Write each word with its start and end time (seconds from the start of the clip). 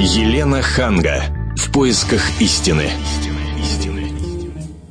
Елена 0.00 0.60
Ханга. 0.60 1.22
В 1.56 1.70
поисках 1.70 2.20
истины. 2.40 2.90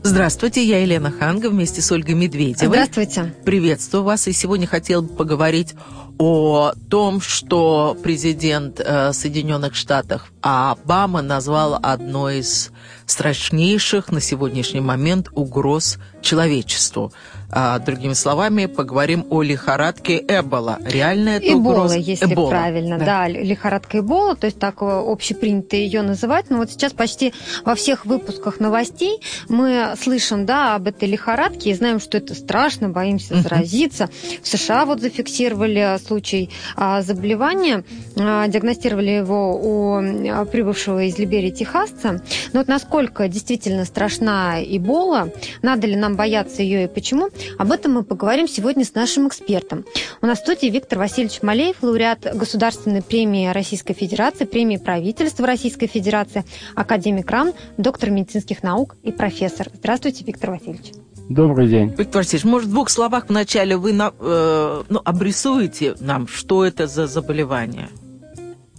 Здравствуйте, 0.02 0.64
я 0.64 0.80
Елена 0.80 1.12
Ханга 1.12 1.50
вместе 1.50 1.82
с 1.82 1.92
Ольгой 1.92 2.16
Медведевой. 2.16 2.68
Здравствуйте. 2.68 3.34
Приветствую 3.44 4.04
вас. 4.04 4.28
И 4.30 4.32
сегодня 4.32 4.66
хотел 4.66 5.02
бы 5.02 5.10
поговорить 5.10 5.76
о 6.18 6.74
том, 6.90 7.22
что 7.22 7.98
президент 8.02 8.80
э, 8.80 9.14
Соединенных 9.14 9.76
Штатов 9.76 10.32
Обама 10.42 11.22
назвал 11.22 11.80
одной 11.82 12.40
из 12.40 12.72
страшнейших 13.06 14.12
на 14.12 14.22
сегодняшний 14.22 14.82
момент 14.82 15.28
угроз 15.34 15.98
человечеству. 16.22 17.12
А, 17.56 17.78
другими 17.78 18.14
словами, 18.14 18.66
поговорим 18.66 19.28
о 19.30 19.44
лихорадке 19.44 20.18
Эбола. 20.28 20.80
Реальная 20.84 21.38
это 21.38 21.54
Эбола, 21.54 21.76
угроза? 21.76 21.98
если 21.98 22.34
Эбола. 22.34 22.50
правильно, 22.50 22.98
да. 22.98 23.06
да, 23.06 23.28
лихорадка 23.28 24.00
Эбола, 24.00 24.36
то 24.36 24.48
есть 24.48 24.58
так 24.58 24.82
э, 24.82 24.86
общепринято 24.86 25.76
ее 25.76 26.02
называть. 26.02 26.50
Но 26.50 26.58
вот 26.58 26.72
сейчас 26.72 26.94
почти 26.94 27.32
во 27.64 27.76
всех 27.76 28.08
выпусках 28.08 28.60
новостей 28.60 29.22
мы 29.50 29.94
слышим, 30.02 30.48
да, 30.48 30.74
об 30.74 30.88
этой 30.88 31.08
лихорадке 31.08 31.70
и 31.70 31.74
знаем, 31.76 32.00
что 32.00 32.18
это 32.18 32.34
страшно, 32.34 32.90
боимся 32.90 33.40
заразиться. 33.40 34.10
В 34.42 34.48
США 34.48 34.86
вот 34.86 35.00
зафиксировали 35.00 36.00
случай 36.06 36.50
а, 36.76 37.02
заболевания, 37.02 37.84
а, 38.18 38.48
диагностировали 38.48 39.10
его 39.10 39.56
у 39.56 39.98
а, 39.98 40.46
прибывшего 40.46 41.04
из 41.04 41.18
Либерии 41.18 41.52
техасца. 41.52 42.22
Но 42.54 42.60
вот 42.60 42.68
насколько 42.68 43.28
действительно 43.28 43.86
страшна 43.86 44.64
Эбола, 44.64 45.32
надо 45.62 45.88
ли 45.88 45.96
нам 45.96 46.16
бояться 46.16 46.62
ее 46.62 46.86
и 46.86 46.88
почему, 46.88 47.30
об 47.58 47.72
этом 47.72 47.94
мы 47.94 48.04
поговорим 48.04 48.48
сегодня 48.48 48.86
с 48.86 48.94
нашим 48.94 49.28
экспертом. 49.28 49.86
У 50.22 50.26
нас 50.26 50.40
в 50.40 50.42
студии 50.42 50.68
Виктор 50.68 51.00
Васильевич 51.00 51.42
Малеев, 51.42 51.78
лауреат 51.82 52.36
Государственной 52.36 53.02
премии 53.02 53.48
Российской 53.48 53.94
Федерации, 53.94 54.46
премии 54.46 54.78
правительства 54.78 55.48
Российской 55.48 55.88
Федерации, 55.88 56.44
академик 56.76 57.30
РАН, 57.30 57.54
доктор 57.78 58.10
медицинских 58.10 58.64
наук 58.64 58.96
и 59.04 59.12
профессор. 59.12 59.68
Здравствуйте, 59.74 60.24
Виктор 60.24 60.52
Васильевич. 60.52 60.92
Добрый 61.30 61.68
день. 61.68 61.94
Виктор 61.98 62.22
Васильевич, 62.22 62.44
может, 62.46 62.68
в 62.68 62.72
двух 62.72 62.90
словах 62.90 63.26
вначале 63.30 63.78
вы 63.78 63.94
на, 63.94 64.12
э, 64.20 64.84
ну, 64.90 65.02
обрисуете 65.04 65.96
нам, 66.00 66.28
что 66.28 66.66
это 66.66 66.88
за 66.88 67.08
заболевание? 67.08 67.88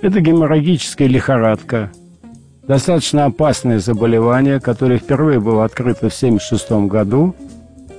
Это 0.01 0.21
геморрагическая 0.21 1.09
лихорадка. 1.09 1.91
Достаточно 2.67 3.27
опасное 3.27 3.79
заболевание, 3.79 4.61
которое 4.61 4.99
впервые 4.99 5.41
было 5.41 5.65
открыто 5.65 6.11
в 6.11 6.15
1976 6.15 6.89
году. 6.89 7.35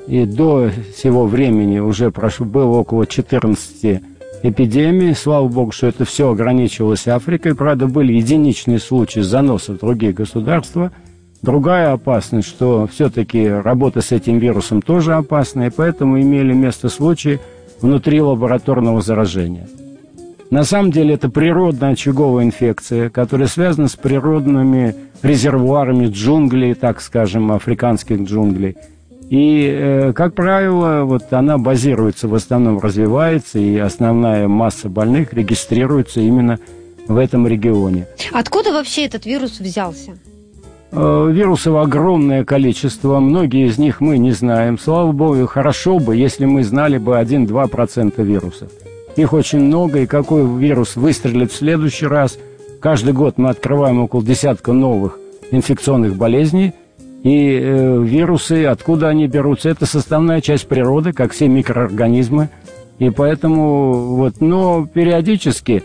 И 0.07 0.25
до 0.25 0.69
сего 0.95 1.25
времени 1.25 1.79
уже 1.79 2.11
прошло, 2.11 2.45
было 2.45 2.77
около 2.77 3.07
14 3.07 4.01
эпидемий. 4.43 5.15
Слава 5.15 5.47
богу, 5.47 5.71
что 5.71 5.87
это 5.87 6.05
все 6.05 6.29
ограничивалось 6.29 7.07
Африкой. 7.07 7.55
Правда, 7.55 7.87
были 7.87 8.13
единичные 8.13 8.79
случаи 8.79 9.21
заноса 9.21 9.73
в 9.73 9.79
другие 9.79 10.13
государства. 10.13 10.91
Другая 11.45 11.93
опасность, 11.93 12.47
что 12.47 12.87
все-таки 12.87 13.47
работа 13.47 14.01
с 14.01 14.11
этим 14.11 14.39
вирусом 14.39 14.81
тоже 14.81 15.13
опасна, 15.13 15.67
и 15.67 15.69
поэтому 15.69 16.19
имели 16.19 16.53
место 16.53 16.89
случаи 16.89 17.39
внутри 17.81 18.19
лабораторного 18.19 19.01
заражения. 19.01 19.67
На 20.49 20.63
самом 20.63 20.91
деле 20.91 21.13
это 21.13 21.29
природная 21.29 21.91
очаговая 21.91 22.45
инфекция, 22.45 23.09
которая 23.09 23.47
связана 23.47 23.87
с 23.87 23.95
природными 23.95 24.95
резервуарами 25.21 26.07
джунглей, 26.07 26.73
так 26.73 26.99
скажем, 26.99 27.51
африканских 27.51 28.21
джунглей– 28.21 28.75
и, 29.29 29.67
э, 29.67 30.13
как 30.13 30.35
правило, 30.35 31.03
вот 31.03 31.33
она 31.33 31.57
базируется, 31.57 32.27
в 32.27 32.35
основном 32.35 32.79
развивается, 32.79 33.57
и 33.57 33.77
основная 33.77 34.47
масса 34.47 34.87
больных 34.87 35.33
регистрируется 35.33 36.21
именно 36.21 36.59
в 37.07 37.17
этом 37.17 37.47
регионе. 37.47 38.07
Откуда 38.31 38.71
вообще 38.71 39.05
этот 39.05 39.25
вирус 39.25 39.59
взялся? 39.59 40.15
Э, 40.95 41.29
вирусов 41.31 41.75
огромное 41.75 42.45
количество, 42.45 43.19
многие 43.19 43.67
из 43.67 43.77
них 43.77 44.01
мы 44.01 44.17
не 44.17 44.31
знаем. 44.31 44.79
Слава 44.79 45.11
богу, 45.11 45.45
хорошо 45.45 45.99
бы, 45.99 46.15
если 46.15 46.45
мы 46.45 46.63
знали 46.63 46.97
бы 46.97 47.13
1-2% 47.19 48.23
вирусов. 48.23 48.69
Их 49.15 49.33
очень 49.33 49.59
много, 49.59 49.99
и 49.99 50.05
какой 50.05 50.45
вирус 50.59 50.95
выстрелит 50.95 51.51
в 51.51 51.55
следующий 51.55 52.07
раз. 52.07 52.37
Каждый 52.81 53.13
год 53.13 53.37
мы 53.37 53.49
открываем 53.49 53.99
около 53.99 54.23
десятка 54.23 54.73
новых 54.73 55.19
инфекционных 55.51 56.15
болезней– 56.15 56.73
и 57.25 57.59
э, 57.59 58.03
вирусы, 58.03 58.65
откуда 58.65 59.07
они 59.07 59.25
берутся, 59.25 59.69
это 59.69 59.87
составная 59.87 60.41
часть 60.41 60.67
природы, 60.67 61.11
как 61.11 61.31
все 61.31 61.47
микроорганизмы. 61.47 62.49
И 62.99 63.09
поэтому 63.09 64.15
вот, 64.15 64.41
но 64.41 64.85
периодически 64.85 65.81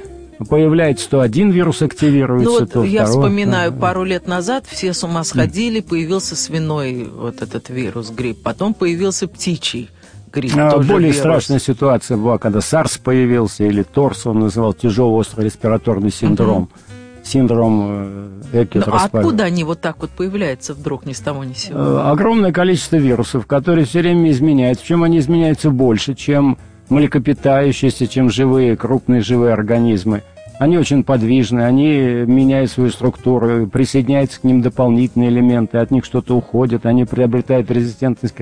появляется, 0.48 1.08
то 1.08 1.20
один 1.20 1.50
вирус 1.50 1.82
активируется, 1.82 2.50
ну, 2.50 2.60
вот 2.60 2.72
то 2.72 2.84
я 2.84 3.04
второй. 3.04 3.22
вспоминаю, 3.22 3.72
пару 3.72 4.04
лет 4.04 4.26
назад 4.26 4.64
все 4.66 4.92
с 4.92 5.04
ума 5.04 5.24
сходили, 5.24 5.80
появился 5.80 6.36
свиной 6.36 7.08
вот 7.12 7.42
этот 7.42 7.68
вирус, 7.68 8.10
грипп, 8.10 8.42
потом 8.42 8.74
появился 8.74 9.28
птичий 9.28 9.90
грипп. 10.32 10.54
А, 10.56 10.78
более 10.78 11.10
вирус. 11.10 11.18
страшная 11.18 11.58
ситуация 11.58 12.16
была, 12.16 12.38
когда 12.38 12.60
SARS 12.60 13.00
появился, 13.02 13.64
или 13.64 13.82
ТОРС, 13.82 14.26
он 14.26 14.40
называл 14.40 14.72
тяжелый 14.72 15.14
острый 15.14 15.44
респираторный 15.44 16.10
синдром. 16.10 16.70
Uh-huh 16.72 16.90
синдром 17.22 18.40
Экет 18.52 18.86
ну, 18.86 18.94
а 18.94 19.04
откуда 19.04 19.44
они 19.44 19.62
вот 19.62 19.80
так 19.80 19.98
вот 20.00 20.10
появляются 20.10 20.74
вдруг 20.74 21.06
ни 21.06 21.12
с 21.12 21.20
того 21.20 21.44
ни 21.44 21.52
с 21.52 21.58
сего? 21.58 21.78
Э, 21.78 22.10
огромное 22.10 22.52
количество 22.52 22.96
вирусов, 22.96 23.46
которые 23.46 23.84
все 23.84 24.00
время 24.00 24.30
изменяются. 24.30 24.84
Чем 24.84 25.04
они 25.04 25.18
изменяются 25.18 25.70
больше, 25.70 26.14
чем 26.14 26.58
млекопитающиеся, 26.90 28.06
чем 28.06 28.30
живые, 28.30 28.76
крупные 28.76 29.22
живые 29.22 29.54
организмы. 29.54 30.22
Они 30.58 30.76
очень 30.76 31.04
подвижны, 31.04 31.62
они 31.62 31.96
меняют 32.26 32.70
свою 32.70 32.90
структуру, 32.90 33.66
присоединяются 33.66 34.40
к 34.40 34.44
ним 34.44 34.60
дополнительные 34.60 35.30
элементы, 35.30 35.78
от 35.78 35.90
них 35.90 36.04
что-то 36.04 36.36
уходит, 36.36 36.84
они 36.84 37.06
приобретают 37.06 37.70
резистентность, 37.70 38.34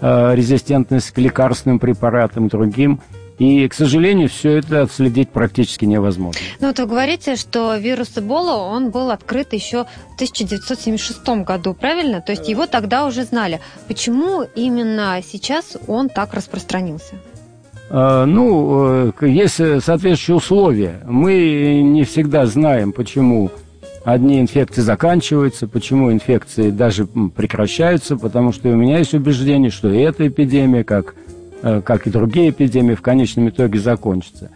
э, 0.00 0.34
резистентность 0.34 1.12
к 1.12 1.18
лекарственным 1.18 1.78
препаратам, 1.78 2.48
другим. 2.48 3.00
И, 3.38 3.66
к 3.68 3.74
сожалению, 3.74 4.28
все 4.28 4.58
это 4.58 4.82
отследить 4.82 5.30
практически 5.30 5.84
невозможно. 5.84 6.40
Ну, 6.60 6.68
вот 6.68 6.78
вы 6.78 6.86
говорите, 6.86 7.36
что 7.36 7.76
вирус 7.76 8.16
Эбола, 8.16 8.62
он 8.62 8.90
был 8.90 9.10
открыт 9.10 9.52
еще 9.52 9.84
в 10.12 10.14
1976 10.14 11.44
году, 11.44 11.74
правильно? 11.74 12.20
То 12.20 12.32
есть 12.32 12.48
его 12.48 12.66
тогда 12.66 13.06
уже 13.06 13.24
знали. 13.24 13.60
Почему 13.88 14.42
именно 14.42 15.20
сейчас 15.24 15.76
он 15.88 16.08
так 16.08 16.34
распространился? 16.34 17.14
А, 17.96 18.26
ну, 18.26 19.12
э, 19.20 19.28
есть 19.28 19.54
соответствующие 19.54 20.36
условия. 20.36 21.00
Мы 21.06 21.80
не 21.82 22.02
всегда 22.04 22.46
знаем, 22.46 22.92
почему 22.92 23.50
одни 24.04 24.40
инфекции 24.40 24.80
заканчиваются, 24.80 25.68
почему 25.68 26.10
инфекции 26.10 26.70
даже 26.70 27.06
прекращаются, 27.06 28.16
потому 28.16 28.52
что 28.52 28.68
у 28.68 28.74
меня 28.74 28.98
есть 28.98 29.14
убеждение, 29.14 29.70
что 29.70 29.88
и 29.90 30.00
эта 30.00 30.26
эпидемия, 30.26 30.82
как 30.82 31.14
Э, 31.66 31.80
как 31.80 32.06
и 32.06 32.10
другие 32.10 32.50
эпидемии, 32.50 32.94
в 32.94 33.00
конечном 33.00 33.48
итоге 33.48 33.78
закончится. 33.78 34.50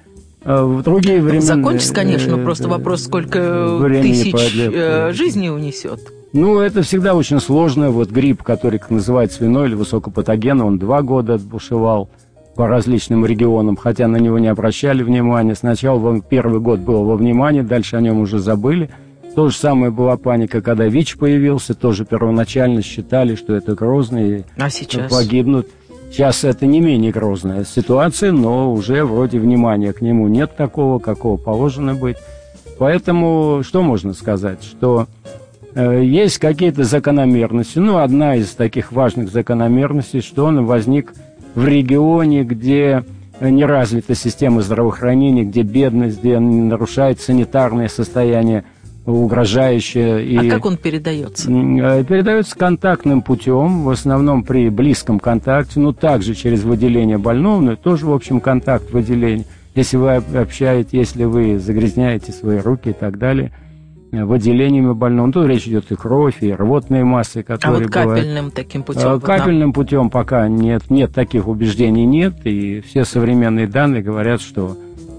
Э, 0.44 0.62
в 0.62 0.82
другие 0.82 1.22
времена... 1.22 1.40
Закончится, 1.40 1.94
конечно, 1.94 2.36
но 2.36 2.44
просто 2.44 2.68
вопрос, 2.68 3.04
сколько 3.04 3.80
тысяч 4.02 4.30
подлев... 4.30 5.14
жизней 5.16 5.50
унесет. 5.50 6.00
Ну, 6.34 6.60
это 6.60 6.82
всегда 6.82 7.14
очень 7.14 7.40
сложно. 7.40 7.90
Вот 7.90 8.10
грипп, 8.10 8.42
который, 8.42 8.78
как 8.78 8.90
называют 8.90 9.32
свиной 9.32 9.68
или 9.68 9.74
высокопатогенный, 9.74 10.66
он 10.66 10.78
два 10.78 11.00
года 11.00 11.38
бушевал 11.38 12.10
по 12.58 12.66
различным 12.66 13.24
регионам, 13.24 13.76
хотя 13.76 14.08
на 14.08 14.16
него 14.16 14.40
не 14.40 14.48
обращали 14.48 15.04
внимания. 15.04 15.54
Сначала 15.54 16.20
первый 16.20 16.58
год 16.58 16.80
был 16.80 17.04
во 17.04 17.14
внимании, 17.14 17.60
дальше 17.60 17.94
о 17.94 18.00
нем 18.00 18.18
уже 18.18 18.40
забыли. 18.40 18.90
То 19.36 19.48
же 19.48 19.56
самое 19.56 19.92
была 19.92 20.16
паника, 20.16 20.60
когда 20.60 20.86
ВИЧ 20.86 21.18
появился, 21.18 21.74
тоже 21.74 22.04
первоначально 22.04 22.82
считали, 22.82 23.36
что 23.36 23.54
это 23.54 23.76
грозный, 23.76 24.44
а 24.56 24.70
сейчас? 24.70 25.08
погибнут. 25.08 25.68
Сейчас 26.10 26.42
это 26.42 26.66
не 26.66 26.80
менее 26.80 27.12
грозная 27.12 27.64
ситуация, 27.64 28.32
но 28.32 28.72
уже 28.72 29.04
вроде 29.04 29.38
внимания 29.38 29.92
к 29.92 30.00
нему 30.00 30.26
нет 30.26 30.56
такого, 30.56 30.98
какого 30.98 31.36
положено 31.36 31.94
быть. 31.94 32.16
Поэтому 32.76 33.62
что 33.62 33.82
можно 33.82 34.14
сказать? 34.14 34.64
Что 34.64 35.06
э, 35.76 36.02
есть 36.04 36.38
какие-то 36.38 36.82
закономерности. 36.82 37.78
Ну, 37.78 37.98
одна 37.98 38.34
из 38.34 38.50
таких 38.50 38.90
важных 38.90 39.30
закономерностей, 39.30 40.22
что 40.22 40.46
он 40.46 40.66
возник 40.66 41.12
в 41.58 41.66
регионе, 41.66 42.44
где 42.44 43.04
не 43.40 43.64
развита 43.64 44.14
система 44.14 44.62
здравоохранения, 44.62 45.42
где 45.42 45.62
бедность, 45.62 46.20
где 46.20 46.38
нарушает 46.38 47.20
санитарное 47.20 47.88
состояние 47.88 48.64
угрожающее. 49.06 50.24
И, 50.24 50.36
а 50.36 50.50
как 50.50 50.66
он 50.66 50.76
передается? 50.76 51.50
Э, 51.50 52.04
передается 52.04 52.56
контактным 52.56 53.22
путем, 53.22 53.84
в 53.84 53.90
основном 53.90 54.44
при 54.44 54.68
близком 54.68 55.18
контакте, 55.18 55.80
но 55.80 55.92
также 55.92 56.34
через 56.34 56.62
выделение 56.62 57.18
больного, 57.18 57.60
но 57.60 57.76
тоже, 57.76 58.06
в 58.06 58.12
общем, 58.12 58.40
контакт 58.40 58.92
выделения. 58.92 59.46
Если 59.74 59.96
вы 59.96 60.14
общаетесь, 60.14 60.92
если 60.92 61.24
вы 61.24 61.58
загрязняете 61.58 62.32
свои 62.32 62.58
руки 62.58 62.90
и 62.90 62.92
так 62.92 63.18
далее, 63.18 63.50
э, 63.50 63.67
выделениями 64.12 64.92
больного. 64.92 65.26
Ну, 65.26 65.32
тут 65.32 65.46
речь 65.46 65.66
идет 65.66 65.90
и 65.90 65.96
кровь, 65.96 66.42
и 66.42 66.52
рвотные 66.52 67.04
массы, 67.04 67.42
которые 67.42 67.78
А 67.78 67.80
вот 67.80 67.90
капельным 67.90 68.34
бывают. 68.34 68.54
таким 68.54 68.82
путем? 68.82 69.14
Э, 69.14 69.20
капельным 69.20 69.72
путем 69.72 70.10
пока 70.10 70.48
нет, 70.48 70.90
нет 70.90 71.12
таких 71.12 71.48
убеждений 71.48 72.06
нет, 72.06 72.34
и 72.44 72.80
все 72.80 73.04
современные 73.04 73.66
данные 73.66 74.02
говорят, 74.02 74.40
что 74.40 74.76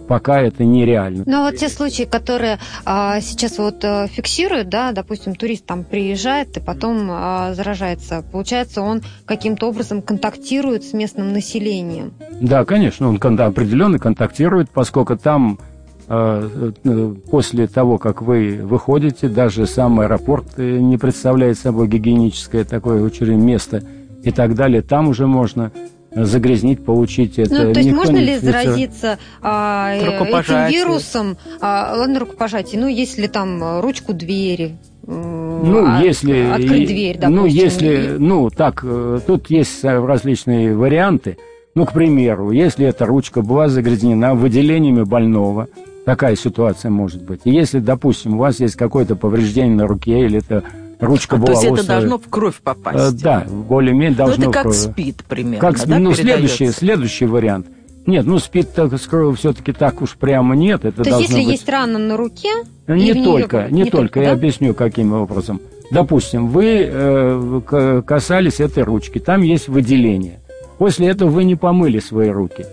пока 0.09 0.41
это 0.41 0.65
нереально. 0.65 1.23
Ну, 1.27 1.37
а 1.37 1.51
вот 1.51 1.57
те 1.57 1.69
случаи, 1.69 2.03
которые 2.03 2.57
а, 2.83 3.21
сейчас 3.21 3.59
вот 3.59 3.85
а, 3.85 4.07
фиксируют, 4.07 4.67
да, 4.67 4.91
допустим, 4.91 5.35
турист 5.35 5.65
там 5.65 5.83
приезжает 5.83 6.57
и 6.57 6.59
потом 6.59 7.07
а, 7.11 7.53
заражается, 7.53 8.23
получается, 8.31 8.81
он 8.81 9.03
каким-то 9.25 9.67
образом 9.67 10.01
контактирует 10.01 10.83
с 10.83 10.93
местным 10.93 11.31
населением? 11.31 12.13
Да, 12.41 12.65
конечно, 12.65 13.07
он 13.07 13.17
определенно 13.39 13.99
контактирует, 13.99 14.71
поскольку 14.71 15.15
там 15.15 15.59
а, 15.59 15.61
э, 15.61 15.78
после 16.09 17.67
того, 17.67 17.99
как 17.99 18.23
вы 18.23 18.61
выходите, 18.63 19.29
даже 19.29 19.67
сам 19.67 19.99
аэропорт 19.99 20.47
э, 20.57 20.79
не 20.79 20.97
представляет 20.97 21.59
собой 21.59 21.87
гигиеническое 21.87 22.63
такое 22.63 23.03
очень 23.03 23.35
место 23.35 23.83
и 24.23 24.31
так 24.31 24.55
далее, 24.55 24.81
там 24.81 25.09
уже 25.09 25.27
можно 25.27 25.71
загрязнить, 26.11 26.83
получить 26.83 27.37
это. 27.37 27.65
Ну, 27.65 27.73
то 27.73 27.79
есть 27.79 27.91
можно 27.91 28.17
ли 28.17 28.39
заразиться 28.39 29.19
а, 29.43 29.93
этим 29.93 30.67
вирусом? 30.71 31.37
А, 31.61 31.93
ладно, 31.95 32.21
рукопожатие. 32.21 32.81
Ну, 32.81 32.87
если 32.87 33.27
там 33.27 33.79
ручку 33.79 34.13
двери, 34.13 34.79
ну, 35.05 35.85
а, 35.87 36.01
если 36.01 36.39
открыть 36.39 36.87
дверь, 36.87 37.17
допустим. 37.17 37.35
Ну, 37.35 37.45
если, 37.45 38.15
ну, 38.17 38.49
так, 38.49 38.81
э, 38.83 39.19
тут 39.25 39.49
есть 39.49 39.83
различные 39.83 40.75
варианты. 40.75 41.37
Ну, 41.75 41.85
к 41.85 41.93
примеру, 41.93 42.51
если 42.51 42.87
эта 42.87 43.05
ручка 43.05 43.41
была 43.41 43.69
загрязнена 43.69 44.35
выделениями 44.35 45.03
больного, 45.03 45.67
такая 46.05 46.35
ситуация 46.35 46.91
может 46.91 47.23
быть. 47.23 47.41
И 47.43 47.51
если, 47.51 47.79
допустим, 47.79 48.35
у 48.35 48.37
вас 48.39 48.59
есть 48.59 48.75
какое-то 48.75 49.15
повреждение 49.15 49.75
на 49.75 49.87
руке 49.87 50.25
или 50.25 50.39
это 50.39 50.63
ручка 50.99 51.35
а, 51.35 51.39
была 51.39 51.47
То 51.47 51.61
есть 51.61 51.65
это 51.65 51.87
должно 51.87 52.17
в 52.17 52.27
кровь 52.29 52.59
попасть? 52.61 53.15
Э, 53.15 53.23
да, 53.23 53.45
более-менее 53.49 54.15
должно... 54.15 54.45
Ну, 54.45 54.51
это 54.51 54.63
как 54.63 54.73
спид 54.73 55.23
примерно, 55.27 55.59
как, 55.59 55.85
да, 55.85 55.99
Ну, 55.99 56.13
следующий, 56.13 56.71
следующий 56.71 57.25
вариант. 57.25 57.67
Нет, 58.05 58.25
ну 58.25 58.39
спид 58.39 58.73
так 58.73 58.99
скрою 58.99 59.33
все-таки 59.33 59.71
так 59.71 60.01
уж 60.01 60.15
прямо 60.15 60.55
нет. 60.55 60.83
Это 60.83 61.03
То 61.03 61.09
есть, 61.09 61.21
если 61.21 61.35
быть... 61.35 61.47
есть 61.47 61.69
рана 61.69 61.99
на 61.99 62.17
руке? 62.17 62.49
Не 62.87 63.13
только, 63.23 63.67
не, 63.69 63.83
не 63.83 63.89
только. 63.91 64.19
Да? 64.19 64.27
Я 64.27 64.31
объясню, 64.31 64.73
каким 64.73 65.13
образом. 65.13 65.61
Допустим, 65.91 66.47
вы 66.47 66.87
э, 66.89 68.01
касались 68.05 68.59
этой 68.59 68.83
ручки, 68.83 69.19
там 69.19 69.41
есть 69.41 69.67
выделение. 69.67 70.39
После 70.77 71.07
этого 71.09 71.29
вы 71.29 71.43
не 71.43 71.55
помыли 71.55 71.99
свои 71.99 72.29
руки. 72.29 72.65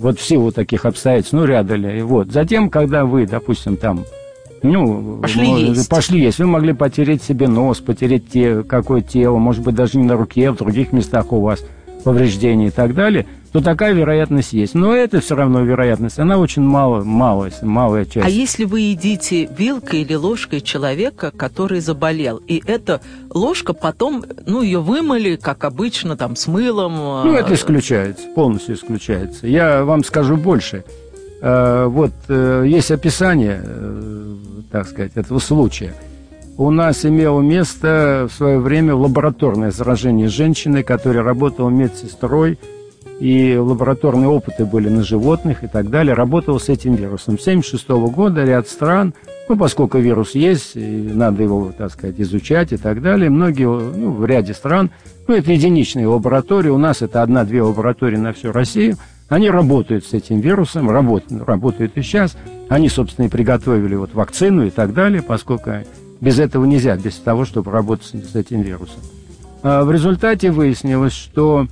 Вот 0.00 0.18
в 0.18 0.22
силу 0.22 0.52
таких 0.52 0.84
обстоятельств, 0.84 1.32
ну, 1.32 1.44
ряда 1.44 1.74
ли. 1.74 2.02
Вот. 2.02 2.30
Затем, 2.30 2.70
когда 2.70 3.04
вы, 3.04 3.26
допустим, 3.26 3.76
там 3.76 4.04
ну, 4.62 5.18
пошли 5.20 5.48
может, 5.48 5.68
есть. 5.68 5.88
Пошли 5.88 6.20
есть. 6.20 6.38
Вы 6.38 6.46
могли 6.46 6.72
потереть 6.72 7.22
себе 7.22 7.48
нос, 7.48 7.78
потереть 7.78 8.30
те, 8.30 8.62
какое 8.62 9.00
тело, 9.00 9.36
может 9.38 9.62
быть, 9.62 9.74
даже 9.74 9.98
не 9.98 10.04
на 10.04 10.16
руке, 10.16 10.48
а 10.48 10.52
в 10.52 10.56
других 10.56 10.92
местах 10.92 11.32
у 11.32 11.40
вас 11.40 11.64
повреждения 12.04 12.68
и 12.68 12.70
так 12.70 12.94
далее, 12.94 13.26
то 13.52 13.60
такая 13.60 13.92
вероятность 13.92 14.52
есть. 14.52 14.74
Но 14.74 14.94
это 14.94 15.20
все 15.20 15.34
равно 15.34 15.62
вероятность, 15.62 16.18
она 16.18 16.38
очень 16.38 16.62
мало, 16.62 17.02
малая, 17.02 17.52
малая 17.62 18.04
часть. 18.04 18.26
А 18.26 18.28
если 18.28 18.64
вы 18.64 18.80
едите 18.80 19.46
вилкой 19.46 20.02
или 20.02 20.14
ложкой 20.14 20.60
человека, 20.60 21.30
который 21.30 21.80
заболел, 21.80 22.38
и 22.46 22.62
эта 22.66 23.00
ложка 23.30 23.72
потом, 23.72 24.24
ну, 24.46 24.62
ее 24.62 24.80
вымыли, 24.80 25.36
как 25.36 25.64
обычно, 25.64 26.16
там, 26.16 26.36
с 26.36 26.46
мылом... 26.46 26.94
Ну, 26.94 27.32
это 27.34 27.54
исключается, 27.54 28.26
полностью 28.34 28.74
исключается. 28.74 29.46
Я 29.46 29.84
вам 29.84 30.04
скажу 30.04 30.36
больше. 30.36 30.84
Э, 31.40 31.86
вот 31.86 32.12
э, 32.28 32.64
есть 32.66 32.90
описание, 32.90 33.62
э, 33.64 34.34
так 34.70 34.88
сказать, 34.88 35.12
этого 35.14 35.38
случая. 35.38 35.94
У 36.58 36.70
нас 36.70 37.06
имело 37.06 37.40
место 37.40 38.26
в 38.28 38.34
свое 38.34 38.58
время 38.58 38.92
лабораторное 38.96 39.70
заражение 39.70 40.26
женщины, 40.26 40.82
которая 40.82 41.22
работала 41.22 41.70
медсестрой, 41.70 42.58
и 43.20 43.56
лабораторные 43.56 44.28
опыты 44.28 44.64
были 44.64 44.88
на 44.88 45.04
животных 45.04 45.62
и 45.62 45.68
так 45.68 45.88
далее, 45.88 46.14
работала 46.14 46.58
с 46.58 46.68
этим 46.68 46.96
вирусом. 46.96 47.38
С 47.38 47.46
1976 47.46 47.88
года 48.12 48.44
ряд 48.44 48.66
стран, 48.66 49.14
ну, 49.48 49.56
поскольку 49.56 49.98
вирус 49.98 50.34
есть, 50.34 50.72
и 50.74 50.80
надо 51.14 51.44
его, 51.44 51.72
так 51.78 51.92
сказать, 51.92 52.18
изучать 52.18 52.72
и 52.72 52.76
так 52.76 53.02
далее, 53.02 53.30
многие, 53.30 53.66
ну, 53.66 54.10
в 54.10 54.26
ряде 54.26 54.52
стран, 54.52 54.90
ну, 55.28 55.34
это 55.34 55.52
единичные 55.52 56.08
лаборатории, 56.08 56.70
у 56.70 56.78
нас 56.78 57.02
это 57.02 57.22
одна-две 57.22 57.62
лаборатории 57.62 58.16
на 58.16 58.32
всю 58.32 58.50
Россию– 58.50 58.96
они 59.28 59.50
работают 59.50 60.06
с 60.06 60.14
этим 60.14 60.40
вирусом, 60.40 60.90
работают, 60.90 61.46
работают 61.46 61.96
и 61.96 62.02
сейчас. 62.02 62.34
Они, 62.70 62.88
собственно, 62.88 63.26
и 63.26 63.28
приготовили 63.28 63.94
вот 63.94 64.14
вакцину 64.14 64.66
и 64.66 64.70
так 64.70 64.94
далее, 64.94 65.22
поскольку 65.22 65.70
без 66.20 66.38
этого 66.38 66.64
нельзя, 66.64 66.96
без 66.96 67.16
того, 67.16 67.44
чтобы 67.44 67.70
работать 67.70 68.06
с 68.06 68.34
этим 68.34 68.62
вирусом. 68.62 69.00
А 69.62 69.84
в 69.84 69.90
результате 69.90 70.50
выяснилось, 70.50 71.12
что 71.12 71.66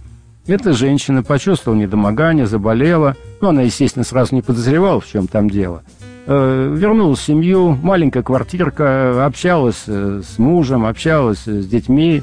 эта 0.47 0.73
женщина 0.73 1.23
почувствовала 1.23 1.79
недомогание, 1.79 2.47
заболела. 2.47 3.17
Ну, 3.41 3.49
она, 3.49 3.63
естественно, 3.63 4.05
сразу 4.05 4.35
не 4.35 4.43
подозревала, 4.43 5.01
в 5.01 5.07
чем 5.07 5.27
там 5.29 5.51
дело. 5.51 5.83
Э, 6.27 6.75
вернулась 6.77 7.21
в 7.21 7.25
семью, 7.25 7.79
маленькая 7.83 8.23
квартирка, 8.23 9.25
общалась 9.25 9.85
э, 9.87 10.23
с 10.27 10.39
мужем, 10.39 10.87
общалась 10.87 11.45
с 11.45 11.67
детьми, 11.67 12.23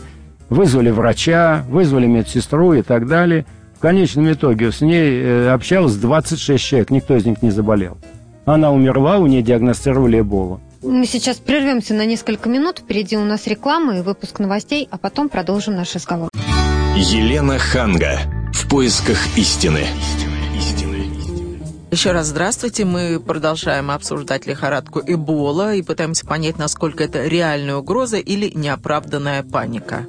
вызвали 0.49 0.89
врача, 0.89 1.63
вызвали 1.69 2.07
медсестру 2.07 2.73
и 2.73 2.81
так 2.81 3.07
далее– 3.07 3.45
конечном 3.83 4.31
итоге 4.31 4.71
с 4.71 4.79
ней 4.79 5.21
э, 5.21 5.49
общалось 5.49 5.95
26 5.95 6.63
человек, 6.63 6.89
никто 6.89 7.17
из 7.17 7.25
них 7.25 7.41
не 7.41 7.51
заболел. 7.51 7.97
Она 8.45 8.71
умерла, 8.71 9.17
у 9.17 9.27
нее 9.27 9.41
диагностировали 9.41 10.21
Эболу. 10.21 10.61
Мы 10.83 11.05
сейчас 11.05 11.37
прервемся 11.37 11.93
на 11.93 12.05
несколько 12.05 12.49
минут, 12.49 12.79
впереди 12.79 13.15
у 13.15 13.23
нас 13.23 13.47
реклама 13.47 13.97
и 13.97 14.01
выпуск 14.01 14.39
новостей, 14.39 14.87
а 14.91 14.97
потом 14.97 15.29
продолжим 15.29 15.75
наш 15.75 15.95
разговор. 15.95 16.29
Елена 16.95 17.57
Ханга. 17.57 18.19
В 18.53 18.67
поисках 18.69 19.17
истины. 19.37 19.87
Еще 21.89 22.11
раз 22.11 22.27
здравствуйте. 22.27 22.85
Мы 22.85 23.19
продолжаем 23.19 23.91
обсуждать 23.91 24.45
лихорадку 24.45 25.01
Эбола 25.05 25.73
и 25.75 25.81
пытаемся 25.81 26.25
понять, 26.25 26.57
насколько 26.57 27.03
это 27.03 27.27
реальная 27.27 27.75
угроза 27.75 28.17
или 28.17 28.51
неоправданная 28.53 29.43
паника. 29.43 30.05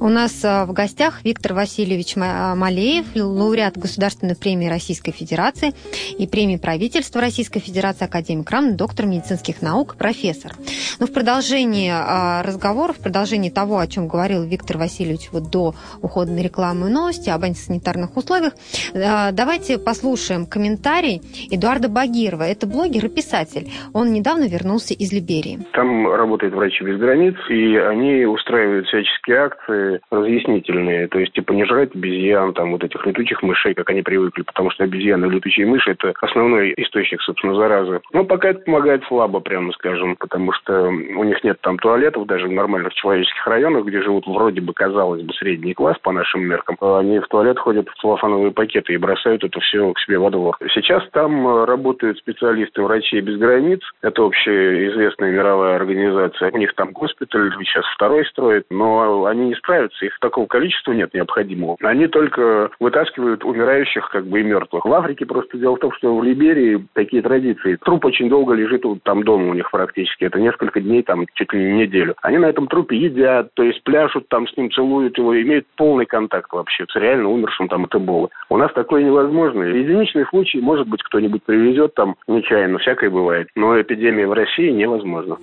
У 0.00 0.08
нас 0.08 0.44
э, 0.44 0.64
в 0.64 0.72
гостях 0.72 1.24
Виктор 1.24 1.54
Васильевич 1.54 2.16
Малеев, 2.16 3.06
лауреат 3.14 3.76
Государственной 3.76 4.36
премии 4.36 4.68
Российской 4.68 5.12
Федерации 5.12 5.72
и 6.18 6.26
премии 6.26 6.56
правительства 6.56 7.20
Российской 7.20 7.60
Федерации, 7.60 8.04
академик 8.04 8.50
РАН, 8.50 8.76
доктор 8.76 9.06
медицинских 9.06 9.62
наук, 9.62 9.96
профессор. 9.96 10.52
Но 10.98 11.06
в 11.06 11.12
продолжении 11.12 11.90
э, 11.90 12.42
разговора, 12.46 12.92
в 12.92 12.98
продолжении 12.98 13.50
того, 13.50 13.78
о 13.78 13.86
чем 13.86 14.08
говорил 14.08 14.42
Виктор 14.42 14.78
Васильевич 14.78 15.28
вот 15.32 15.50
до 15.50 15.74
ухода 16.02 16.32
на 16.32 16.40
рекламу 16.40 16.88
и 16.88 16.90
новости 16.90 17.30
об 17.30 17.44
антисанитарных 17.44 18.16
условиях, 18.16 18.54
э, 18.92 19.32
давайте 19.32 19.78
послушаем 19.78 20.46
комментарий 20.46 21.22
Эдуарда 21.50 21.88
Багирова. 21.88 22.42
Это 22.42 22.66
блогер 22.66 23.06
и 23.06 23.08
писатель. 23.08 23.70
Он 23.92 24.12
недавно 24.12 24.48
вернулся 24.48 24.94
из 24.94 25.12
Либерии. 25.12 25.60
Там 25.72 26.08
работает 26.08 26.54
«Врачи 26.54 26.84
без 26.84 26.98
границ», 26.98 27.34
и 27.48 27.76
они 27.76 28.24
устраивают 28.24 28.86
всяческие 28.86 29.38
акции 29.38 29.83
разъяснительные. 30.10 31.08
То 31.08 31.18
есть, 31.18 31.32
типа, 31.32 31.52
не 31.52 31.64
жрать 31.64 31.94
обезьян, 31.94 32.52
там, 32.54 32.72
вот 32.72 32.84
этих 32.84 33.04
летучих 33.06 33.42
мышей, 33.42 33.74
как 33.74 33.90
они 33.90 34.02
привыкли, 34.02 34.42
потому 34.42 34.70
что 34.70 34.84
обезьяны 34.84 35.26
и 35.26 35.30
летучие 35.30 35.66
мыши– 35.66 35.90
это 35.92 36.12
основной 36.20 36.74
источник, 36.76 37.20
собственно, 37.22 37.54
заразы. 37.54 38.00
Но 38.12 38.24
пока 38.24 38.50
это 38.50 38.60
помогает 38.60 39.04
слабо, 39.04 39.40
прямо 39.40 39.72
скажем, 39.72 40.16
потому 40.16 40.52
что 40.52 40.88
у 40.88 41.24
них 41.24 41.42
нет 41.44 41.60
там 41.60 41.78
туалетов 41.78 42.26
даже 42.26 42.46
в 42.46 42.52
нормальных 42.52 42.94
человеческих 42.94 43.46
районах, 43.46 43.84
где 43.84 44.02
живут 44.02 44.26
вроде 44.26 44.60
бы, 44.60 44.72
казалось 44.72 45.22
бы, 45.22 45.32
средний 45.34 45.74
класс 45.74 45.96
по 46.02 46.12
нашим 46.12 46.42
меркам. 46.42 46.76
Они 46.80 47.18
в 47.18 47.26
туалет 47.28 47.58
ходят 47.58 47.88
в 47.88 48.00
целлофановые 48.00 48.52
пакеты 48.52 48.94
и 48.94 48.98
бросают 48.98 49.44
это 49.44 49.60
все 49.60 49.92
к 49.92 50.00
себе 50.00 50.18
во 50.18 50.30
двор. 50.30 50.56
Сейчас 50.74 51.02
там 51.12 51.46
э, 51.46 51.64
работают 51.64 52.18
специалисты 52.18 52.82
врачей 52.82 53.20
без 53.20 53.38
границ. 53.38 53.80
Это 54.02 54.22
общая 54.22 54.88
известная 54.88 55.30
мировая 55.32 55.76
организация. 55.76 56.50
У 56.50 56.58
них 56.58 56.74
там 56.74 56.92
госпиталь 56.92 57.52
сейчас 57.64 57.84
второй 57.94 58.24
строит, 58.26 58.66
но 58.70 59.24
они 59.26 59.48
не 59.48 59.54
справятся, 59.74 60.06
их 60.06 60.18
такого 60.20 60.46
количества 60.46 60.92
нет 60.92 61.12
необходимого. 61.14 61.76
Они 61.82 62.06
только 62.06 62.70
вытаскивают 62.78 63.44
умирающих 63.44 64.08
как 64.10 64.26
бы 64.26 64.40
и 64.40 64.44
мертвых. 64.44 64.84
В 64.84 64.92
Африке 64.92 65.26
просто 65.26 65.58
дело 65.58 65.76
в 65.76 65.80
том, 65.80 65.92
что 65.92 66.16
в 66.16 66.22
Либерии 66.22 66.86
такие 66.92 67.22
традиции. 67.22 67.76
Труп 67.84 68.04
очень 68.04 68.28
долго 68.28 68.54
лежит 68.54 68.84
там 69.02 69.22
дома 69.22 69.50
у 69.50 69.54
них 69.54 69.70
практически. 69.70 70.24
Это 70.24 70.38
несколько 70.38 70.80
дней, 70.80 71.02
там 71.02 71.26
чуть 71.34 71.52
ли 71.52 71.64
не 71.64 71.84
неделю. 71.84 72.14
Они 72.22 72.38
на 72.38 72.46
этом 72.46 72.68
трупе 72.68 72.96
едят, 72.96 73.48
то 73.54 73.62
есть 73.62 73.82
пляшут 73.82 74.28
там 74.28 74.46
с 74.46 74.56
ним, 74.56 74.70
целуют 74.70 75.16
его, 75.16 75.40
имеют 75.40 75.66
полный 75.76 76.06
контакт 76.06 76.52
вообще 76.52 76.84
с 76.88 76.94
реально 76.96 77.30
умершим 77.30 77.68
там 77.68 77.84
от 77.84 77.94
эболы. 77.94 78.28
У 78.50 78.56
нас 78.56 78.72
такое 78.74 79.02
невозможно. 79.02 79.62
Единичный 79.62 80.26
случай, 80.26 80.60
может 80.60 80.86
быть, 80.86 81.02
кто-нибудь 81.02 81.42
привезет 81.44 81.94
там 81.94 82.16
нечаянно, 82.28 82.78
всякое 82.78 83.10
бывает. 83.10 83.48
Но 83.54 83.80
эпидемия 83.80 84.26
в 84.26 84.32
России 84.32 84.70
невозможна. 84.70 85.36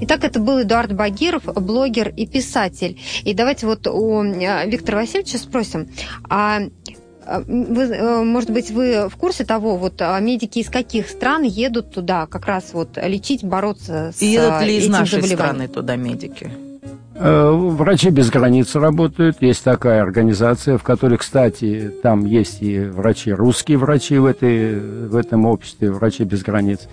Итак, 0.00 0.24
это 0.24 0.38
был 0.38 0.62
Эдуард 0.62 0.92
Багиров, 0.92 1.44
блогер 1.44 2.08
и 2.08 2.26
писатель. 2.26 3.00
И 3.24 3.34
давайте 3.34 3.66
вот 3.66 3.86
у 3.86 4.22
э, 4.22 4.68
Виктора 4.68 4.98
Васильевича 4.98 5.38
спросим, 5.38 5.88
а 6.28 6.60
э, 6.60 7.42
вы, 7.46 7.82
э, 7.82 8.22
может 8.22 8.50
быть, 8.50 8.70
вы 8.70 9.08
в 9.08 9.16
курсе 9.16 9.44
того, 9.44 9.76
вот 9.76 10.00
а 10.00 10.18
медики 10.20 10.60
из 10.60 10.70
каких 10.70 11.08
стран 11.08 11.42
едут 11.42 11.92
туда 11.92 12.26
как 12.26 12.46
раз 12.46 12.70
вот 12.72 12.96
лечить, 12.96 13.44
бороться 13.44 14.12
с 14.16 14.22
И 14.22 14.26
едут 14.26 14.62
ли 14.62 14.78
из 14.78 14.88
нашей 14.88 15.22
страны 15.22 15.68
туда 15.68 15.96
медики? 15.96 16.50
Э, 17.20 17.50
врачи 17.50 18.10
без 18.10 18.30
границ 18.30 18.76
работают. 18.76 19.38
Есть 19.40 19.64
такая 19.64 20.02
организация, 20.02 20.78
в 20.78 20.84
которой, 20.84 21.18
кстати, 21.18 21.92
там 22.02 22.24
есть 22.24 22.62
и 22.62 22.78
врачи, 22.78 23.32
русские 23.32 23.78
врачи 23.78 24.18
в, 24.18 24.24
этой, 24.24 24.78
в 24.78 25.16
этом 25.16 25.44
обществе, 25.46 25.90
врачи 25.90 26.22
без 26.22 26.42
границ. 26.42 26.88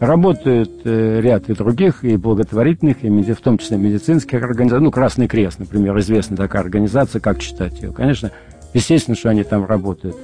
Работают 0.00 0.70
э, 0.84 1.20
ряд 1.20 1.48
и 1.50 1.54
других, 1.54 2.04
и 2.04 2.16
благотворительных, 2.16 3.04
и 3.04 3.08
в 3.08 3.40
том 3.40 3.58
числе 3.58 3.76
медицинских 3.76 4.42
организаций. 4.42 4.82
Ну, 4.82 4.90
Красный 4.90 5.28
Крест, 5.28 5.58
например, 5.58 5.98
известная 5.98 6.38
такая 6.38 6.62
организация, 6.62 7.20
как 7.20 7.38
читать 7.38 7.80
ее. 7.80 7.92
Конечно, 7.92 8.32
естественно, 8.72 9.16
что 9.16 9.28
они 9.28 9.44
там 9.44 9.66
работают. 9.66 10.16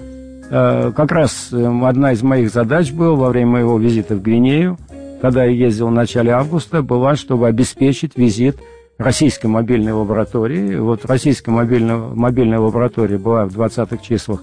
Э, 0.51 0.93
как 0.97 1.13
раз 1.13 1.53
одна 1.53 2.13
из 2.13 2.23
моих 2.23 2.51
задач 2.51 2.91
была 2.91 3.15
во 3.15 3.29
время 3.29 3.53
моего 3.53 3.79
визита 3.79 4.17
в 4.17 4.23
Гвинею, 4.23 4.79
когда 5.21 5.45
я 5.45 5.51
ездил 5.51 5.89
в 5.89 5.93
начале 5.93 6.33
августа, 6.33 6.83
была, 6.83 7.15
чтобы 7.15 7.47
обеспечить 7.47 8.17
визит– 8.17 8.57
российской 8.99 9.47
мобильной 9.47 9.93
лаборатории. 9.93 10.77
Вот 10.77 11.05
российская 11.05 11.51
мобильная, 11.51 11.97
мобильная 11.97 12.59
лаборатория 12.59 13.19
была 13.19 13.47
в 13.47 13.59
20-х 13.59 13.99
числах 13.99 14.43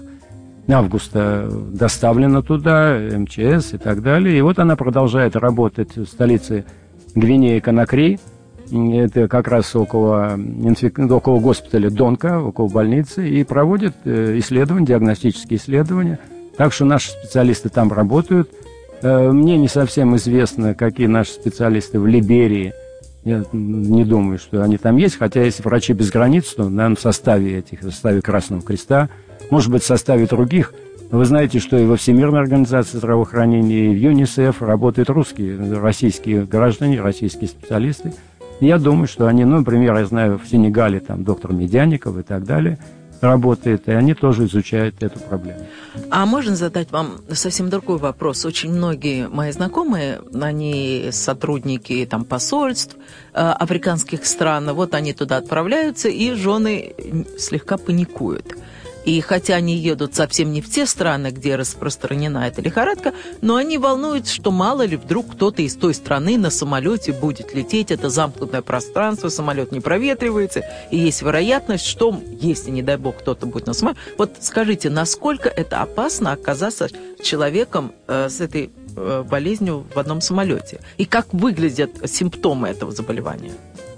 августа 0.68 1.48
доставлена 1.50 2.42
туда, 2.42 2.98
МЧС 2.98 3.74
и 3.74 3.78
так 3.78 4.02
далее. 4.02 4.38
И 4.38 4.40
вот 4.40 4.58
она 4.58 4.76
продолжает 4.76 5.36
работать 5.36 5.96
в 5.96 6.06
столице 6.06 6.64
Гвинеи 7.14 7.60
Конакри. 7.60 8.18
Это 8.70 9.28
как 9.28 9.48
раз 9.48 9.76
около, 9.76 10.38
около 11.10 11.38
госпиталя 11.38 11.90
Донка, 11.90 12.40
около 12.40 12.68
больницы, 12.68 13.28
и 13.28 13.44
проводит 13.44 13.94
э, 14.04 14.38
исследования, 14.38 14.86
диагностические 14.86 15.58
исследования. 15.58 16.18
Так 16.56 16.72
что 16.72 16.86
наши 16.86 17.10
специалисты 17.10 17.68
там 17.68 17.92
работают. 17.92 18.50
Э, 19.02 19.30
мне 19.30 19.58
не 19.58 19.68
совсем 19.68 20.16
известно, 20.16 20.74
какие 20.74 21.08
наши 21.08 21.32
специалисты 21.32 22.00
в 22.00 22.06
Либерии– 22.06 22.72
я 23.24 23.44
не 23.52 24.04
думаю, 24.04 24.38
что 24.38 24.62
они 24.62 24.76
там 24.76 24.96
есть, 24.96 25.16
хотя 25.16 25.42
если 25.42 25.62
врачи 25.62 25.92
без 25.92 26.10
границ, 26.10 26.46
то, 26.54 26.68
наверное, 26.68 26.96
в 26.96 27.00
составе 27.00 27.58
этих, 27.58 27.80
в 27.80 27.84
составе 27.84 28.20
Красного 28.20 28.62
Креста, 28.62 29.08
может 29.50 29.70
быть, 29.70 29.82
в 29.82 29.86
составе 29.86 30.26
других. 30.26 30.74
Вы 31.10 31.24
знаете, 31.24 31.58
что 31.58 31.78
и 31.78 31.86
во 31.86 31.96
Всемирной 31.96 32.40
организации 32.40 32.98
здравоохранения, 32.98 33.92
и 33.92 33.94
в 33.94 33.98
ЮНИСЕФ 33.98 34.62
работают 34.62 35.10
русские, 35.10 35.58
российские 35.80 36.44
граждане, 36.44 37.00
российские 37.00 37.48
специалисты. 37.48 38.12
я 38.60 38.78
думаю, 38.78 39.06
что 39.06 39.26
они, 39.26 39.44
ну, 39.44 39.58
например, 39.58 39.96
я 39.96 40.06
знаю, 40.06 40.38
в 40.38 40.48
Сенегале 40.48 41.00
там 41.00 41.24
доктор 41.24 41.52
Медяников 41.52 42.18
и 42.18 42.22
так 42.22 42.44
далее– 42.44 42.78
работает, 43.24 43.88
и 43.88 43.92
они 43.92 44.14
тоже 44.14 44.44
изучают 44.44 45.02
эту 45.02 45.18
проблему. 45.20 45.66
А 46.10 46.26
можно 46.26 46.56
задать 46.56 46.90
вам 46.90 47.20
совсем 47.30 47.70
другой 47.70 47.98
вопрос? 47.98 48.44
Очень 48.44 48.72
многие 48.72 49.28
мои 49.28 49.52
знакомые, 49.52 50.20
они 50.40 51.08
сотрудники 51.10 52.06
там, 52.10 52.24
посольств 52.24 52.96
э, 53.32 53.38
африканских 53.38 54.26
стран, 54.26 54.72
вот 54.72 54.94
они 54.94 55.12
туда 55.12 55.38
отправляются, 55.38 56.08
и 56.08 56.32
жены 56.34 56.94
слегка 57.38 57.76
паникуют. 57.76 58.54
И 59.04 59.20
хотя 59.20 59.56
они 59.56 59.76
едут 59.76 60.14
совсем 60.14 60.52
не 60.52 60.60
в 60.60 60.70
те 60.70 60.86
страны, 60.86 61.28
где 61.28 61.56
распространена 61.56 62.46
эта 62.46 62.62
лихорадка, 62.62 63.12
но 63.42 63.56
они 63.56 63.78
волнуются, 63.78 64.34
что 64.34 64.50
мало 64.50 64.82
ли 64.86 64.96
вдруг 64.96 65.32
кто-то 65.32 65.62
из 65.62 65.76
той 65.76 65.94
страны 65.94 66.38
на 66.38 66.50
самолете 66.50 67.12
будет 67.12 67.54
лететь. 67.54 67.90
Это 67.90 68.08
замкнутое 68.08 68.62
пространство, 68.62 69.28
самолет 69.28 69.72
не 69.72 69.80
проветривается, 69.80 70.62
и 70.90 70.98
есть 70.98 71.22
вероятность, 71.22 71.86
что, 71.86 72.18
если, 72.40 72.70
не 72.70 72.82
дай 72.82 72.96
бог, 72.96 73.18
кто-то 73.18 73.46
будет 73.46 73.66
на 73.66 73.74
самолете... 73.74 74.00
Вот 74.16 74.36
скажите, 74.40 74.90
насколько 74.90 75.48
это 75.48 75.82
опасно 75.82 76.32
оказаться 76.32 76.88
человеком 77.22 77.92
э, 78.06 78.28
с 78.28 78.40
этой 78.40 78.70
э, 78.96 79.24
болезнью 79.28 79.86
в 79.94 79.98
одном 79.98 80.20
самолете? 80.20 80.80
И 80.96 81.04
как 81.04 81.32
выглядят 81.32 81.90
симптомы 82.10 82.68
этого 82.68 82.92
заболевания? 82.92 83.52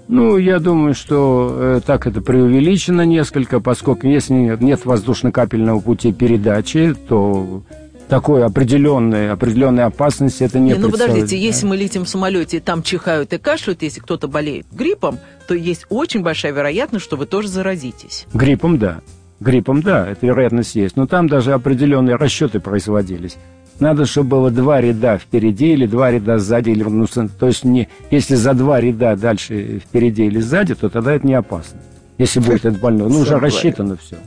Ну, 0.07 0.37
я 0.37 0.59
думаю, 0.59 0.93
что 0.93 1.53
э, 1.53 1.81
так 1.85 2.07
это 2.07 2.21
преувеличено 2.21 3.01
несколько, 3.01 3.59
поскольку 3.59 4.07
если 4.07 4.33
нет, 4.33 4.61
нет 4.61 4.85
воздушно-капельного 4.85 5.81
пути 5.81 6.13
передачи, 6.13 6.95
то 7.07 7.63
такой 8.07 8.45
определенной, 8.45 9.31
определенной 9.31 9.83
опасности 9.83 10.43
это 10.43 10.59
не, 10.59 10.71
не 10.71 10.75
Ну, 10.75 10.89
подождите, 10.89 11.35
да? 11.35 11.41
если 11.41 11.65
мы 11.65 11.75
летим 11.75 12.05
в 12.05 12.09
самолете, 12.09 12.57
и 12.57 12.59
там 12.61 12.83
чихают 12.83 13.33
и 13.33 13.37
кашляют, 13.37 13.81
если 13.81 13.99
кто-то 13.99 14.29
болеет 14.29 14.65
гриппом, 14.71 15.19
то 15.45 15.53
есть 15.53 15.85
очень 15.89 16.21
большая 16.21 16.53
вероятность, 16.53 17.03
что 17.03 17.17
вы 17.17 17.25
тоже 17.25 17.49
заразитесь. 17.49 18.25
Гриппом, 18.33 18.77
да. 18.77 19.01
Гриппом, 19.41 19.81
да, 19.81 20.07
эта 20.09 20.25
вероятность 20.25 20.75
есть. 20.75 20.95
Но 20.95 21.05
там 21.05 21.27
даже 21.27 21.53
определенные 21.53 22.15
расчеты 22.15 22.59
производились 22.59 23.37
надо, 23.79 24.05
чтобы 24.05 24.29
было 24.29 24.51
два 24.51 24.81
ряда 24.81 25.17
впереди 25.17 25.73
или 25.73 25.85
два 25.85 26.11
ряда 26.11 26.39
сзади. 26.39 26.69
Или, 26.71 26.83
ну, 26.83 27.05
то 27.07 27.47
есть 27.47 27.63
не, 27.63 27.87
если 28.11 28.35
за 28.35 28.53
два 28.53 28.79
ряда 28.79 29.15
дальше 29.15 29.79
впереди 29.79 30.25
или 30.25 30.39
сзади, 30.39 30.75
то 30.75 30.89
тогда 30.89 31.13
это 31.13 31.25
не 31.25 31.33
опасно. 31.33 31.79
Если 32.17 32.39
будет 32.39 32.65
этот 32.65 32.79
больной. 32.79 33.09
Ну, 33.09 33.19
уже 33.19 33.37
рассчитано 33.37 33.97
все 33.97 34.17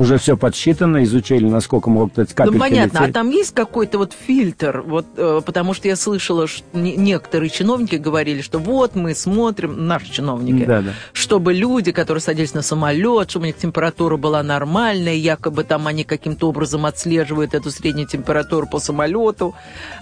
уже 0.00 0.16
все 0.16 0.34
подсчитано, 0.34 1.04
изучили, 1.04 1.44
насколько 1.46 1.90
могут 1.90 2.18
эти 2.18 2.32
капельки 2.32 2.54
Ну, 2.54 2.60
понятно, 2.60 2.98
лететь. 3.00 3.10
а 3.10 3.12
там 3.12 3.30
есть 3.30 3.54
какой-то 3.54 3.98
вот 3.98 4.14
фильтр? 4.14 4.82
Вот, 4.86 5.04
э, 5.16 5.42
потому 5.44 5.74
что 5.74 5.88
я 5.88 5.96
слышала, 5.96 6.46
что 6.46 6.64
некоторые 6.72 7.50
чиновники 7.50 7.96
говорили, 7.96 8.40
что 8.40 8.58
вот 8.58 8.94
мы 8.94 9.14
смотрим, 9.14 9.86
наши 9.86 10.10
чиновники, 10.10 10.64
да, 10.64 10.80
да. 10.80 10.92
чтобы 11.12 11.52
люди, 11.52 11.92
которые 11.92 12.22
садились 12.22 12.54
на 12.54 12.62
самолет, 12.62 13.30
чтобы 13.30 13.44
у 13.44 13.46
них 13.48 13.58
температура 13.58 14.16
была 14.16 14.42
нормальная, 14.42 15.14
якобы 15.14 15.64
там 15.64 15.86
они 15.86 16.04
каким-то 16.04 16.48
образом 16.48 16.86
отслеживают 16.86 17.52
эту 17.52 17.70
среднюю 17.70 18.08
температуру 18.08 18.66
по 18.66 18.78
самолету. 18.78 19.54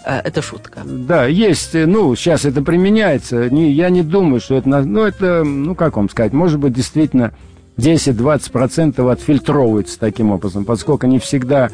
Э, 0.06 0.20
это 0.20 0.42
шутка. 0.42 0.82
Да, 0.84 1.26
есть, 1.26 1.74
э, 1.74 1.86
ну, 1.86 2.14
сейчас 2.14 2.44
это 2.44 2.62
применяется. 2.62 3.50
Не, 3.50 3.72
я 3.72 3.90
не 3.90 4.02
думаю, 4.02 4.40
что 4.40 4.54
это, 4.54 4.68
ну, 4.68 5.02
это, 5.02 5.42
ну, 5.42 5.74
как 5.74 5.96
вам 5.96 6.08
сказать, 6.08 6.32
может 6.32 6.60
быть, 6.60 6.72
действительно 6.72 7.32
10-20% 7.78 9.10
отфильтровывается 9.10 9.98
таким 9.98 10.32
образом, 10.32 10.64
поскольку 10.64 11.06
не 11.06 11.18
всегда 11.18 11.70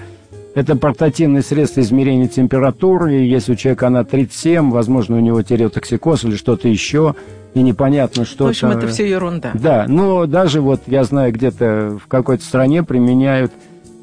это 0.54 0.76
портативное 0.76 1.42
средство 1.42 1.80
измерения 1.80 2.28
температуры, 2.28 3.16
и 3.16 3.26
если 3.26 3.52
у 3.52 3.56
человека 3.56 3.88
она 3.88 4.04
37, 4.04 4.70
возможно, 4.70 5.16
у 5.16 5.20
него 5.20 5.42
тиреотоксикоз 5.42 6.24
или 6.24 6.36
что-то 6.36 6.68
еще, 6.68 7.16
и 7.54 7.62
непонятно, 7.62 8.24
что 8.24 8.44
В 8.44 8.48
общем, 8.48 8.68
это 8.68 8.86
все 8.88 9.08
ерунда. 9.08 9.52
Да, 9.54 9.86
но 9.88 10.26
даже 10.26 10.60
вот 10.60 10.82
я 10.86 11.04
знаю, 11.04 11.32
где-то 11.32 11.98
в 12.02 12.06
какой-то 12.06 12.44
стране 12.44 12.82
применяют 12.82 13.52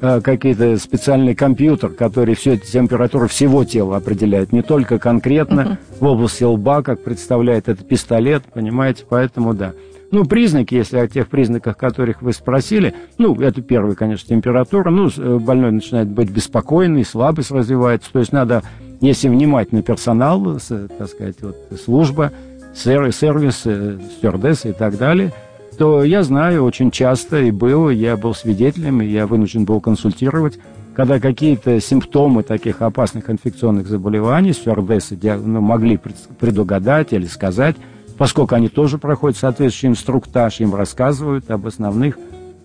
э, 0.00 0.20
какие-то 0.20 0.78
специальный 0.78 1.34
компьютер, 1.34 1.90
который 1.90 2.34
всю 2.34 2.52
эту 2.52 2.66
температуру 2.66 3.28
всего 3.28 3.64
тела 3.64 3.96
определяет, 3.96 4.52
не 4.52 4.62
только 4.62 4.98
конкретно 4.98 5.60
uh-huh. 5.60 6.00
в 6.00 6.04
области 6.04 6.44
лба, 6.44 6.82
как 6.82 7.02
представляет 7.02 7.68
этот 7.68 7.86
пистолет, 7.86 8.42
понимаете, 8.52 9.04
поэтому 9.08 9.54
да. 9.54 9.72
Ну, 10.12 10.26
признаки, 10.26 10.74
если 10.74 10.98
о 10.98 11.08
тех 11.08 11.26
признаках, 11.28 11.78
которых 11.78 12.20
вы 12.20 12.34
спросили, 12.34 12.94
ну, 13.16 13.34
это 13.40 13.62
первый, 13.62 13.96
конечно, 13.96 14.28
температура, 14.28 14.90
ну, 14.90 15.08
э, 15.08 15.38
больной 15.38 15.72
начинает 15.72 16.08
быть 16.08 16.28
беспокойный, 16.28 17.02
слабость 17.02 17.50
развивается, 17.50 18.12
то 18.12 18.18
есть 18.18 18.30
надо, 18.30 18.62
если 19.00 19.28
внимательный 19.28 19.82
персонал, 19.82 20.60
так 20.98 21.08
сказать, 21.08 21.36
вот, 21.40 21.56
служба, 21.82 22.30
сервис, 22.74 23.62
э, 23.64 23.98
стюардессы 24.18 24.68
и 24.68 24.72
так 24.72 24.98
далее, 24.98 25.32
то 25.78 26.04
я 26.04 26.22
знаю 26.22 26.64
очень 26.64 26.90
часто 26.90 27.40
и 27.40 27.50
был, 27.50 27.88
я 27.88 28.18
был 28.18 28.34
свидетелем, 28.34 29.00
и 29.00 29.06
я 29.06 29.26
вынужден 29.26 29.64
был 29.64 29.80
консультировать, 29.80 30.58
когда 30.94 31.20
какие-то 31.20 31.80
симптомы 31.80 32.42
таких 32.42 32.82
опасных 32.82 33.30
инфекционных 33.30 33.86
заболеваний 33.86 34.52
стюардессы 34.52 35.18
ну, 35.22 35.62
могли 35.62 35.98
предугадать 36.38 37.14
или 37.14 37.24
сказать, 37.24 37.76
поскольку 38.18 38.54
они 38.54 38.68
тоже 38.68 38.98
проходят 38.98 39.38
соответствующий 39.38 39.88
инструктаж, 39.88 40.60
им 40.60 40.74
рассказывают 40.74 41.50
об 41.50 41.66
основных. 41.66 42.18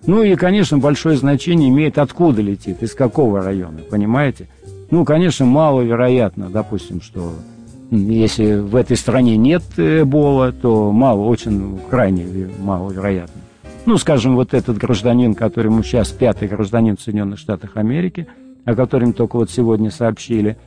Ну 0.06 0.24
и, 0.24 0.36
конечно, 0.36 0.78
большое 0.78 1.18
значение 1.18 1.70
имеет, 1.70 1.98
откуда 1.98 2.42
летит, 2.42 2.82
из 2.82 2.94
какого 2.94 3.42
района, 3.42 3.80
понимаете? 3.90 4.48
Ну, 4.90 5.04
конечно, 5.04 5.46
маловероятно, 5.46 6.50
допустим, 6.50 7.02
что 7.02 7.34
если 7.92 8.56
в 8.56 8.76
этой 8.76 8.98
стране 8.98 9.38
нет 9.38 9.64
Эбола, 9.78 10.52
то 10.52 10.92
мало, 10.92 11.22
очень 11.22 11.80
крайне 11.90 12.50
маловероятно. 12.60 13.42
Ну, 13.86 13.98
скажем, 13.98 14.36
вот 14.36 14.54
этот 14.54 14.78
гражданин, 14.78 15.34
который 15.34 15.72
мы 15.72 15.84
сейчас, 15.84 16.10
пятый 16.10 16.50
гражданин 16.50 16.98
в 16.98 17.02
Соединенных 17.02 17.40
Штатах 17.40 17.78
Америки, 17.78 18.28
о 18.66 18.76
котором 18.76 19.14
только 19.14 19.38
вот 19.38 19.50
сегодня 19.50 19.92
сообщили, 19.92 20.58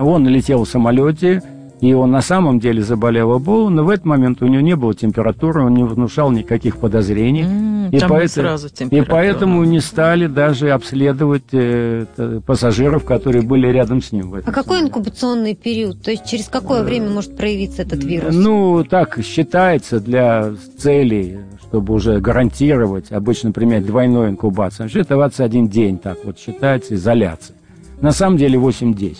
он 0.00 0.26
летел 0.26 0.64
в 0.64 0.68
самолете, 0.68 1.42
и 1.82 1.94
он 1.94 2.12
на 2.12 2.22
самом 2.22 2.60
деле 2.60 2.80
заболел 2.80 3.36
Эболой, 3.36 3.72
но 3.72 3.82
в 3.82 3.90
этот 3.90 4.06
момент 4.06 4.40
у 4.40 4.46
него 4.46 4.62
не 4.62 4.76
было 4.76 4.94
температуры, 4.94 5.64
он 5.64 5.74
не 5.74 5.82
внушал 5.82 6.30
никаких 6.30 6.76
подозрений. 6.76 7.42
Mm, 7.42 7.90
и, 7.90 7.98
поэтому, 8.08 8.56
и 8.88 9.00
поэтому 9.00 9.64
не 9.64 9.80
стали 9.80 10.28
даже 10.28 10.70
обследовать 10.70 11.42
э, 11.50 12.06
пассажиров, 12.46 13.04
которые 13.04 13.42
были 13.42 13.66
рядом 13.66 14.00
с 14.00 14.12
ним. 14.12 14.32
а 14.32 14.40
какой 14.42 14.62
самолете. 14.62 14.86
инкубационный 14.86 15.56
период? 15.56 16.00
То 16.02 16.12
есть 16.12 16.24
через 16.24 16.46
какое 16.46 16.84
время 16.84 17.10
может 17.10 17.36
проявиться 17.36 17.82
этот 17.82 18.04
вирус? 18.04 18.32
Ну, 18.32 18.84
так 18.84 19.18
считается 19.24 19.98
для 19.98 20.52
целей, 20.78 21.38
чтобы 21.62 21.94
уже 21.94 22.20
гарантировать, 22.20 23.10
обычно 23.10 23.50
применять 23.50 23.86
двойную 23.86 24.28
инкубацию. 24.28 24.84
Вообще 24.84 25.00
это 25.00 25.16
21 25.16 25.66
день, 25.66 25.98
так 25.98 26.18
вот 26.24 26.38
считается, 26.38 26.94
изоляция. 26.94 27.56
На 28.00 28.12
самом 28.12 28.36
деле 28.36 28.56
8-10. 28.56 29.16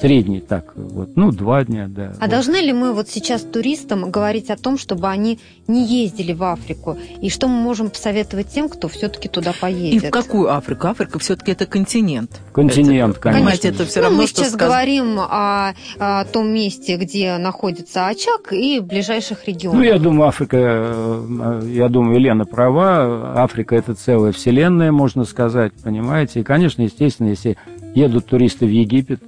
Средний 0.00 0.40
так, 0.40 0.72
вот, 0.76 1.16
ну, 1.16 1.32
два 1.32 1.64
дня, 1.64 1.86
да. 1.88 2.12
А 2.18 2.22
вот. 2.22 2.30
должны 2.30 2.56
ли 2.56 2.72
мы 2.72 2.92
вот 2.92 3.08
сейчас 3.08 3.42
туристам 3.42 4.10
говорить 4.10 4.50
о 4.50 4.56
том, 4.56 4.76
чтобы 4.76 5.08
они 5.08 5.38
не 5.66 5.86
ездили 5.86 6.32
в 6.32 6.42
Африку? 6.42 6.98
И 7.22 7.30
что 7.30 7.48
мы 7.48 7.54
можем 7.54 7.88
посоветовать 7.88 8.48
тем, 8.48 8.68
кто 8.68 8.88
все-таки 8.88 9.28
туда 9.28 9.52
поедет? 9.58 10.04
И 10.04 10.06
в 10.08 10.10
какую 10.10 10.54
Африку? 10.54 10.88
Африка 10.88 11.18
все-таки 11.18 11.52
это 11.52 11.66
континент. 11.66 12.40
Континент, 12.52 13.12
это, 13.12 13.20
конечно. 13.20 13.40
Понимаете, 13.40 13.68
это 13.68 13.86
все 13.86 14.00
ну, 14.00 14.04
равно, 14.06 14.22
мы 14.22 14.26
сейчас 14.26 14.48
сказ... 14.48 14.60
говорим 14.60 15.18
о, 15.18 15.74
о 15.98 16.24
том 16.26 16.48
месте, 16.48 16.96
где 16.96 17.38
находится 17.38 18.06
очаг 18.06 18.52
и 18.52 18.80
ближайших 18.80 19.46
регионах. 19.46 19.78
Ну, 19.78 19.84
я 19.84 19.98
думаю, 19.98 20.28
Африка, 20.28 20.56
э, 20.60 21.62
я 21.72 21.88
думаю, 21.88 22.18
Елена 22.18 22.44
права. 22.44 23.42
Африка– 23.42 23.74
это 23.76 23.94
целая 23.94 24.32
вселенная, 24.32 24.92
можно 24.92 25.24
сказать, 25.24 25.72
понимаете? 25.82 26.40
И, 26.40 26.42
конечно, 26.42 26.82
естественно, 26.82 27.28
если 27.28 27.56
едут 27.94 28.26
туристы 28.26 28.66
в 28.66 28.70
Египет, 28.70 29.20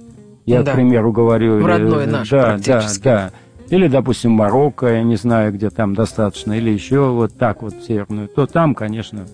я, 0.49 0.63
да. 0.63 0.71
к 0.71 0.75
примеру, 0.75 1.11
говорю... 1.11 1.59
В 1.59 1.65
родной 1.65 2.07
наш 2.07 2.29
да, 2.29 2.43
практически. 2.43 3.03
Да, 3.03 3.31
да. 3.69 3.75
Или, 3.75 3.87
допустим, 3.87 4.31
Марокко, 4.31 4.87
я 4.87 5.03
не 5.03 5.15
знаю, 5.15 5.53
где 5.53 5.69
там 5.69 5.93
достаточно, 5.93 6.53
или 6.53 6.71
еще 6.71 7.09
вот 7.09 7.33
так 7.37 7.61
вот 7.61 7.73
северную, 7.87 8.27
то 8.27 8.47
там, 8.47 8.73
конечно... 8.73 9.25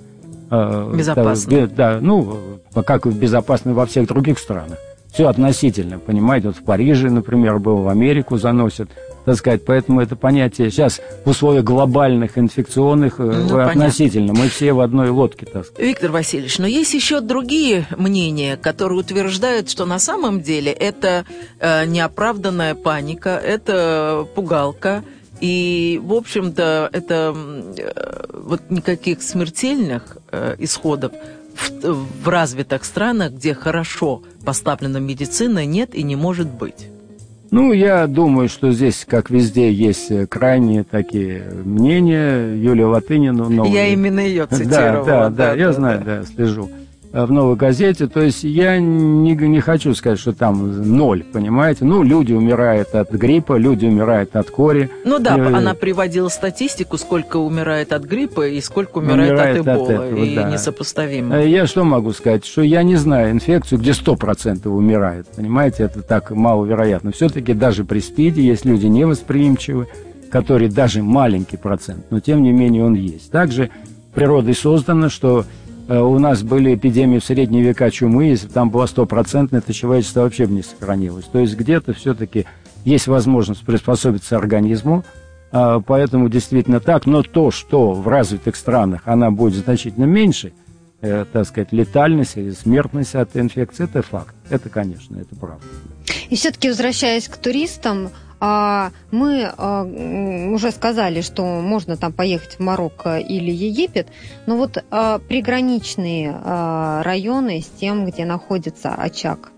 Э, 0.51 0.91
безопасно. 0.93 1.67
Да, 1.67 1.67
да, 1.67 1.99
ну, 2.01 2.37
как 2.85 3.07
безопасно 3.07 3.73
во 3.73 3.85
всех 3.85 4.07
других 4.07 4.39
странах. 4.39 4.77
Все 5.11 5.27
относительно, 5.27 5.97
понимаете, 5.97 6.47
вот 6.47 6.57
в 6.57 6.63
Париже, 6.63 7.09
например, 7.09 7.59
был, 7.59 7.77
в 7.77 7.87
Америку 7.87 8.35
заносят, 8.37 8.89
так 9.25 9.35
сказать. 9.35 9.65
Поэтому 9.65 10.01
это 10.01 10.15
понятие 10.15 10.69
сейчас 10.69 11.01
в 11.25 11.29
условиях 11.29 11.63
глобальных 11.63 12.37
инфекционных 12.37 13.19
э, 13.19 13.23
ну, 13.23 13.59
относительно. 13.59 14.27
Понятно. 14.27 14.43
Мы 14.43 14.49
все 14.49 14.73
в 14.73 14.79
одной 14.79 15.09
лодке, 15.09 15.45
так 15.45 15.65
сказать. 15.65 15.85
Виктор 15.85 16.11
Васильевич, 16.11 16.59
но 16.59 16.67
есть 16.67 16.93
еще 16.93 17.19
другие 17.21 17.87
мнения, 17.97 18.55
которые 18.55 18.99
утверждают, 18.99 19.69
что 19.69 19.85
на 19.85 19.99
самом 19.99 20.41
деле 20.41 20.71
это 20.71 21.25
э, 21.59 21.85
неоправданная 21.85 22.75
паника, 22.75 23.31
это 23.31 24.27
пугалка. 24.35 25.03
И, 25.41 25.99
в 26.01 26.13
общем-то, 26.13 26.89
это 26.93 27.35
э, 27.77 28.25
вот 28.31 28.61
никаких 28.69 29.21
смертельных 29.21 30.17
э, 30.31 30.55
исходов 30.59 31.11
в, 31.55 32.23
в 32.23 32.27
развитых 32.27 32.85
странах, 32.85 33.33
где 33.33 33.53
хорошо 33.53 34.23
поставлена 34.45 34.97
медицина, 34.97 35.65
нет 35.65 35.93
и 35.93 36.03
не 36.03 36.15
может 36.15 36.47
быть. 36.47 36.87
Ну, 37.51 37.71
я 37.71 38.07
думаю, 38.07 38.49
что 38.49 38.71
здесь, 38.71 39.05
как 39.07 39.29
везде, 39.29 39.71
есть 39.71 40.11
крайние 40.29 40.83
такие 40.83 41.43
мнения. 41.63 42.53
Юлия 42.55 42.85
Латынина... 42.85 43.49
Новая... 43.49 43.71
Я 43.71 43.87
именно 43.87 44.19
ее 44.19 44.45
цитировала. 44.49 45.05
Да, 45.05 45.29
да, 45.29 45.29
да, 45.29 45.29
да 45.29 45.53
я 45.53 45.67
да, 45.67 45.73
знаю, 45.73 46.01
да, 46.03 46.17
да 46.19 46.23
слежу. 46.25 46.69
Э, 47.15 47.23
в 47.25 47.31
новой 47.31 47.55
газете. 47.55 48.07
То 48.07 48.21
есть 48.21 48.43
я 48.43 48.77
не, 48.77 49.35
не 49.35 49.61
хочу 49.61 49.95
сказать, 49.95 50.19
что 50.19 50.33
там 50.33 50.97
ноль, 50.97 51.23
понимаете? 51.23 51.85
Ну, 51.85 52.03
люди 52.03 52.33
умирают 52.33 52.93
от 52.93 53.09
гриппа, 53.11 53.53
люди 53.57 53.85
умирают 53.85 54.35
от 54.35 54.49
кори. 54.49 54.89
Ну 55.05 55.19
да, 55.19 55.37
и, 55.37 55.39
э, 55.39 55.53
она 55.53 55.75
приводила 55.75 56.27
статистику, 56.27 56.97
сколько 56.97 57.37
умирает 57.37 57.93
от 57.93 58.03
гриппа 58.03 58.45
и 58.49 58.59
сколько 58.59 58.97
умирает, 58.97 59.31
умирает 59.31 59.59
от 59.59 59.65
эбола. 59.65 59.83
От 59.83 59.89
этого, 59.91 60.23
и 60.25 60.35
да. 60.35 60.51
несопоставимо. 60.51 61.37
Э, 61.37 61.47
я 61.47 61.67
что 61.67 61.85
могу 61.85 62.11
сказать? 62.11 62.45
Что 62.45 62.63
я 62.63 62.83
не 62.83 62.97
знаю 62.97 63.31
инфекцию, 63.31 63.79
где 63.79 63.91
100% 63.91 64.67
умирает. 64.67 65.25
Понимаете, 65.37 65.83
это 65.83 66.01
так 66.01 66.31
маловероятно. 66.31 67.13
Все-таки 67.13 67.53
даже 67.53 67.85
при 67.85 67.99
СПИДе 67.99 68.41
есть 68.41 68.65
люди 68.65 68.87
невосприимчивы, 68.87 69.87
которые 70.29 70.69
даже 70.69 71.01
маленький 71.01 71.55
процент, 71.55 72.07
но 72.09 72.19
тем 72.19 72.43
не 72.43 72.51
менее 72.51 72.83
он 72.83 72.95
есть. 72.95 73.31
Также 73.31 73.69
природой 74.13 74.53
создано, 74.53 75.07
что 75.07 75.45
у 75.87 76.19
нас 76.19 76.41
были 76.41 76.75
эпидемии 76.75 77.19
в 77.19 77.23
средние 77.23 77.63
века 77.63 77.91
чумы, 77.91 78.25
если 78.25 78.47
бы 78.47 78.53
там 78.53 78.69
было 78.69 78.85
стопроцентное, 78.85 79.61
то 79.61 79.73
человечество 79.73 80.21
вообще 80.21 80.47
бы 80.47 80.53
не 80.53 80.63
сохранилось. 80.63 81.25
То 81.25 81.39
есть 81.39 81.55
где-то 81.55 81.93
все-таки 81.93 82.45
есть 82.85 83.07
возможность 83.07 83.65
приспособиться 83.65 84.37
организму, 84.37 85.03
а, 85.51 85.79
поэтому 85.79 86.29
действительно 86.29 86.79
так. 86.79 87.05
Но 87.05 87.23
то, 87.23 87.51
что 87.51 87.93
в 87.93 88.07
развитых 88.07 88.55
странах 88.55 89.01
она 89.05 89.31
будет 89.31 89.63
значительно 89.63 90.05
меньше, 90.05 90.53
э, 91.01 91.25
так 91.31 91.47
сказать, 91.47 91.71
летальность 91.71 92.37
или 92.37 92.51
смертность 92.51 93.15
от 93.15 93.35
инфекции, 93.37 93.85
это 93.85 94.01
факт. 94.01 94.35
Это, 94.49 94.69
конечно, 94.69 95.17
это 95.17 95.35
правда. 95.35 95.63
И 96.29 96.35
все-таки, 96.35 96.69
возвращаясь 96.69 97.27
к 97.27 97.37
туристам, 97.37 98.09
мы 98.39 99.51
а, 99.57 99.83
уже 100.51 100.71
сказали, 100.71 101.21
что 101.21 101.43
можно 101.43 101.97
там 101.97 102.13
поехать 102.13 102.55
в 102.55 102.59
Марокко 102.59 103.17
или 103.17 103.51
Египет, 103.51 104.07
но 104.45 104.57
вот 104.57 104.83
а, 104.91 105.19
приграничные 105.19 106.35
а, 106.43 107.03
районы 107.03 107.61
с 107.61 107.79
тем, 107.79 108.05
где 108.05 108.25
находится 108.25 108.93
очаг. 108.93 109.51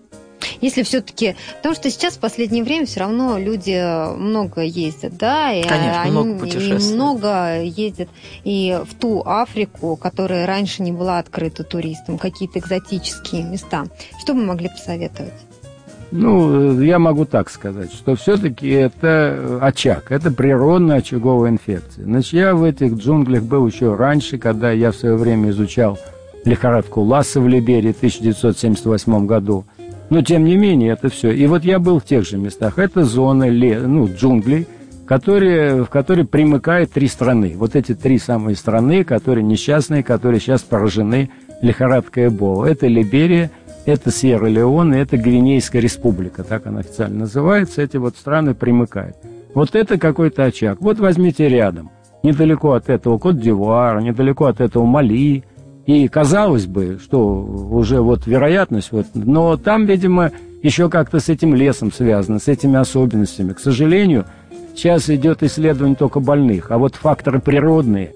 Если 0.60 0.82
все-таки, 0.82 1.36
потому 1.56 1.74
что 1.74 1.90
сейчас 1.90 2.14
в 2.14 2.20
последнее 2.20 2.64
время 2.64 2.86
все 2.86 3.00
равно 3.00 3.38
люди 3.38 4.16
много 4.16 4.62
ездят, 4.62 5.16
да, 5.16 5.52
и 5.52 5.62
Конечно, 5.62 6.02
они 6.02 6.10
много 6.10 6.38
путешествуют. 6.38 6.94
Много 6.94 7.62
ездят 7.62 8.08
и 8.44 8.80
в 8.88 8.94
ту 8.94 9.22
Африку, 9.24 9.96
которая 9.96 10.46
раньше 10.46 10.82
не 10.82 10.92
была 10.92 11.18
открыта 11.18 11.64
туристам, 11.64 12.18
какие-то 12.18 12.58
экзотические 12.58 13.42
места. 13.42 13.86
Что 14.20 14.34
бы 14.34 14.44
могли 14.44 14.68
посоветовать? 14.68 15.47
Ну, 16.10 16.80
я 16.80 16.98
могу 16.98 17.26
так 17.26 17.50
сказать, 17.50 17.92
что 17.92 18.16
все-таки 18.16 18.68
это 18.68 19.58
очаг, 19.60 20.10
это 20.10 20.30
природная 20.30 20.98
очаговая 20.98 21.50
инфекция. 21.50 22.04
Значит, 22.04 22.32
я 22.32 22.54
в 22.54 22.64
этих 22.64 22.94
джунглях 22.94 23.42
был 23.42 23.66
еще 23.66 23.94
раньше, 23.94 24.38
когда 24.38 24.70
я 24.70 24.90
в 24.90 24.96
свое 24.96 25.16
время 25.16 25.50
изучал 25.50 25.98
лихорадку 26.44 27.02
Ласса 27.02 27.40
в 27.40 27.48
Либерии 27.48 27.92
в 27.92 27.96
1978 27.96 29.26
году. 29.26 29.64
Но, 30.10 30.22
тем 30.22 30.44
не 30.44 30.56
менее, 30.56 30.92
это 30.92 31.10
все. 31.10 31.30
И 31.30 31.46
вот 31.46 31.64
я 31.64 31.78
был 31.78 32.00
в 32.00 32.04
тех 32.04 32.26
же 32.26 32.38
местах. 32.38 32.78
Это 32.78 33.04
зона 33.04 33.46
ну, 33.46 34.08
джунглей, 34.08 34.66
которые, 35.06 35.84
в 35.84 35.90
которые 35.90 36.26
примыкают 36.26 36.92
три 36.92 37.08
страны. 37.08 37.54
Вот 37.56 37.76
эти 37.76 37.94
три 37.94 38.18
самые 38.18 38.56
страны, 38.56 39.04
которые 39.04 39.44
несчастные, 39.44 40.02
которые 40.02 40.40
сейчас 40.40 40.62
поражены 40.62 41.30
лихорадкой 41.60 42.28
Эбола. 42.28 42.64
Это 42.66 42.86
Либерия, 42.86 43.50
это 43.88 44.10
Сьерра-Леон, 44.10 44.92
это 44.92 45.16
Гвинейская 45.16 45.80
республика, 45.80 46.44
так 46.44 46.66
она 46.66 46.80
официально 46.80 47.20
называется, 47.20 47.82
эти 47.82 47.96
вот 47.96 48.16
страны 48.16 48.54
примыкают. 48.54 49.16
Вот 49.54 49.74
это 49.74 49.98
какой-то 49.98 50.44
очаг. 50.44 50.78
Вот 50.80 50.98
возьмите 50.98 51.48
рядом, 51.48 51.90
недалеко 52.22 52.72
от 52.72 52.90
этого 52.90 53.18
Кот-Дивуар, 53.18 54.00
недалеко 54.02 54.44
от 54.44 54.60
этого 54.60 54.84
Мали, 54.84 55.44
и 55.86 56.06
казалось 56.08 56.66
бы, 56.66 56.98
что 57.02 57.40
уже 57.40 58.02
вот 58.02 58.26
вероятность, 58.26 58.92
вот, 58.92 59.06
но 59.14 59.56
там, 59.56 59.86
видимо, 59.86 60.32
еще 60.62 60.90
как-то 60.90 61.18
с 61.18 61.30
этим 61.30 61.54
лесом 61.54 61.90
связано, 61.90 62.40
с 62.40 62.48
этими 62.48 62.76
особенностями. 62.76 63.54
К 63.54 63.58
сожалению, 63.58 64.26
сейчас 64.76 65.08
идет 65.08 65.42
исследование 65.42 65.96
только 65.96 66.20
больных, 66.20 66.70
а 66.70 66.76
вот 66.76 66.94
факторы 66.94 67.40
природные 67.40 68.12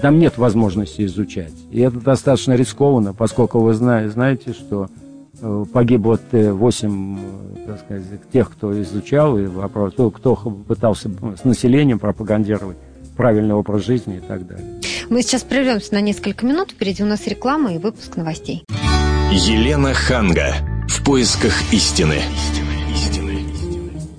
там 0.00 0.20
нет 0.20 0.38
возможности 0.38 1.04
изучать. 1.04 1.54
И 1.72 1.80
это 1.80 1.98
достаточно 1.98 2.52
рискованно, 2.52 3.12
поскольку 3.12 3.58
вы 3.58 3.74
знаете, 3.74 4.52
что 4.52 4.88
погибло 5.72 6.18
8 6.32 7.18
э, 7.18 7.66
так 7.66 7.80
сказать, 7.80 8.04
тех, 8.32 8.50
кто 8.50 8.80
изучал 8.82 9.38
и 9.38 9.46
вопрос, 9.46 9.94
кто 9.94 10.10
пытался 10.10 11.10
с 11.36 11.44
населением 11.44 11.98
пропагандировать 11.98 12.76
правильный 13.16 13.54
образ 13.54 13.84
жизни 13.84 14.16
и 14.16 14.20
так 14.20 14.46
далее. 14.46 14.80
Мы 15.08 15.22
сейчас 15.22 15.42
прервемся 15.42 15.94
на 15.94 16.00
несколько 16.00 16.44
минут. 16.44 16.72
Впереди 16.72 17.02
у 17.02 17.06
нас 17.06 17.26
реклама 17.26 17.74
и 17.74 17.78
выпуск 17.78 18.16
новостей. 18.16 18.64
Елена 19.30 19.94
Ханга. 19.94 20.54
В 20.88 21.04
поисках 21.04 21.52
истины. 21.72 22.16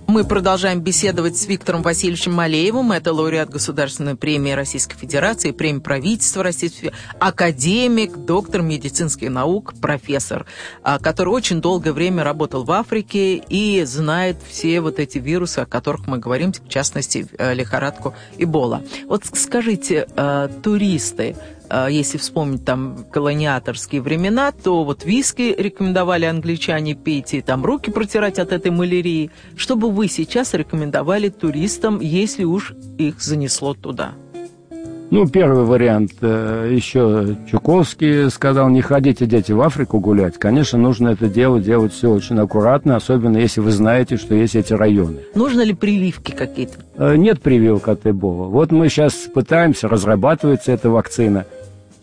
Мы 0.08 0.24
продолжаем 0.24 0.80
беседовать 0.80 1.36
с 1.36 1.48
Виктором 1.48 1.82
Васильевичем 1.82 2.32
Малеевым. 2.32 2.94
Это 2.94 3.12
лауреат 3.12 3.50
Государственной 3.50 4.16
премии 4.16 4.52
Российской 4.52 4.96
Федерации, 4.98 5.52
премии 5.52 5.82
правительства 5.82 6.44
Российской 6.44 6.78
Федерации, 6.78 7.06
академик, 7.20 8.16
доктор 8.16 8.62
медицинских 8.62 9.30
наук, 9.30 9.74
профессор, 9.82 10.46
а, 10.82 10.98
который 10.98 11.34
очень 11.34 11.60
долгое 11.60 11.92
время 11.92 12.24
работал 12.24 12.64
в 12.64 12.72
Африке 12.72 13.36
и 13.36 13.84
знает 13.84 14.38
все 14.50 14.80
вот 14.80 14.98
эти 14.98 15.18
вирусы, 15.18 15.60
о 15.60 15.66
которых 15.66 16.08
мы 16.08 16.20
говорим, 16.20 16.54
в 16.54 16.70
частности, 16.70 17.28
э, 17.38 17.54
лихорадку 17.54 18.16
Эбола. 18.38 18.84
Вот 19.08 19.26
скажите, 19.34 20.08
э, 20.16 20.50
туристы, 20.64 21.36
если 21.90 22.18
вспомнить 22.18 22.66
там 22.66 23.06
колониаторские 23.12 24.02
времена, 24.02 24.52
то 24.52 24.84
вот 24.84 25.06
виски 25.06 25.56
рекомендовали 25.58 26.26
англичане 26.26 26.96
пить 26.96 27.34
и 27.34 27.42
там 27.42 27.66
руки 27.66 27.92
протирать 27.92 28.40
от 28.40 28.52
этой 28.52 28.72
малярии. 28.72 29.32
Что 29.56 29.76
бы 29.76 29.90
вы 29.90 30.08
сейчас 30.08 30.54
рекомендовали 30.54 31.30
туристам, 31.30 32.00
если 32.00 32.44
уж 32.44 32.74
их 32.98 33.22
занесло 33.22 33.74
туда? 33.74 34.14
Ну, 35.10 35.26
первый 35.26 35.64
вариант, 35.64 36.12
э, 36.20 36.70
еще 36.74 37.38
Чуковский 37.50 38.30
сказал, 38.30 38.68
не 38.70 38.82
ходите, 38.82 39.26
дети, 39.26 39.54
в 39.54 39.62
Африку 39.62 40.02
гулять. 40.02 40.38
Конечно, 40.38 40.78
нужно 40.78 41.10
это 41.10 41.30
дело 41.30 41.62
делать 41.62 41.94
все 41.94 42.12
очень 42.12 42.38
аккуратно, 42.40 42.98
особенно 42.98 43.38
если 43.38 43.62
вы 43.62 43.72
знаете, 43.72 44.18
что 44.18 44.36
есть 44.36 44.56
эти 44.56 44.74
районы. 44.74 45.20
Нужно 45.34 45.62
ли 45.62 45.74
прививки 45.74 46.32
какие-то? 46.32 46.80
Э, 46.98 47.16
нет 47.16 47.42
прививок 47.42 47.88
от 47.88 48.06
Эбола. 48.06 48.48
Вот 48.48 48.74
мы 48.74 48.90
сейчас 48.90 49.14
пытаемся, 49.34 49.88
разрабатывается 49.88 50.74
эта 50.74 50.90
вакцина– 50.90 51.46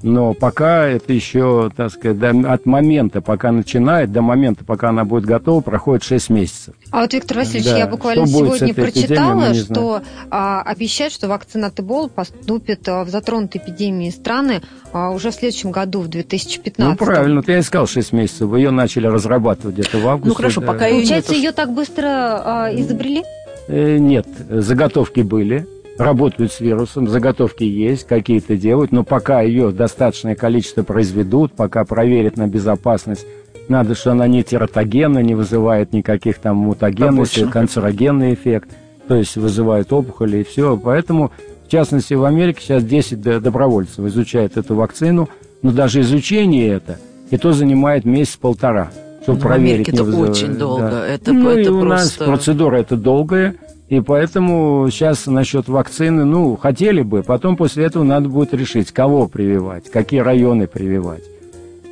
Но 0.05 0.35
пока 0.35 0.87
это 0.87 1.15
еще, 1.15 1.71
так 1.75 1.91
сказать, 1.91 2.19
до, 2.19 2.53
от 2.53 2.67
момента, 2.67 3.23
пока 3.23 3.51
начинает, 3.53 4.13
до 4.13 4.21
момента, 4.21 4.63
пока 4.63 4.91
она 4.91 5.07
будет 5.07 5.25
готова, 5.25 5.63
проходит 5.63 6.03
6 6.03 6.29
месяцев. 6.29 6.75
А 6.91 7.01
вот, 7.01 7.15
Виктор 7.15 7.39
Васильевич, 7.39 7.71
да. 7.71 7.79
я 7.79 7.87
буквально 7.87 8.27
что 8.27 8.37
сегодня 8.37 8.75
прочитала, 8.75 9.55
что 9.55 10.03
а, 10.31 10.61
обещают, 10.61 11.15
что 11.15 11.27
вакцина 11.27 11.71
Тебол 11.71 12.11
поступит 12.11 12.87
а, 12.87 13.05
в 13.05 13.09
затронутые 13.09 13.65
эпидемии 13.65 14.11
страны 14.11 14.61
а, 14.93 15.09
уже 15.09 15.31
в 15.31 15.35
следующем 15.37 15.71
году, 15.71 16.01
в 16.01 16.09
2015. 16.09 17.01
Ну, 17.01 17.07
правильно, 17.07 17.37
вот 17.37 17.49
я 17.49 17.61
искал 17.61 17.87
6 17.87 18.13
месяцев, 18.13 18.55
ее 18.55 18.73
начали 18.73 19.07
разрабатывать 19.07 19.79
где-то 19.79 19.97
в 19.97 20.07
августе. 20.07 20.29
Ну, 20.29 20.35
хорошо, 20.35 20.61
да. 20.61 20.67
пока 20.67 20.87
ее 20.87 20.97
Получается, 20.97 21.33
ее 21.33 21.53
так 21.53 21.73
быстро 21.73 22.05
а, 22.09 22.71
изобрели? 22.75 23.23
Э, 23.69 23.97
нет, 23.97 24.27
заготовки 24.51 25.21
были 25.21 25.67
работают 25.99 26.53
с 26.53 26.61
вирусом, 26.61 27.09
заготовки 27.09 27.65
есть, 27.65 28.07
какие-то 28.07 28.57
делают, 28.57 28.93
но 28.93 29.05
пока 29.05 29.43
ее 29.43 29.71
достаточное 29.71 30.35
количество 30.35 30.83
произведут, 30.83 31.53
пока 31.53 31.85
проверят 31.85 32.37
на 32.37 32.49
безопасность, 32.49 33.27
надо, 33.69 33.95
что 33.95 34.13
она 34.13 34.27
не 34.27 34.43
тератогенна, 34.43 35.21
не 35.21 35.35
вызывает 35.35 35.93
никаких 35.93 36.39
там 36.39 36.57
мутагенности, 36.57 37.47
канцерогенный 37.47 38.35
эффект, 38.35 38.71
то 39.09 39.15
есть 39.15 39.37
вызывает 39.37 39.93
опухоли 39.93 40.39
и 40.39 40.45
все. 40.45 40.77
Поэтому, 40.77 41.33
в 41.67 41.71
частности, 41.71 42.15
в 42.15 42.25
Америке 42.25 42.61
сейчас 42.63 42.85
10 42.85 43.21
добровольцев 43.41 44.01
изучают 44.01 44.57
эту 44.57 44.75
вакцину, 44.75 45.29
но 45.63 45.71
даже 45.71 46.01
изучение 46.01 46.69
это, 46.69 46.99
и 47.31 47.39
то 47.39 47.53
занимает 47.53 48.05
месяц-полтора 48.05 48.91
чтобы 49.25 49.39
ну, 49.39 49.43
проверить. 49.43 49.89
В 49.89 49.93
Америке 49.95 50.11
это 50.11 50.31
очень 50.31 50.55
долго. 50.55 50.91
Да. 50.91 51.07
Это, 51.07 51.33
ну, 51.33 51.49
это 51.49 51.61
и 51.61 51.65
просто... 51.65 51.81
у 51.81 51.85
нас 51.85 52.11
процедура 52.13 52.77
это 52.77 52.97
долгая. 52.97 53.57
И 53.95 54.01
поэтому 54.01 54.89
сейчас 54.91 55.27
насчет 55.27 55.69
вакцины, 55.69 56.25
ну, 56.25 56.57
хотели 56.57 57.03
бы, 57.03 57.23
потом 57.23 57.57
после 57.57 57.85
этого 57.85 58.03
надо 58.03 58.29
будет 58.29 58.53
решить, 58.53 58.91
кого 58.91 59.29
прививать, 59.29 59.89
какие 59.89 60.19
районы 60.19 60.67
прививать. 60.67 61.23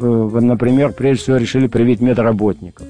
Э, 0.00 0.04
например, 0.40 0.94
прежде 0.94 1.22
всего 1.22 1.36
решили 1.36 1.68
привить 1.68 2.00
медработников. 2.00 2.88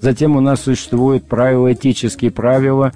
Затем 0.00 0.36
у 0.36 0.40
нас 0.40 0.60
существуют 0.60 1.24
правила, 1.26 1.72
этические 1.72 2.30
правила, 2.30 2.92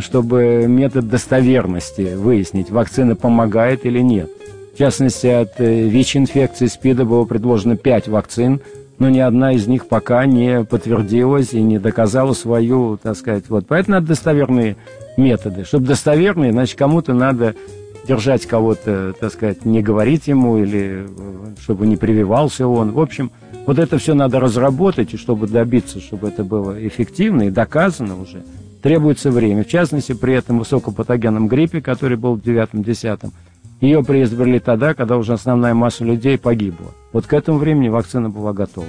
чтобы 0.00 0.64
метод 0.66 1.08
достоверности 1.08 2.16
выяснить, 2.16 2.70
вакцина 2.70 3.14
помогает 3.14 3.86
или 3.86 4.00
нет. 4.00 4.28
В 4.74 4.78
частности, 4.78 5.28
от 5.28 5.60
э, 5.60 5.86
ВИЧ-инфекции 5.86 6.66
СПИДа 6.66 7.04
было 7.04 7.24
предложено 7.24 7.76
5 7.76 8.08
вакцин– 8.08 8.60
но 8.98 9.08
ни 9.08 9.18
одна 9.18 9.52
из 9.52 9.66
них 9.66 9.86
пока 9.86 10.24
не 10.26 10.64
подтвердилась 10.64 11.52
и 11.52 11.62
не 11.62 11.78
доказала 11.78 12.32
свою, 12.32 12.98
так 13.02 13.16
сказать, 13.16 13.44
вот. 13.48 13.66
Поэтому 13.66 13.96
надо 13.96 14.08
достоверные 14.08 14.76
методы. 15.16 15.64
Чтобы 15.64 15.86
достоверные, 15.86 16.52
значит, 16.52 16.78
кому-то 16.78 17.14
надо 17.14 17.54
держать 18.06 18.46
кого-то, 18.46 19.14
так 19.18 19.32
сказать, 19.32 19.64
не 19.64 19.82
говорить 19.82 20.26
ему 20.26 20.58
или 20.58 21.06
чтобы 21.60 21.86
не 21.86 21.96
прививался 21.96 22.66
он. 22.66 22.92
В 22.92 23.00
общем, 23.00 23.30
вот 23.66 23.78
это 23.78 23.98
все 23.98 24.14
надо 24.14 24.40
разработать, 24.40 25.14
и 25.14 25.16
чтобы 25.16 25.46
добиться, 25.46 26.00
чтобы 26.00 26.28
это 26.28 26.44
было 26.44 26.86
эффективно 26.86 27.44
и 27.44 27.50
доказано 27.50 28.20
уже, 28.20 28.42
требуется 28.82 29.30
время. 29.30 29.64
В 29.64 29.68
частности, 29.68 30.12
при 30.12 30.34
этом 30.34 30.58
высокопатогенном 30.58 31.48
гриппе, 31.48 31.80
который 31.80 32.18
был 32.18 32.36
в 32.36 32.40
9-10, 32.40 33.30
ее 33.80 34.04
приизобрели 34.04 34.58
тогда, 34.58 34.94
когда 34.94 35.16
уже 35.16 35.32
основная 35.32 35.74
масса 35.74 36.04
людей 36.04 36.36
погибла. 36.38 36.92
Вот 37.12 37.26
к 37.26 37.32
этому 37.32 37.58
времени 37.58 37.88
вакцина 37.88 38.28
была 38.28 38.52
готова. 38.52 38.86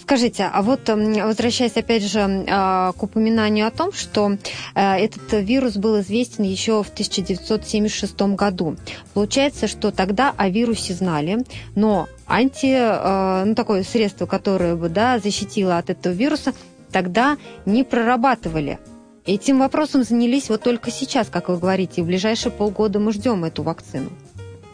Скажите, 0.00 0.50
а 0.52 0.62
вот 0.62 0.88
эм, 0.88 1.12
возвращаясь 1.14 1.76
опять 1.76 2.02
же 2.02 2.44
а, 2.48 2.92
к 2.92 3.02
упоминанию 3.02 3.66
о 3.66 3.70
том, 3.70 3.92
что 3.92 4.36
э, 4.74 4.96
этот 4.96 5.32
вирус 5.32 5.76
был 5.76 6.00
известен 6.00 6.44
еще 6.44 6.82
в 6.82 6.90
1976 6.90 8.20
году. 8.36 8.76
Получается, 9.14 9.68
что 9.68 9.90
тогда 9.90 10.34
о 10.36 10.48
вирусе 10.48 10.94
знали, 10.94 11.44
но 11.74 12.08
анти, 12.26 12.74
э, 12.74 13.44
ну, 13.44 13.54
такое 13.54 13.82
средство, 13.84 14.26
которое 14.26 14.76
бы 14.76 14.88
да, 14.88 15.18
защитило 15.18 15.78
от 15.78 15.90
этого 15.90 16.12
вируса, 16.12 16.52
тогда 16.90 17.36
не 17.64 17.84
прорабатывали. 17.84 18.78
Этим 19.24 19.60
вопросом 19.60 20.02
занялись 20.02 20.48
вот 20.48 20.62
только 20.62 20.90
сейчас, 20.90 21.28
как 21.28 21.48
вы 21.48 21.56
говорите, 21.56 22.00
и 22.00 22.04
в 22.04 22.06
ближайшие 22.06 22.50
полгода 22.50 22.98
мы 22.98 23.12
ждем 23.12 23.44
эту 23.44 23.62
вакцину. 23.62 24.10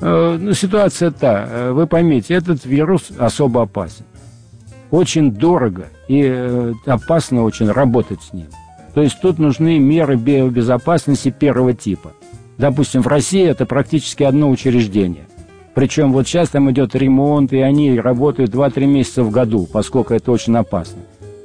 Э, 0.01 0.37
ну, 0.41 0.53
ситуация 0.55 1.11
та, 1.11 1.73
вы 1.73 1.87
поймите, 1.87 2.35
этот 2.35 2.65
вирус 2.65 3.11
особо 3.19 3.63
опасен. 3.63 4.05
Очень 4.91 5.33
дорого 5.33 5.87
и 6.09 6.23
э, 6.25 6.73
опасно 6.87 7.45
очень 7.45 7.71
работать 7.71 8.23
с 8.23 8.33
ним. 8.33 8.47
То 8.95 9.03
есть 9.03 9.21
тут 9.21 9.39
нужны 9.39 9.79
меры 9.79 10.17
биобезопасности 10.17 11.31
первого 11.31 11.75
типа. 11.75 12.13
Допустим, 12.57 13.03
в 13.03 13.07
России 13.07 13.45
это 13.45 13.67
практически 13.67 14.23
одно 14.25 14.51
учреждение. 14.51 15.27
Причем 15.75 16.13
вот 16.13 16.27
сейчас 16.27 16.49
там 16.49 16.71
идет 16.73 16.97
ремонт, 16.97 17.53
и 17.53 17.59
они 17.59 18.01
работают 18.01 18.51
2-3 18.51 18.87
месяца 18.87 19.23
в 19.23 19.31
году, 19.31 19.69
поскольку 19.71 20.15
это 20.15 20.33
очень 20.33 20.57
опасно. 20.57 20.99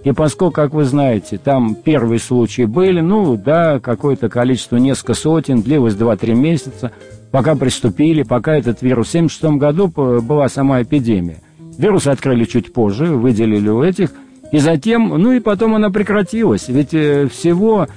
И 0.03 0.11
поскольку, 0.11 0.53
как 0.53 0.73
вы 0.73 0.85
знаете, 0.85 1.37
там 1.37 1.75
первые 1.75 2.19
случаи 2.19 2.63
были, 2.63 2.99
ну 2.99 3.37
да, 3.37 3.79
какое-то 3.79 4.29
количество, 4.29 4.77
несколько 4.77 5.13
сотен, 5.13 5.61
длилось 5.61 5.93
2-3 5.93 6.33
месяца, 6.33 6.91
пока 7.31 7.55
приступили, 7.55 8.23
пока 8.23 8.55
этот 8.55 8.81
вирус. 8.81 9.07
В 9.07 9.15
1976 9.15 9.59
году 9.59 9.87
была 10.21 10.49
сама 10.49 10.81
эпидемия. 10.81 11.37
Вирус 11.77 12.07
открыли 12.07 12.45
чуть 12.45 12.73
позже, 12.73 13.07
выделили 13.07 13.69
у 13.69 13.83
этих, 13.83 14.11
и 14.51 14.59
затем, 14.59 15.09
ну 15.09 15.31
и 15.31 15.39
потом 15.39 15.75
она 15.75 15.89
прекратилась. 15.89 16.67
Ведь 16.67 16.93
э, 16.93 17.27
всего 17.27 17.87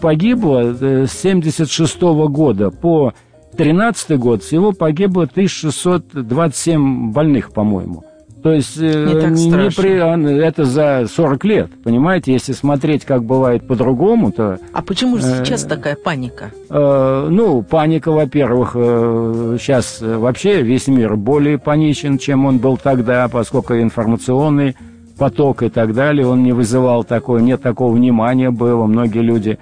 погибло 0.00 0.60
э, 0.60 1.06
с 1.06 1.24
1976 1.24 2.00
года 2.30 2.70
по 2.70 3.14
2013 3.56 4.18
год, 4.18 4.42
всего 4.42 4.72
погибло 4.72 5.24
1627 5.24 7.12
больных, 7.12 7.52
по-моему. 7.52 8.04
То 8.42 8.52
есть 8.52 8.76
э, 8.78 9.04
не, 9.04 9.20
так 9.20 9.30
не, 9.32 9.46
не 9.48 9.70
при, 9.70 10.40
это 10.44 10.64
за 10.64 11.06
40 11.12 11.44
лет, 11.44 11.70
понимаете? 11.82 12.32
Если 12.32 12.52
смотреть, 12.52 13.04
как 13.04 13.24
бывает 13.24 13.66
по-другому, 13.66 14.30
то... 14.30 14.58
А 14.72 14.82
почему 14.82 15.18
же 15.18 15.26
э, 15.26 15.44
сейчас 15.44 15.64
такая 15.64 15.96
паника? 15.96 16.52
Э, 16.70 17.26
ну, 17.28 17.62
паника, 17.62 18.12
во-первых, 18.12 18.72
э, 18.74 19.56
сейчас 19.60 19.98
вообще 20.00 20.62
весь 20.62 20.86
мир 20.86 21.16
более 21.16 21.58
паничен, 21.58 22.18
чем 22.18 22.46
он 22.46 22.58
был 22.58 22.76
тогда, 22.76 23.26
поскольку 23.28 23.74
информационный 23.74 24.76
поток 25.18 25.64
и 25.64 25.68
так 25.68 25.92
далее, 25.92 26.26
он 26.26 26.44
не 26.44 26.52
вызывал 26.52 27.02
такое, 27.02 27.42
нет 27.42 27.60
такого 27.60 27.92
внимания 27.92 28.50
было, 28.50 28.86
многие 28.86 29.22
люди, 29.22 29.58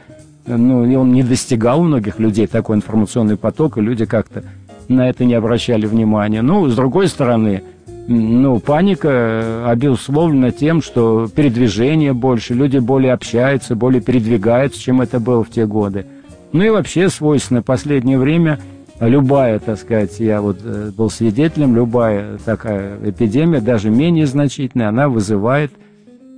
ну, 0.47 0.83
он 1.01 1.12
не 1.12 1.23
достигал 1.23 1.83
многих 1.83 2.19
людей 2.19 2.47
такой 2.47 2.77
информационный 2.77 3.39
поток, 3.39 3.79
и 3.79 3.81
люди 3.81 4.05
как-то 4.05 4.45
на 4.89 5.09
это 5.09 5.25
не 5.25 5.35
обращали 5.35 5.87
внимания. 5.87 6.43
Ну, 6.43 6.69
с 6.69 6.77
другой 6.77 7.09
стороны, 7.09 7.62
ну, 8.09 8.61
паника 8.61 9.09
э, 9.09 9.64
обусловлена 9.71 10.53
тем, 10.53 10.81
что 10.81 11.29
передвижение 11.35 12.12
больше, 12.12 12.55
люди 12.55 12.79
более 12.79 13.12
общаются, 13.12 13.75
более 13.75 14.01
передвигаются, 14.01 14.81
чем 14.81 15.01
это 15.01 15.19
было 15.19 15.42
в 15.42 15.51
те 15.51 15.66
годы. 15.66 16.07
Ну 16.53 16.62
и 16.62 16.71
вообще 16.71 17.09
свойственно 17.09 17.62
последнее 17.62 18.19
время 18.19 18.61
любая, 19.01 19.59
так 19.59 19.79
сказать, 19.79 20.21
я 20.21 20.40
вот 20.40 20.59
э, 20.62 20.90
был 20.97 21.11
свидетелем, 21.11 21.75
любая 21.75 22.38
такая 22.45 22.97
эпидемия, 23.05 23.61
даже 23.61 23.90
менее 23.90 24.27
значительная, 24.27 24.88
она 24.88 25.09
вызывает 25.09 25.73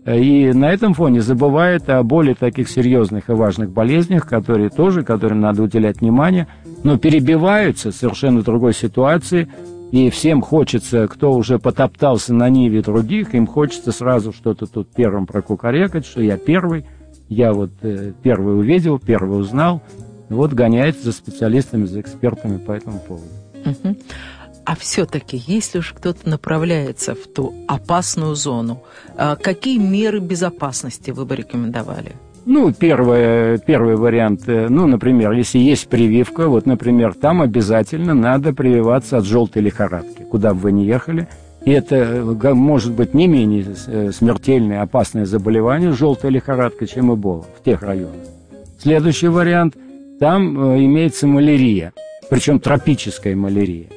э, 0.06 0.18
и 0.18 0.52
на 0.54 0.72
этом 0.72 0.94
фоне 0.94 1.20
забывает 1.20 1.90
о 1.90 2.02
более 2.02 2.34
таких 2.34 2.70
серьезных 2.70 3.28
и 3.28 3.32
важных 3.32 3.70
болезнях, 3.70 4.26
которые 4.26 4.70
тоже, 4.70 5.02
которым 5.02 5.40
надо 5.40 5.62
уделять 5.62 6.00
внимание, 6.00 6.46
но 6.82 6.96
перебиваются 6.96 7.92
совершенно 7.92 8.40
другой 8.40 8.72
ситуации– 8.72 9.48
и 9.90 10.10
всем 10.10 10.42
хочется, 10.42 11.08
кто 11.08 11.32
уже 11.32 11.58
потоптался 11.58 12.34
на 12.34 12.48
ниве 12.48 12.82
других, 12.82 13.34
им 13.34 13.46
хочется 13.46 13.92
сразу 13.92 14.32
что-то 14.32 14.66
тут 14.66 14.88
первым 14.94 15.26
прокукарекать, 15.26 16.04
что 16.04 16.20
я 16.20 16.36
первый, 16.36 16.86
я 17.28 17.52
вот 17.52 17.70
э, 17.82 18.12
первый 18.22 18.58
увидел, 18.58 18.98
первый 18.98 19.40
узнал. 19.40 19.82
Вот 20.28 20.52
гоняется 20.52 21.04
за 21.04 21.12
специалистами, 21.12 21.86
за 21.86 22.00
экспертами 22.00 22.58
по 22.58 22.72
этому 22.72 22.98
поводу. 23.00 23.28
А 24.64 24.76
все-таки, 24.76 25.42
если 25.46 25.78
уж 25.78 25.94
кто-то 25.94 26.28
направляется 26.28 27.14
в 27.14 27.26
ту 27.26 27.54
опасную 27.66 28.34
зону, 28.34 28.82
а 29.16 29.34
какие 29.36 29.78
меры 29.78 30.20
безопасности 30.20 31.10
вы 31.10 31.24
бы 31.24 31.36
рекомендовали? 31.36 32.16
Ну, 32.50 32.72
первое, 32.72 33.58
первый 33.58 33.96
вариант, 33.96 34.48
э, 34.48 34.68
ну, 34.70 34.86
например, 34.86 35.32
если 35.32 35.58
есть 35.58 35.86
прививка, 35.86 36.48
вот, 36.48 36.64
например, 36.64 37.12
там 37.12 37.42
обязательно 37.42 38.14
надо 38.14 38.54
прививаться 38.54 39.18
от 39.18 39.26
желтой 39.26 39.60
лихорадки, 39.60 40.22
куда 40.22 40.54
бы 40.54 40.60
вы 40.60 40.72
ни 40.72 40.80
ехали. 40.80 41.28
И 41.66 41.70
это 41.72 41.96
э, 41.96 42.54
может 42.54 42.94
быть 42.94 43.12
не 43.12 43.26
менее 43.26 43.66
э, 43.86 44.12
смертельное, 44.12 44.80
опасное 44.80 45.26
заболевание, 45.26 45.92
желтая 45.92 46.32
лихорадка, 46.32 46.86
чем 46.86 47.12
Эбола 47.12 47.44
в 47.60 47.62
тех 47.62 47.82
районах. 47.82 48.16
Следующий 48.78 49.28
вариант, 49.28 49.76
там 50.18 50.56
имеется 50.82 51.26
малярия, 51.26 51.92
причем 52.30 52.60
тропическая 52.60 53.36
малярия. 53.36 53.88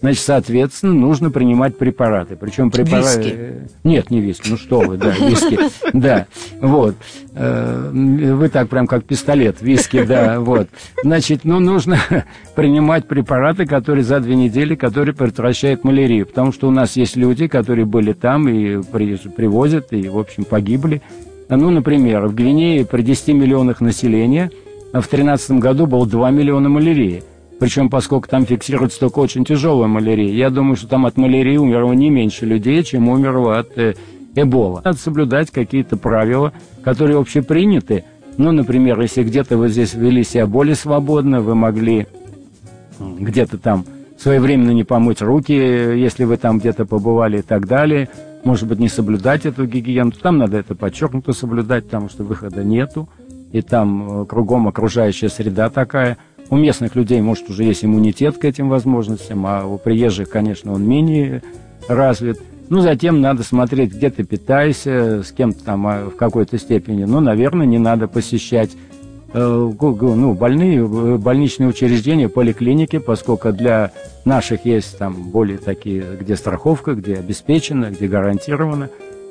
Значит, 0.00 0.22
соответственно, 0.24 0.94
нужно 0.94 1.30
принимать 1.30 1.76
препараты. 1.76 2.34
Причем 2.34 2.70
препараты... 2.70 3.20
Виски. 3.20 3.68
Нет, 3.84 4.10
не 4.10 4.20
виски. 4.20 4.48
Ну 4.48 4.56
что 4.56 4.80
вы, 4.80 4.96
да, 4.96 5.10
виски. 5.10 5.58
Да, 5.92 6.26
вот. 6.60 6.96
Э, 7.34 7.90
вы 7.92 8.48
так 8.48 8.68
прям 8.68 8.86
как 8.86 9.04
пистолет. 9.04 9.60
Виски, 9.60 10.02
да, 10.04 10.40
вот. 10.40 10.68
Значит, 11.02 11.40
ну, 11.44 11.60
нужно 11.60 11.98
принимать 12.54 13.06
препараты, 13.08 13.66
которые 13.66 14.04
за 14.04 14.20
две 14.20 14.36
недели, 14.36 14.74
которые 14.74 15.14
предотвращают 15.14 15.84
малярию. 15.84 16.26
Потому 16.26 16.52
что 16.52 16.68
у 16.68 16.70
нас 16.70 16.96
есть 16.96 17.16
люди, 17.16 17.46
которые 17.46 17.84
были 17.84 18.14
там 18.14 18.48
и 18.48 18.82
привозят, 18.82 19.92
и, 19.92 20.08
в 20.08 20.18
общем, 20.18 20.44
погибли. 20.44 21.02
Ну, 21.50 21.70
например, 21.70 22.26
в 22.26 22.34
Гвинее 22.34 22.86
при 22.86 23.02
10 23.02 23.28
миллионах 23.28 23.80
населения 23.80 24.50
в 24.92 25.02
2013 25.02 25.52
году 25.52 25.86
было 25.86 26.06
2 26.06 26.30
миллиона 26.30 26.68
малярии. 26.68 27.22
Причем, 27.60 27.90
поскольку 27.90 28.26
там 28.26 28.46
фиксируется 28.46 28.98
только 28.98 29.18
очень 29.18 29.44
тяжелая 29.44 29.86
малярия, 29.86 30.32
я 30.32 30.48
думаю, 30.48 30.76
что 30.76 30.88
там 30.88 31.04
от 31.04 31.18
малярии 31.18 31.58
умерло 31.58 31.92
не 31.92 32.08
меньше 32.08 32.46
людей, 32.46 32.82
чем 32.82 33.10
умерло 33.10 33.58
от 33.58 33.76
э, 33.76 33.94
эбола. 34.34 34.80
Надо 34.82 34.96
соблюдать 34.96 35.50
какие-то 35.50 35.98
правила, 35.98 36.54
которые 36.82 37.18
общеприняты. 37.18 38.04
Ну, 38.38 38.50
например, 38.50 38.98
если 38.98 39.22
где-то 39.22 39.58
вы 39.58 39.68
здесь 39.68 39.92
вели 39.92 40.24
себя 40.24 40.46
более 40.46 40.74
свободно, 40.74 41.42
вы 41.42 41.54
могли 41.54 42.06
где-то 42.98 43.58
там 43.58 43.84
своевременно 44.18 44.70
не 44.70 44.84
помыть 44.84 45.20
руки, 45.20 45.52
если 45.52 46.24
вы 46.24 46.38
там 46.38 46.60
где-то 46.60 46.86
побывали 46.86 47.40
и 47.40 47.42
так 47.42 47.66
далее, 47.66 48.08
может 48.42 48.68
быть, 48.68 48.78
не 48.78 48.88
соблюдать 48.88 49.44
эту 49.44 49.66
гигиену, 49.66 50.12
там 50.12 50.38
надо 50.38 50.56
это 50.56 50.74
подчеркнуто 50.74 51.34
соблюдать, 51.34 51.84
потому 51.84 52.08
что 52.08 52.24
выхода 52.24 52.64
нету, 52.64 53.06
и 53.52 53.60
там 53.60 54.22
э, 54.22 54.24
кругом 54.24 54.66
окружающая 54.66 55.28
среда 55.28 55.68
такая– 55.68 56.16
у 56.50 56.56
местных 56.56 56.96
людей, 56.96 57.20
может, 57.20 57.48
уже 57.48 57.62
есть 57.64 57.84
иммунитет 57.84 58.36
к 58.36 58.44
этим 58.44 58.68
возможностям, 58.68 59.46
а 59.46 59.64
у 59.64 59.78
приезжих, 59.78 60.28
конечно, 60.28 60.72
он 60.72 60.86
менее 60.86 61.42
развит. 61.88 62.40
Ну, 62.68 62.80
затем 62.80 63.20
надо 63.20 63.42
смотреть, 63.44 63.92
где 63.92 64.10
ты 64.10 64.24
питаешься, 64.24 65.22
с 65.22 65.32
кем-то 65.32 65.64
там 65.64 65.86
а, 65.86 66.10
в 66.10 66.16
какой-то 66.16 66.58
степени. 66.58 67.04
Ну, 67.04 67.20
наверное, 67.20 67.66
не 67.66 67.78
надо 67.78 68.08
посещать 68.08 68.70
э, 69.32 69.72
ну, 69.80 70.34
больные, 70.34 70.78
э, 70.78 71.16
больничные 71.18 71.68
учреждения, 71.68 72.28
поликлиники, 72.28 72.98
поскольку 72.98 73.52
для 73.52 73.92
наших 74.24 74.64
есть 74.64 74.98
там 74.98 75.30
более 75.30 75.58
такие, 75.58 76.04
где 76.20 76.36
страховка, 76.36 76.94
где 76.94 77.16
обеспечено, 77.16 77.90
где 77.90 78.08
гарантировано. 78.08 78.90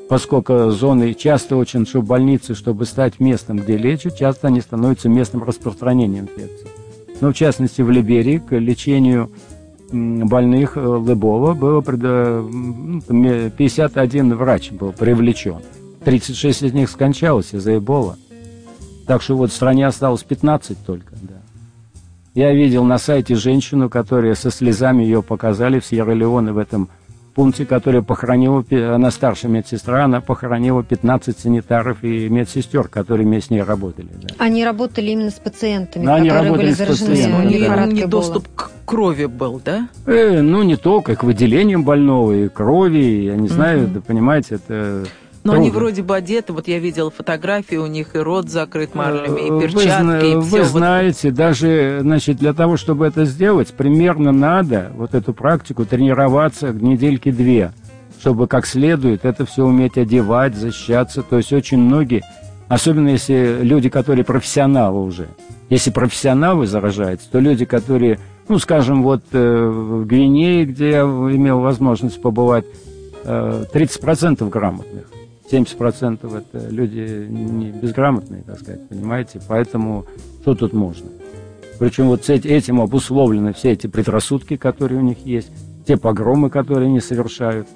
Поскольку 0.10 0.72
зоны 0.72 1.14
часто 1.14 1.56
очень, 1.56 1.86
что 1.86 2.02
больницы, 2.02 2.56
чтобы 2.56 2.86
стать 2.86 3.20
местом, 3.20 3.58
где 3.58 3.78
лечат, 3.78 4.18
часто 4.18 4.48
они 4.48 4.60
становятся 4.60 5.08
местом 5.08 5.44
распространения 5.44 6.20
инфекции 6.20 6.79
ну, 7.22 7.32
в 7.32 7.36
частности, 7.36 7.82
в 7.82 7.90
Либерии 7.90 8.38
к 8.38 8.58
лечению 8.58 9.30
больных 9.92 10.78
э, 10.78 10.82
Лыбова 10.82 11.54
было 11.54 11.82
51 11.82 14.28
ну, 14.28 14.36
врач 14.36 14.72
был 14.72 14.92
привлечен. 14.92 15.60
36 16.06 16.64
из 16.64 16.74
них 16.74 16.90
скончалось 16.90 17.54
из-за 17.54 17.78
Эбола. 17.78 18.18
Так 19.08 19.22
что 19.22 19.36
вот 19.36 19.52
в 19.52 19.54
стране 19.54 19.88
осталось 19.88 20.24
15 20.24 20.86
только, 20.86 21.16
да. 21.22 21.36
Я 22.36 22.54
видел 22.54 22.84
на 22.84 23.00
сайте 23.00 23.36
женщину, 23.36 23.90
которая 23.90 24.36
со 24.36 24.52
слезами 24.52 25.04
ее 25.04 25.24
показали 25.24 25.80
в 25.80 25.86
Сьерра-Леоне 25.86 26.54
в 26.54 26.58
этом 26.58 26.90
пункте, 27.40 27.66
которая 27.66 28.02
похоронила, 28.02 28.66
она 28.94 29.12
старшая 29.12 29.50
медсестра, 29.50 30.04
она 30.04 30.20
похоронила 30.20 30.84
15 30.84 31.40
санитаров 31.40 32.04
и 32.04 32.28
медсестер, 32.28 32.90
которые 32.90 33.26
вместе 33.26 33.48
с 33.48 33.52
ней 33.52 33.64
работали. 33.64 34.10
Да. 34.22 34.28
Они 34.40 34.66
работали 34.66 35.12
именно 35.12 35.30
с 35.30 35.36
пациентами, 35.36 36.04
Но 36.04 36.18
которые 36.18 36.40
они 36.42 36.50
были 36.50 36.72
заражены 36.72 37.48
лихорадкой 37.48 37.94
не 37.94 38.06
доступ 38.08 38.50
к 38.54 38.72
крови 38.84 39.28
был, 39.28 39.62
да? 39.64 39.88
Э, 40.06 40.42
ну, 40.42 40.64
не 40.64 40.76
только, 40.76 41.16
к 41.16 41.24
выделениям 41.24 41.86
больного, 41.86 42.34
и 42.34 42.50
крови, 42.50 43.24
я 43.24 43.38
не 43.38 43.48
знаю, 43.48 43.84
mm-hmm. 43.84 43.94
да, 43.94 44.02
понимаете, 44.02 44.56
это... 44.56 45.06
Но 45.44 45.54
Трудно. 45.54 45.62
они 45.62 45.72
вроде 45.72 46.04
бы 46.04 46.16
одеты, 46.16 46.52
вот 46.52 46.68
я 46.68 46.80
видел 46.80 47.12
фотографии, 47.12 47.78
у 47.78 47.88
них 47.88 48.16
и 48.16 48.20
рот 48.20 48.50
закрыт 48.50 48.94
марлями, 48.94 49.40
и 49.40 49.62
перчатки, 49.62 50.34
вы, 50.36 50.40
и 50.40 50.42
все. 50.42 50.58
Вы 50.58 50.64
знаете, 50.66 51.32
даже, 51.32 52.00
значит, 52.02 52.38
для 52.38 52.54
того, 52.54 52.76
чтобы 52.76 53.08
это 53.08 53.24
сделать, 53.24 53.70
примерно 53.70 54.34
надо 54.34 54.92
вот 54.96 55.14
эту 55.16 55.34
практику 55.34 55.86
тренироваться 55.86 56.74
недельки 56.74 57.32
две, 57.32 57.72
чтобы 58.20 58.48
как 58.48 58.66
следует 58.66 59.24
это 59.24 59.46
все 59.46 59.64
уметь 59.66 59.98
одевать, 59.98 60.56
защищаться. 60.56 61.24
То 61.24 61.38
есть 61.38 61.54
очень 61.54 61.78
многие, 61.78 62.22
особенно 62.68 63.08
если 63.08 63.60
люди, 63.62 63.88
которые 63.88 64.26
профессионалы 64.26 65.02
уже, 65.02 65.30
если 65.70 65.90
профессионалы 65.90 66.68
заражаются, 66.68 67.32
то 67.32 67.40
люди, 67.40 67.64
которые, 67.64 68.20
ну, 68.50 68.60
скажем, 68.60 69.04
вот 69.04 69.24
э, 69.32 69.68
в 69.68 70.06
Гвинее, 70.06 70.66
где 70.66 70.90
я 70.90 71.02
имел 71.04 71.62
возможность 71.62 72.22
побывать, 72.22 72.66
30% 73.24 74.38
э, 74.42 74.50
грамотных. 74.50 75.06
70% 75.52 76.38
это 76.38 76.70
люди 76.70 77.28
не 77.30 77.72
безграмотные, 77.72 78.44
так 78.44 78.60
сказать, 78.60 78.88
понимаете? 78.88 79.42
Поэтому 79.48 80.06
что 80.42 80.56
тут 80.56 80.74
можно? 80.74 81.08
Причем 81.80 82.08
вот 82.08 82.30
этим 82.30 82.82
обусловлены 82.82 83.54
все 83.54 83.72
эти 83.72 83.88
предрассудки, 83.88 84.58
которые 84.58 85.00
у 85.00 85.04
них 85.04 85.26
есть, 85.26 85.52
те 85.88 85.98
погромы, 85.98 86.50
которые 86.50 86.88
они 86.88 87.00
совершают, 87.00 87.68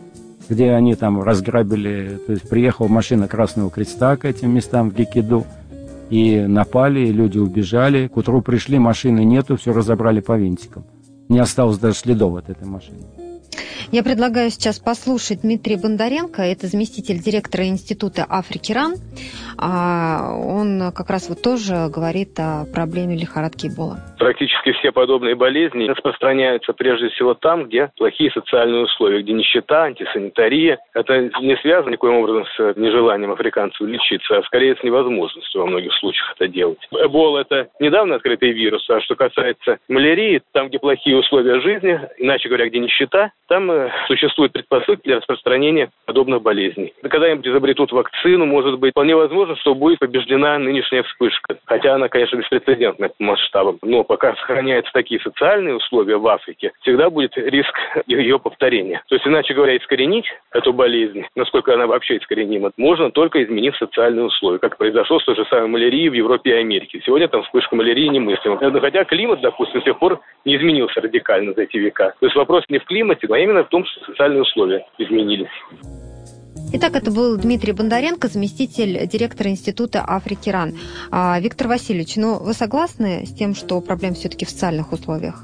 где 0.49 0.71
они 0.71 0.95
там 0.95 1.21
разграбили, 1.23 2.19
то 2.25 2.33
есть 2.33 2.47
приехала 2.49 2.88
машина 2.88 3.27
Красного 3.27 3.71
Креста 3.71 4.17
к 4.17 4.25
этим 4.25 4.51
местам 4.53 4.91
в 4.91 4.95
Гекиду, 4.95 5.45
и 6.09 6.41
напали, 6.41 7.07
и 7.07 7.12
люди 7.12 7.39
убежали. 7.39 8.07
К 8.07 8.17
утру 8.17 8.41
пришли, 8.41 8.77
машины 8.77 9.23
нету, 9.23 9.57
все 9.57 9.73
разобрали 9.73 10.19
по 10.19 10.38
винтикам. 10.38 10.86
Не 11.29 11.39
осталось 11.39 11.79
даже 11.79 11.95
следов 11.95 12.36
от 12.36 12.49
этой 12.49 12.67
машины. 12.67 12.99
Я 13.91 14.04
предлагаю 14.04 14.50
сейчас 14.50 14.80
послушать 14.80 15.41
Дмитрия 15.41 15.78
Бондаренко, 15.78 16.41
это 16.41 16.67
заместитель 16.67 17.19
директора 17.19 17.65
Института 17.65 18.26
Африки 18.30 18.72
РАН. 18.72 18.96
А, 19.58 20.34
он 20.36 20.91
как 20.96 21.10
раз 21.10 21.30
вот 21.30 21.41
тоже 21.41 21.89
говорит 21.93 22.39
о 22.39 22.65
проблеме 22.74 23.15
лихорадки 23.15 23.67
Эбола. 23.67 23.98
Практически 24.17 24.72
все 24.74 24.91
подобные 24.91 25.36
болезни 25.36 25.86
распространяются 25.88 26.74
прежде 26.74 27.10
всего 27.10 27.34
там, 27.34 27.65
где 27.65 27.91
плохие 27.98 28.32
социальные 28.32 28.84
условия, 28.86 29.22
где 29.22 29.34
нищета, 29.34 29.84
антисанитария. 29.84 30.80
Это 30.93 31.30
не 31.41 31.56
связано 31.58 31.91
никоим 31.91 32.15
образом 32.15 32.46
с 32.46 32.76
нежеланием 32.78 33.32
африканцев 33.32 33.88
лечиться, 33.88 34.38
а 34.38 34.43
скорее 34.43 34.76
с 34.76 34.84
невозможностью 34.84 35.62
во 35.62 35.67
многих 35.67 35.93
случаях 35.93 36.34
это 36.36 36.48
делать. 36.48 36.80
Эбола– 36.91 37.39
это 37.41 37.67
недавно 37.80 38.15
открытый 38.15 38.52
вирус, 38.52 38.89
а 38.89 39.02
что 39.02 39.15
касается 39.15 39.78
малярии, 39.88 40.41
там, 40.52 40.69
где 40.69 40.80
плохие 40.80 41.17
условия 41.17 41.60
жизни, 41.62 42.00
иначе 42.17 42.48
говоря, 42.48 42.69
где 42.69 42.80
нищета, 42.80 43.32
там 43.48 43.69
э, 43.73 43.89
существуют 44.07 44.53
предпосылки 44.53 45.01
для 45.03 45.17
распространения 45.17 45.89
подобных 46.05 46.41
болезней. 46.41 46.93
Когда-нибудь 47.01 47.47
изобретут 47.47 47.91
вакцину, 47.91 48.45
может 48.45 48.79
быть, 48.79 48.91
вполне 48.91 49.15
возможно, 49.15 49.55
что 49.57 49.75
будет 49.75 49.99
побеждена 49.99 50.57
нынешняя 50.59 51.03
вспышка. 51.03 51.57
Хотя 51.65 51.95
она, 51.95 52.09
конечно, 52.09 52.38
беспрецедентная 52.38 53.09
по 53.09 53.23
масштабам. 53.23 53.79
Но 53.81 54.03
пока 54.03 54.36
сохраняются 54.36 54.91
такие 54.93 55.19
социальные 55.21 55.75
условия 55.75 56.17
в 56.17 56.27
Африке, 56.27 56.71
всегда 56.81 57.09
будет 57.09 57.38
риск 57.38 57.73
ее 58.07 58.39
повторения. 58.39 59.01
То 59.07 59.15
есть, 59.15 59.27
иначе 59.27 59.53
говоря, 59.53 59.77
искоренить 59.77 60.25
эту 60.51 60.73
болезнь, 60.73 61.25
насколько 61.36 61.73
она 61.73 61.88
вообще 61.88 62.17
искоренима, 62.17 62.71
можно 62.77 63.12
только 63.12 63.43
изменив 63.43 63.75
социальные 63.77 64.25
условия, 64.25 64.59
как 64.59 64.77
произошло 64.77 65.19
с 65.19 65.25
той 65.25 65.36
же 65.36 65.45
самой 65.45 65.67
малярией 65.67 66.09
в 66.09 66.13
Европе 66.13 66.51
и 66.51 66.59
Америке. 66.59 67.01
Сегодня 67.05 67.27
там 67.27 67.43
вспышка 67.43 67.75
малярии 67.75 68.07
немыслима. 68.07 68.57
Хотя 68.79 69.05
климат, 69.05 69.41
допустим, 69.41 69.81
с 69.81 69.83
тех 69.83 69.97
пор 69.97 70.19
не 70.45 70.55
изменился 70.55 71.01
радикально 71.01 71.53
за 71.53 71.63
эти 71.63 71.77
века. 71.77 72.13
То 72.19 72.25
есть 72.25 72.36
вопрос 72.36 72.63
не 72.69 72.79
в 72.79 72.86
климате, 72.86 73.27
а 73.29 73.38
именно 73.38 73.62
в 73.63 73.69
том, 73.69 73.84
что 73.86 74.06
социальные 74.06 74.41
условия 74.41 74.86
изменились. 74.97 75.49
Итак, 76.76 76.95
это 76.95 77.12
был 77.12 77.38
Дмитрий 77.38 77.71
Бондаренко, 77.71 78.28
заместитель 78.28 79.08
директора 79.08 79.49
Института 79.49 80.04
Африки 80.08 80.49
РАН. 80.49 80.76
А, 81.12 81.39
Виктор 81.39 81.67
Васильевич, 81.67 82.15
ну 82.15 82.39
вы 82.39 82.54
согласны 82.54 83.26
с 83.28 83.34
тем, 83.34 83.54
что 83.54 83.80
проблема 83.80 84.15
все-таки 84.15 84.45
в 84.45 84.49
социальных 84.49 84.91
условиях? 84.91 85.43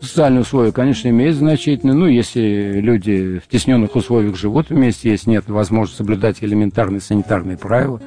Социальные 0.00 0.42
условия, 0.42 0.70
конечно, 0.70 1.08
имеют 1.08 1.34
значительно. 1.34 1.92
Ну, 1.92 2.06
если 2.06 2.80
люди 2.80 3.40
в 3.40 3.48
тесненных 3.48 3.96
условиях 3.96 4.36
живут 4.36 4.70
вместе, 4.70 5.10
если 5.10 5.30
нет 5.30 5.48
возможности 5.48 5.98
соблюдать 5.98 6.36
элементарные 6.40 7.00
санитарные 7.00 7.58
правила, 7.58 8.00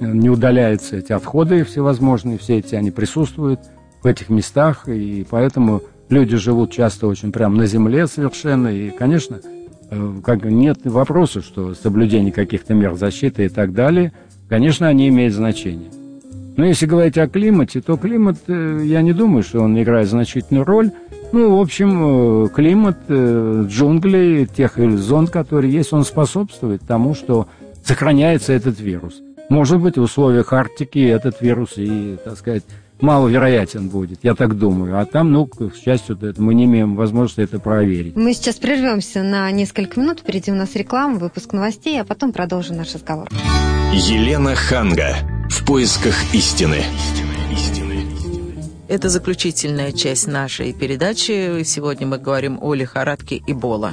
не 0.00 0.30
удаляются 0.30 0.96
эти 0.96 1.12
отходы 1.12 1.64
всевозможные, 1.64 2.38
все 2.38 2.58
эти 2.58 2.74
они 2.74 2.90
присутствуют 2.90 3.60
в 4.02 4.06
этих 4.06 4.30
местах, 4.30 4.88
и 4.88 5.24
поэтому 5.30 5.82
люди 6.10 6.36
живут 6.36 6.72
часто 6.72 7.06
очень 7.06 7.32
прямо 7.32 7.56
на 7.56 7.66
земле 7.66 8.06
совершенно, 8.06 8.68
и, 8.68 8.90
конечно, 8.90 9.40
Э, 9.90 10.12
как 10.22 10.44
нет 10.44 10.80
вопроса, 10.84 11.40
что 11.40 11.74
соблюдение 11.74 12.32
каких-то 12.32 12.74
мер 12.74 12.94
защиты 12.94 13.46
и 13.46 13.48
так 13.48 13.72
далее, 13.72 14.12
конечно, 14.48 14.86
они 14.86 15.08
имеют 15.08 15.34
значение. 15.34 15.90
Но 16.56 16.66
если 16.66 16.86
говорить 16.86 17.16
о 17.16 17.28
климате, 17.28 17.80
то 17.80 17.96
климат, 17.96 18.36
э, 18.48 18.82
я 18.84 19.00
не 19.00 19.12
думаю, 19.12 19.42
что 19.42 19.60
он 19.60 19.80
играет 19.80 20.08
значительную 20.08 20.66
роль. 20.66 20.90
Ну, 21.32 21.56
в 21.56 21.60
общем, 21.60 22.44
э, 22.44 22.48
климат 22.48 22.98
джунглей, 23.08 24.46
тех 24.46 24.76
зон, 24.98 25.26
которые 25.26 25.72
есть, 25.72 25.92
он 25.92 26.04
способствует 26.04 26.82
тому, 26.82 27.14
что 27.14 27.48
сохраняется 27.82 28.52
этот 28.52 28.80
вирус. 28.80 29.22
Может 29.48 29.80
быть, 29.80 29.96
в 29.96 30.02
условиях 30.02 30.52
Арктики 30.52 30.98
этот 30.98 31.40
вирус 31.40 31.74
и, 31.76 32.18
так 32.22 32.36
сказать, 32.36 32.64
маловероятен 33.02 33.88
будет, 33.88 34.20
я 34.22 34.34
так 34.34 34.56
думаю. 34.58 35.00
А 35.00 35.04
там, 35.04 35.32
ну, 35.32 35.46
к 35.46 35.74
счастью, 35.76 36.18
мы 36.38 36.54
не 36.54 36.64
имеем 36.64 36.96
возможности 36.96 37.40
это 37.40 37.58
проверить. 37.58 38.16
Мы 38.16 38.34
сейчас 38.34 38.56
прервемся 38.56 39.22
на 39.22 39.50
несколько 39.50 40.00
минут, 40.00 40.20
впереди 40.20 40.50
у 40.50 40.54
нас 40.54 40.74
реклама, 40.74 41.18
выпуск 41.18 41.52
новостей, 41.52 42.00
а 42.00 42.04
потом 42.04 42.32
продолжим 42.32 42.76
наш 42.76 42.94
разговор. 42.94 43.28
Елена 43.92 44.54
Ханга. 44.54 45.16
В 45.48 45.64
поисках 45.64 46.14
истины. 46.34 46.82
Это 48.88 49.08
заключительная 49.08 49.92
часть 49.92 50.26
нашей 50.26 50.72
передачи. 50.72 51.62
Сегодня 51.62 52.06
мы 52.06 52.18
говорим 52.18 52.58
о 52.60 52.74
лихорадке 52.74 53.42
Эбола. 53.46 53.92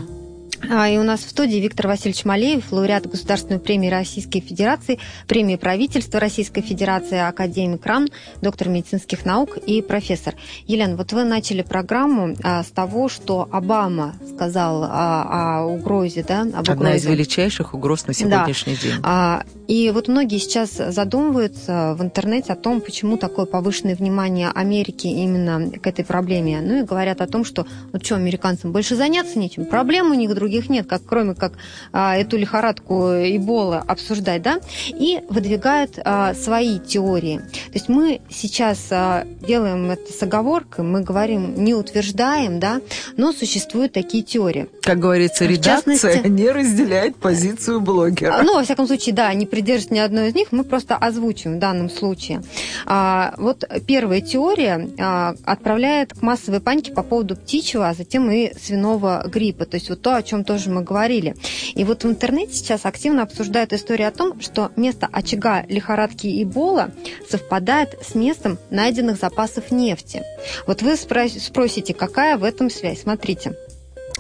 А, 0.70 0.90
и 0.90 0.98
у 0.98 1.04
нас 1.04 1.22
в 1.22 1.30
студии 1.30 1.58
Виктор 1.58 1.88
Васильевич 1.88 2.26
Малеев, 2.26 2.72
лауреат 2.72 3.10
Государственной 3.10 3.60
премии 3.60 3.90
Российской 3.90 4.40
Федерации, 4.40 5.00
премии 5.28 5.56
правительства 5.56 6.20
Российской 6.20 6.62
Федерации, 6.62 7.18
академик 7.18 7.86
РАН, 7.86 8.10
доктор 8.42 8.70
медицинских 8.70 9.26
наук 9.26 9.58
и 9.58 9.82
профессор. 9.82 10.36
Елена, 10.68 10.96
вот 10.96 11.14
вы 11.14 11.24
начали 11.24 11.62
программу 11.62 12.36
а, 12.44 12.64
с 12.64 12.68
того, 12.68 13.10
что 13.10 13.48
Обама 13.52 14.16
сказал 14.34 14.84
о, 14.84 15.60
о 15.60 15.66
угрозе, 15.66 16.24
да? 16.28 16.42
Об 16.42 16.48
угрозе. 16.48 16.72
Одна 16.72 16.96
из 16.96 17.06
величайших 17.06 17.74
угроз 17.74 18.08
на 18.08 18.14
сегодняшний 18.14 18.76
да. 18.76 18.82
день. 18.82 19.00
А, 19.04 19.44
и 19.68 19.92
вот 19.92 20.08
многие 20.08 20.38
сейчас 20.38 20.72
задумываются 20.72 21.96
в 21.98 22.04
интернете 22.04 22.54
о 22.54 22.56
том, 22.56 22.82
почему 22.82 23.18
такое 23.18 23.46
повышенное 23.46 23.96
внимание 23.96 24.50
Америки 24.54 25.08
именно 25.08 25.72
к 25.72 25.88
этой 25.88 26.06
проблеме. 26.06 26.62
Ну 26.62 26.82
и 26.82 26.84
говорят 26.84 27.22
о 27.22 27.28
том, 27.28 27.44
что 27.44 27.66
вот 27.92 28.06
что, 28.06 28.16
американцам 28.16 28.72
больше 28.72 28.96
заняться 28.96 29.40
нечем, 29.40 29.66
проблем 29.66 30.12
у 30.12 30.14
них 30.14 30.34
других 30.34 30.55
других 30.56 30.70
нет, 30.70 30.88
как, 30.88 31.02
кроме 31.06 31.36
как 31.36 31.54
а, 31.92 32.16
эту 32.16 32.38
лихорадку 32.38 33.12
Эбола 33.12 33.84
обсуждать, 33.86 34.42
да, 34.42 34.60
и 34.88 35.22
выдвигают 35.30 36.00
а, 36.04 36.34
свои 36.34 36.80
теории. 36.80 37.40
То 37.40 37.74
есть 37.74 37.90
мы 37.90 38.22
сейчас 38.30 38.88
а, 38.92 39.26
делаем 39.42 39.92
это 39.92 40.12
с 40.12 40.22
оговоркой, 40.24 40.86
мы 40.86 41.02
говорим, 41.02 41.64
не 41.64 41.74
утверждаем, 41.74 42.60
да, 42.60 42.82
но 43.18 43.34
существуют 43.34 43.94
такие 43.94 44.24
теории. 44.24 44.68
Как 44.82 45.00
говорится, 45.00 45.46
редакция 45.46 45.98
частности, 45.98 46.28
не 46.28 46.50
разделяет 46.50 47.16
позицию 47.18 47.82
блогера. 47.82 48.42
Ну, 48.44 48.56
во 48.56 48.64
всяком 48.64 48.88
случае, 48.88 49.16
да, 49.16 49.34
не 49.34 49.46
придерживаясь 49.46 49.92
ни 49.92 50.00
одной 50.00 50.30
из 50.30 50.36
них, 50.36 50.52
мы 50.52 50.64
просто 50.64 50.96
озвучим 50.96 51.56
в 51.56 51.60
данном 51.60 51.90
случае. 51.90 52.42
А, 52.86 53.34
вот 53.38 53.66
первая 53.88 54.22
теория 54.22 54.90
а, 55.00 55.36
отправляет 55.44 56.14
к 56.14 56.22
массовой 56.22 56.62
панике 56.62 56.94
по 56.94 57.04
поводу 57.04 57.36
птичьего, 57.36 57.90
а 57.90 57.94
затем 57.94 58.30
и 58.32 58.54
свиного 58.58 59.24
гриппа. 59.28 59.66
То 59.66 59.76
есть 59.76 59.90
вот 59.90 60.02
то, 60.02 60.16
о 60.16 60.24
чем 60.24 60.35
тоже 60.44 60.70
мы 60.70 60.82
говорили. 60.82 61.36
И 61.74 61.84
вот 61.84 62.04
в 62.04 62.08
интернете 62.08 62.54
сейчас 62.54 62.86
активно 62.86 63.24
обсуждают 63.24 63.74
историю 63.74 64.08
о 64.08 64.12
том, 64.12 64.42
что 64.42 64.72
место 64.76 65.08
очага 65.12 65.64
лихорадки 65.68 66.44
Эбола 66.44 66.92
совпадает 67.30 67.98
с 68.04 68.16
местом 68.16 68.58
найденных 68.70 69.18
запасов 69.18 69.72
нефти. 69.72 70.24
Вот 70.68 70.82
вы 70.82 70.96
спросите, 70.96 71.94
какая 71.94 72.38
в 72.38 72.44
этом 72.44 72.70
связь? 72.70 73.02
Смотрите. 73.02 73.56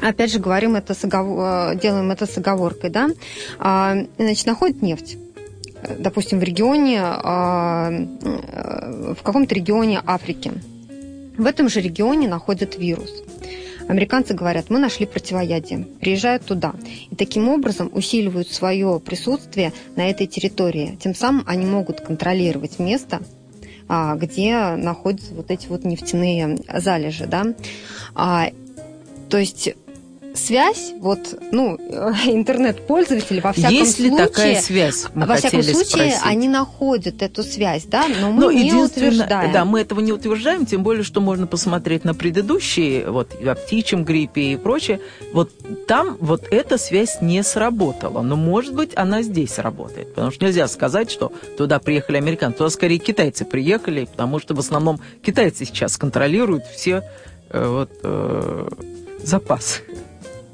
Опять 0.01 0.31
же, 0.31 0.39
говорим 0.39 0.75
это 0.75 0.93
с 0.93 1.03
оговор... 1.05 1.73
Э, 1.73 1.79
делаем 1.79 2.11
это 2.11 2.25
с 2.25 2.37
оговоркой, 2.37 2.89
да? 2.89 3.09
А, 3.59 3.95
значит, 4.17 4.45
находят 4.45 4.81
нефть 4.81 5.17
допустим, 5.99 6.39
в 6.39 6.43
регионе, 6.43 7.01
а, 7.01 7.91
э, 7.91 9.13
в 9.13 9.21
каком-то 9.21 9.53
регионе 9.53 10.01
Африки. 10.05 10.51
В 11.37 11.45
этом 11.45 11.69
же 11.69 11.81
регионе 11.81 12.27
находят 12.27 12.77
вирус. 12.77 13.11
Американцы 13.87 14.33
говорят, 14.33 14.69
мы 14.69 14.79
нашли 14.79 15.05
противоядие, 15.05 15.87
приезжают 15.99 16.45
туда. 16.45 16.73
И 17.11 17.15
таким 17.15 17.49
образом 17.49 17.91
усиливают 17.93 18.49
свое 18.51 18.99
присутствие 18.99 19.73
на 19.95 20.09
этой 20.09 20.27
территории. 20.27 20.97
Тем 21.01 21.13
самым 21.13 21.43
они 21.47 21.65
могут 21.65 22.01
контролировать 22.01 22.79
место, 22.79 23.21
а, 23.87 24.15
где 24.15 24.75
находятся 24.75 25.33
вот 25.33 25.51
эти 25.51 25.67
вот 25.67 25.83
нефтяные 25.83 26.57
залежи. 26.73 27.27
Да? 27.27 27.45
А, 28.15 28.49
то 29.29 29.37
есть 29.37 29.75
связь, 30.35 30.93
вот, 30.99 31.19
ну, 31.51 31.75
интернет-пользователи 32.25 33.39
во 33.39 33.53
всяком 33.53 33.73
Есть 33.75 33.97
случае... 33.97 34.11
ли 34.11 34.17
такая 34.17 34.61
связь? 34.61 35.05
Мы 35.13 35.25
во 35.25 35.35
всяком 35.35 35.63
случае, 35.63 35.85
спросить. 35.85 36.19
они 36.23 36.47
находят 36.47 37.21
эту 37.21 37.43
связь, 37.43 37.85
да, 37.85 38.05
но 38.21 38.31
мы 38.31 38.41
но 38.41 38.51
не 38.51 38.73
утверждаем. 38.73 39.51
Да, 39.51 39.65
мы 39.65 39.81
этого 39.81 39.99
не 39.99 40.11
утверждаем, 40.11 40.65
тем 40.65 40.83
более, 40.83 41.03
что 41.03 41.21
можно 41.21 41.47
посмотреть 41.47 42.03
на 42.03 42.13
предыдущие, 42.13 43.09
вот, 43.09 43.33
о 43.33 43.55
птичьем 43.55 44.03
гриппе 44.03 44.53
и 44.53 44.55
прочее. 44.57 44.99
Вот 45.33 45.51
там 45.87 46.17
вот 46.19 46.45
эта 46.51 46.77
связь 46.77 47.21
не 47.21 47.43
сработала, 47.43 48.21
но, 48.21 48.35
может 48.35 48.73
быть, 48.73 48.91
она 48.95 49.21
здесь 49.21 49.57
работает. 49.59 50.09
Потому 50.13 50.31
что 50.31 50.45
нельзя 50.45 50.67
сказать, 50.67 51.11
что 51.11 51.31
туда 51.57 51.79
приехали 51.79 52.17
американцы, 52.17 52.59
туда 52.59 52.69
скорее 52.69 52.99
китайцы 52.99 53.45
приехали, 53.45 54.05
потому 54.05 54.39
что 54.39 54.53
в 54.53 54.59
основном 54.59 54.99
китайцы 55.21 55.65
сейчас 55.65 55.97
контролируют 55.97 56.65
все 56.65 57.03
э, 57.49 57.67
вот, 57.67 57.89
э, 58.03 58.69
запасы. 59.23 59.81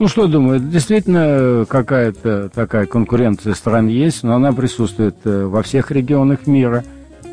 Ну 0.01 0.07
что 0.07 0.25
думаю, 0.25 0.59
действительно 0.59 1.63
какая-то 1.69 2.49
такая 2.49 2.87
конкуренция 2.87 3.53
стран 3.53 3.85
есть, 3.87 4.23
но 4.23 4.33
она 4.33 4.51
присутствует 4.51 5.17
э, 5.25 5.45
во 5.45 5.61
всех 5.61 5.91
регионах 5.91 6.47
мира. 6.47 6.83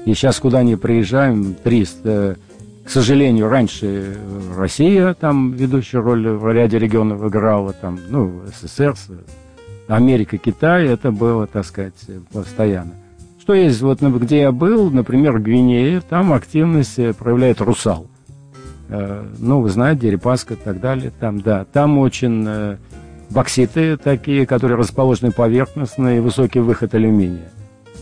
И 0.04 0.12
сейчас 0.12 0.38
куда 0.38 0.62
ни 0.62 0.74
приезжаем, 0.74 1.54
300, 1.54 2.37
к 2.85 2.90
сожалению, 2.90 3.48
раньше 3.48 4.18
Россия 4.54 5.14
там 5.14 5.52
ведущую 5.52 6.02
роль 6.02 6.28
в 6.28 6.52
ряде 6.52 6.78
регионов 6.78 7.26
играла, 7.26 7.72
там, 7.72 7.98
ну, 8.11 8.42
СССР, 8.61 8.94
Америка, 9.87 10.37
Китай, 10.37 10.88
это 10.88 11.11
было, 11.11 11.46
так 11.46 11.64
сказать, 11.64 11.94
постоянно. 12.35 12.92
Что 13.40 13.54
есть, 13.54 13.81
вот 13.81 14.02
где 14.02 14.40
я 14.40 14.52
был, 14.52 14.90
например, 14.90 15.38
в 15.38 15.42
Гвинее, 15.42 16.02
там 16.02 16.35
активность 16.35 16.96
проявляет 17.16 17.62
русал. 17.62 18.09
Э, 18.88 19.24
ну, 19.38 19.61
вы 19.61 19.68
знаете, 19.70 20.03
Дерипаска 20.03 20.55
и 20.55 20.57
так 20.57 20.81
далее. 20.81 21.12
Там, 21.18 21.40
да, 21.40 21.64
там 21.72 21.98
очень 21.98 22.44
э, 22.46 22.77
бокситы 23.31 23.96
такие, 23.96 24.46
которые 24.46 24.79
расположены 24.79 25.33
поверхностно 25.33 26.16
и 26.16 26.20
высокий 26.20 26.61
выход 26.61 26.94
алюминия. 26.94 27.51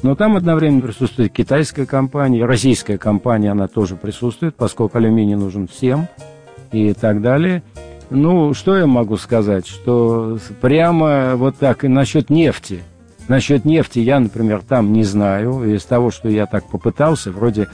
Но 0.02 0.14
там 0.14 0.36
одновременно 0.36 0.82
присутствует 0.82 1.32
китайская 1.32 1.86
компания, 1.86 2.44
российская 2.44 2.98
компания, 2.98 3.50
она 3.50 3.66
тоже 3.66 3.96
присутствует, 3.96 4.54
поскольку 4.54 4.98
алюминий 4.98 5.34
нужен 5.34 5.66
всем 5.68 6.06
и 6.70 6.92
так 6.92 7.22
далее. 7.22 7.62
Ну, 8.10 8.54
что 8.54 8.76
я 8.76 8.86
могу 8.86 9.16
сказать, 9.16 9.66
что 9.66 10.38
прямо 10.60 11.34
вот 11.34 11.56
так 11.56 11.84
и 11.84 11.88
насчет 11.88 12.30
нефти. 12.30 12.82
Насчет 13.26 13.64
нефти 13.64 13.98
я, 13.98 14.20
например, 14.20 14.62
там 14.62 14.92
не 14.92 15.02
знаю. 15.02 15.64
Из 15.74 15.84
того, 15.84 16.12
что 16.12 16.28
я 16.28 16.46
так 16.46 16.68
попытался, 16.68 17.32
вроде 17.32 17.66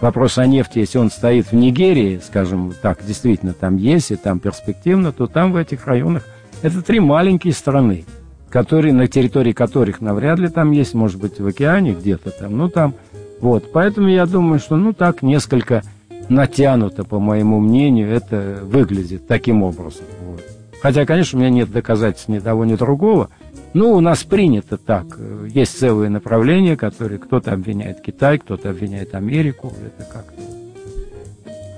вопрос 0.00 0.38
о 0.38 0.46
нефти, 0.46 0.78
если 0.78 0.98
он 0.98 1.10
стоит 1.10 1.46
в 1.46 1.54
Нигерии, 1.54 2.20
скажем 2.24 2.72
так, 2.80 3.04
действительно 3.04 3.52
там 3.52 3.76
есть, 3.76 4.10
и 4.10 4.16
там 4.16 4.38
перспективно, 4.38 5.12
то 5.12 5.26
там 5.26 5.52
в 5.52 5.56
этих 5.56 5.86
районах 5.86 6.24
это 6.62 6.82
три 6.82 7.00
маленькие 7.00 7.52
страны, 7.52 8.04
которые, 8.48 8.92
на 8.92 9.06
территории 9.06 9.52
которых 9.52 10.00
навряд 10.00 10.38
ли 10.38 10.48
там 10.48 10.72
есть, 10.72 10.94
может 10.94 11.20
быть, 11.20 11.40
в 11.40 11.46
океане 11.46 11.92
где-то 11.92 12.30
там, 12.30 12.56
ну 12.56 12.68
там, 12.68 12.94
вот. 13.40 13.72
Поэтому 13.72 14.08
я 14.08 14.26
думаю, 14.26 14.58
что, 14.58 14.76
ну 14.76 14.92
так, 14.92 15.22
несколько 15.22 15.82
натянуто, 16.28 17.04
по 17.04 17.18
моему 17.18 17.58
мнению, 17.60 18.10
это 18.10 18.60
выглядит 18.62 19.26
таким 19.26 19.62
образом. 19.62 20.04
Вот. 20.24 20.42
Хотя, 20.82 21.04
конечно, 21.04 21.38
у 21.38 21.40
меня 21.40 21.50
нет 21.50 21.70
доказательств 21.70 22.28
ни 22.28 22.38
того, 22.38 22.64
ни 22.64 22.74
другого, 22.74 23.28
ну, 23.74 23.92
у 23.92 24.00
нас 24.00 24.24
принято 24.24 24.76
так. 24.76 25.06
Есть 25.46 25.78
целые 25.78 26.10
направления, 26.10 26.76
которые 26.76 27.18
кто-то 27.18 27.52
обвиняет 27.52 28.00
Китай, 28.00 28.38
кто-то 28.38 28.70
обвиняет 28.70 29.14
Америку. 29.14 29.72
Это 29.84 30.10
как-то 30.10 30.59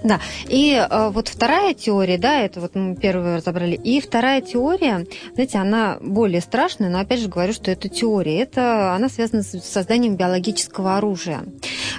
да, 0.02 0.20
и 0.48 0.74
э, 0.74 1.10
вот 1.10 1.28
вторая 1.28 1.74
теория, 1.74 2.18
да, 2.18 2.40
это 2.40 2.60
вот 2.60 2.74
мы 2.74 2.96
первую 2.96 3.36
разобрали, 3.36 3.74
и 3.74 4.00
вторая 4.00 4.40
теория, 4.40 5.06
знаете, 5.34 5.58
она 5.58 5.98
более 6.00 6.40
страшная, 6.40 6.90
но 6.90 7.00
опять 7.00 7.20
же 7.20 7.28
говорю, 7.28 7.52
что 7.52 7.70
это 7.70 7.88
теория, 7.88 8.40
это 8.40 8.94
она 8.94 9.08
связана 9.08 9.42
с 9.42 9.60
созданием 9.60 10.16
биологического 10.16 10.96
оружия. 10.96 11.44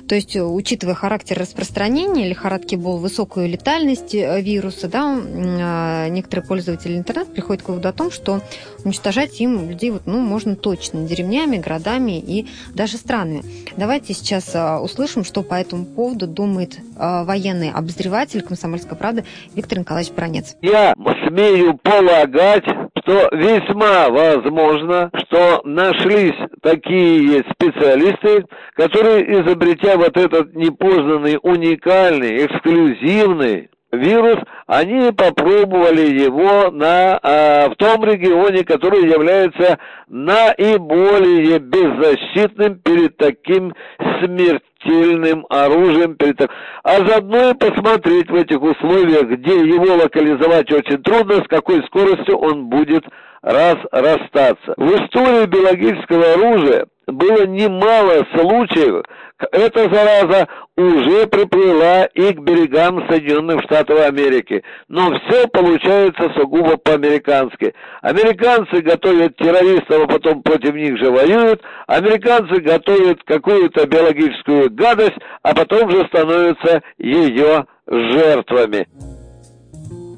То 0.07 0.15
есть, 0.15 0.35
учитывая 0.35 0.95
характер 0.95 1.39
распространения 1.39 2.27
лихорадки 2.27 2.75
бол, 2.75 2.97
высокую 2.97 3.47
летальность 3.47 4.13
э, 4.13 4.41
вируса, 4.41 4.87
да, 4.87 5.17
э, 5.17 6.09
некоторые 6.09 6.45
пользователи 6.45 6.97
интернета 6.97 7.31
приходят 7.31 7.63
к 7.63 7.69
выводу 7.69 7.87
о 7.87 7.93
том, 7.93 8.11
что 8.11 8.41
уничтожать 8.83 9.39
им 9.39 9.69
людей 9.69 9.91
вот, 9.91 10.03
ну, 10.05 10.19
можно 10.19 10.55
точно 10.55 11.07
деревнями, 11.07 11.57
городами 11.57 12.19
и 12.19 12.47
даже 12.73 12.97
странами. 12.97 13.43
Давайте 13.77 14.13
сейчас 14.13 14.53
э, 14.53 14.77
услышим, 14.77 15.23
что 15.23 15.41
по 15.41 15.55
этому 15.55 15.85
поводу 15.85 16.27
думает 16.27 16.77
военный 16.95 17.71
обозреватель 17.93 18.41
«Комсомольской 18.41 18.97
правды» 18.97 19.23
Виктор 19.55 19.79
Николаевич 19.79 20.13
Бронец. 20.13 20.55
Я 20.61 20.93
смею 21.27 21.77
полагать, 21.81 22.65
что 22.99 23.29
весьма 23.31 24.09
возможно, 24.09 25.09
что 25.25 25.61
нашлись 25.63 26.35
такие 26.61 27.43
специалисты, 27.53 28.45
которые, 28.75 29.41
изобретя 29.41 29.97
вот 29.97 30.17
этот 30.17 30.55
непознанный, 30.55 31.37
уникальный, 31.41 32.45
эксклюзивный 32.45 33.69
вирус, 33.93 34.39
они 34.67 35.11
попробовали 35.11 36.01
его 36.01 36.71
на, 36.71 37.19
а, 37.21 37.69
в 37.69 37.75
том 37.75 38.03
регионе, 38.03 38.63
который 38.63 39.09
является 39.09 39.77
наиболее 40.07 41.59
беззащитным 41.59 42.79
перед 42.79 43.17
таким 43.17 43.73
смертельным 44.21 45.45
оружием, 45.49 46.15
перед 46.15 46.37
так... 46.37 46.49
а 46.83 47.05
заодно 47.05 47.51
и 47.51 47.53
посмотреть 47.53 48.29
в 48.29 48.35
этих 48.35 48.61
условиях, 48.61 49.23
где 49.23 49.55
его 49.59 49.95
локализовать 49.95 50.71
очень 50.71 51.01
трудно, 51.03 51.35
с 51.43 51.47
какой 51.47 51.83
скоростью 51.85 52.37
он 52.37 52.65
будет 52.65 53.05
раз 53.41 53.75
расстаться. 53.91 54.73
В 54.77 54.89
истории 54.95 55.45
биологического 55.45 56.33
оружия 56.33 56.87
было 57.07 57.45
немало 57.45 58.25
случаев, 58.33 59.03
эта 59.51 59.89
зараза 59.93 60.47
уже 60.75 61.27
приплыла 61.27 62.05
и 62.05 62.33
к 62.33 62.39
берегам 62.39 63.07
Соединенных 63.09 63.63
Штатов 63.63 63.99
Америки. 63.99 64.63
Но 64.87 65.11
все 65.19 65.47
получается 65.47 66.31
сугубо 66.35 66.77
по-американски. 66.77 67.73
Американцы 68.01 68.81
готовят 68.81 69.35
террористов, 69.37 70.03
а 70.03 70.07
потом 70.07 70.41
против 70.43 70.73
них 70.73 70.97
же 70.97 71.11
воюют. 71.11 71.61
Американцы 71.87 72.61
готовят 72.61 73.23
какую-то 73.23 73.85
биологическую 73.85 74.71
гадость, 74.71 75.17
а 75.41 75.53
потом 75.53 75.89
же 75.91 76.05
становятся 76.07 76.81
ее 76.97 77.65
жертвами. 77.87 78.87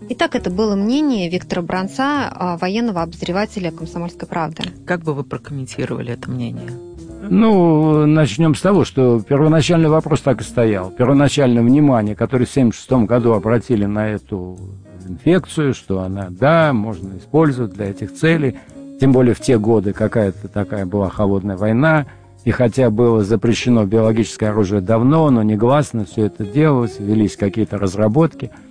Итак, 0.08 0.36
это 0.36 0.52
было 0.52 0.76
мнение 0.76 1.30
Виктора 1.30 1.64
Бронца, 1.64 2.30
а, 2.32 2.58
военного 2.58 3.02
обозревателя 3.02 3.72
«Комсомольской 3.72 4.28
правды». 4.28 4.62
Как 4.86 5.02
бы 5.02 5.16
вы 5.16 5.24
прокомментировали 5.24 6.14
это 6.14 6.30
мнение? 6.30 6.70
Ну, 7.28 8.06
начнем 8.06 8.54
с 8.54 8.62
того, 8.62 8.86
что 8.86 9.20
первоначальный 9.22 9.90
вопрос 9.90 10.22
так 10.22 10.42
и 10.42 10.44
стоял. 10.44 10.92
Первоначальное 10.92 11.64
внимание, 11.64 12.16
которое 12.16 12.46
в 12.46 12.52
1976 12.52 13.10
году 13.10 13.34
обратили 13.34 13.86
на 13.86 14.10
эту 14.10 14.60
инфекцию, 15.10 15.74
что 15.74 16.02
она, 16.02 16.28
да, 16.30 16.72
можно 16.72 17.18
использовать 17.18 17.74
для 17.74 17.90
этих 17.90 18.14
целей, 18.14 18.58
тем 19.00 19.12
более 19.12 19.34
в 19.34 19.40
те 19.40 19.58
годы 19.58 19.92
какая-то 19.94 20.48
такая 20.50 20.86
была 20.86 21.10
холодная 21.10 21.58
война, 21.58 22.06
и 22.44 22.52
хотя 22.52 22.92
было 22.92 23.24
запрещено 23.24 23.86
биологическое 23.86 24.52
оружие 24.52 24.82
давно, 24.82 25.32
но 25.32 25.42
негласно 25.42 26.06
все 26.06 26.28
это 26.28 26.46
делалось, 26.46 27.00
велись 27.00 27.38
какие-то 27.38 27.80
разработки– 27.80 28.52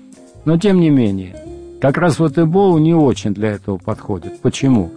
но 0.45 0.59
тем 0.59 0.81
не 0.81 0.91
менее, 0.91 1.37
как 1.81 1.99
раз 1.99 2.19
вот 2.19 2.39
Эбола 2.39 2.79
не 2.79 2.95
очень 2.95 3.35
для 3.35 3.53
этого 3.53 3.79
подходит. 3.79 4.41
Почему? 4.41 4.91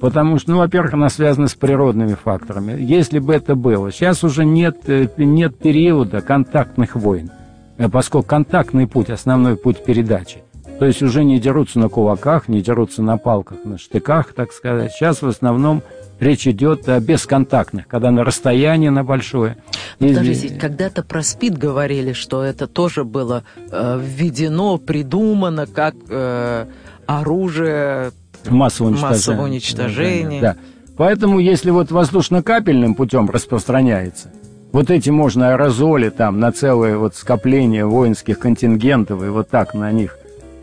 Потому 0.00 0.38
что, 0.38 0.50
ну, 0.50 0.58
во-первых, 0.58 0.94
она 0.94 1.08
связана 1.08 1.48
с 1.48 1.54
природными 1.54 2.14
факторами. 2.14 2.80
Если 2.80 3.20
бы 3.20 3.32
это 3.32 3.54
было, 3.54 3.90
сейчас 3.92 4.24
уже 4.24 4.44
нет, 4.44 4.88
э, 4.88 5.08
нет 5.16 5.56
периода 5.56 6.20
контактных 6.20 6.96
войн, 6.96 7.30
э, 7.78 7.88
поскольку 7.88 8.26
контактный 8.26 8.86
путь– 8.86 9.08
основной 9.10 9.56
путь 9.56 9.84
передачи. 9.84 10.42
То 10.78 10.86
есть 10.86 11.02
уже 11.02 11.22
не 11.24 11.38
дерутся 11.38 11.78
на 11.78 11.88
кулаках, 11.88 12.48
не 12.48 12.60
дерутся 12.60 13.02
на 13.02 13.16
палках, 13.16 13.64
на 13.64 13.78
штыках, 13.78 14.32
так 14.32 14.52
сказать. 14.52 14.92
Сейчас 14.92 15.22
в 15.22 15.28
основном 15.28 15.82
речь 16.20 16.46
идет 16.46 16.88
о 16.88 17.00
бесконтактных, 17.00 17.86
когда 17.88 18.10
на 18.10 18.24
расстоянии 18.24 18.88
на 18.88 19.04
большое. 19.04 19.56
Подождите, 19.98 20.48
и... 20.48 20.58
когда-то 20.58 21.02
про 21.02 21.22
СПИД 21.22 21.58
говорили, 21.58 22.12
что 22.12 22.42
это 22.42 22.66
тоже 22.66 23.04
было 23.04 23.44
э, 23.56 24.00
введено, 24.02 24.78
придумано 24.78 25.66
как 25.66 25.94
э, 26.08 26.66
оружие 27.06 28.12
массового 28.48 28.90
уничтожения. 28.90 29.10
Массового 29.10 29.44
уничтожения. 29.44 30.40
Да. 30.40 30.56
Поэтому, 30.96 31.40
если 31.40 31.70
вот 31.70 31.90
воздушно-капельным 31.90 32.94
путем 32.94 33.28
распространяется, 33.28 34.30
вот 34.72 34.90
эти 34.90 35.10
можно 35.10 35.50
аэрозоли 35.50 36.08
там 36.10 36.40
на 36.40 36.52
целое 36.52 36.96
вот 36.96 37.14
скопление 37.14 37.86
воинских 37.86 38.38
контингентов 38.38 39.22
и 39.22 39.28
вот 39.28 39.48
так 39.48 39.74
на 39.74 39.90
них, 39.92 40.18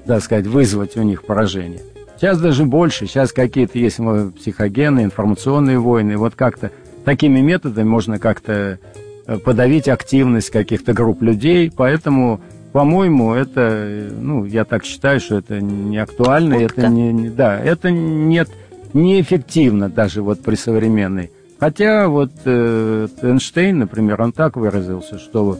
так 0.06 0.24
сказать, 0.24 0.48
вызвать 0.48 0.98
у 0.98 1.02
них 1.02 1.24
поражение. 1.24 1.82
Сейчас 2.22 2.40
даже 2.40 2.66
больше, 2.66 3.08
сейчас 3.08 3.34
какие-то 3.34 3.80
есть 3.80 3.98
психогенные, 3.98 5.06
информационные 5.06 5.80
войны. 5.80 6.18
Вот 6.18 6.36
как-то 6.36 6.70
такими 7.04 7.40
методами 7.40 7.88
можно 7.88 8.20
как-то 8.20 8.78
э, 9.26 9.38
подавить 9.40 9.88
активность 9.88 10.52
каких-то 10.52 10.94
групп 10.94 11.24
людей. 11.24 11.72
Поэтому, 11.76 12.40
по-моему, 12.74 13.34
это, 13.34 14.08
ну, 14.20 14.46
я 14.46 14.66
так 14.66 14.86
считаю, 14.86 15.20
что 15.20 15.40
это 15.40 15.62
не 15.62 15.98
актуально, 15.98 16.58
Утка. 16.58 16.82
это 16.82 16.88
не, 16.90 17.12
не, 17.12 17.30
да, 17.32 17.60
это 17.60 17.90
нет, 17.90 18.50
неэффективно 18.94 19.90
даже 19.90 20.22
вот 20.22 20.44
при 20.44 20.54
современной. 20.54 21.32
Хотя 21.60 22.08
вот 22.08 22.34
э, 22.46 23.08
Эйнштейн, 23.24 23.80
например, 23.80 24.22
он 24.22 24.32
так 24.32 24.58
выразился, 24.58 25.18
что 25.18 25.58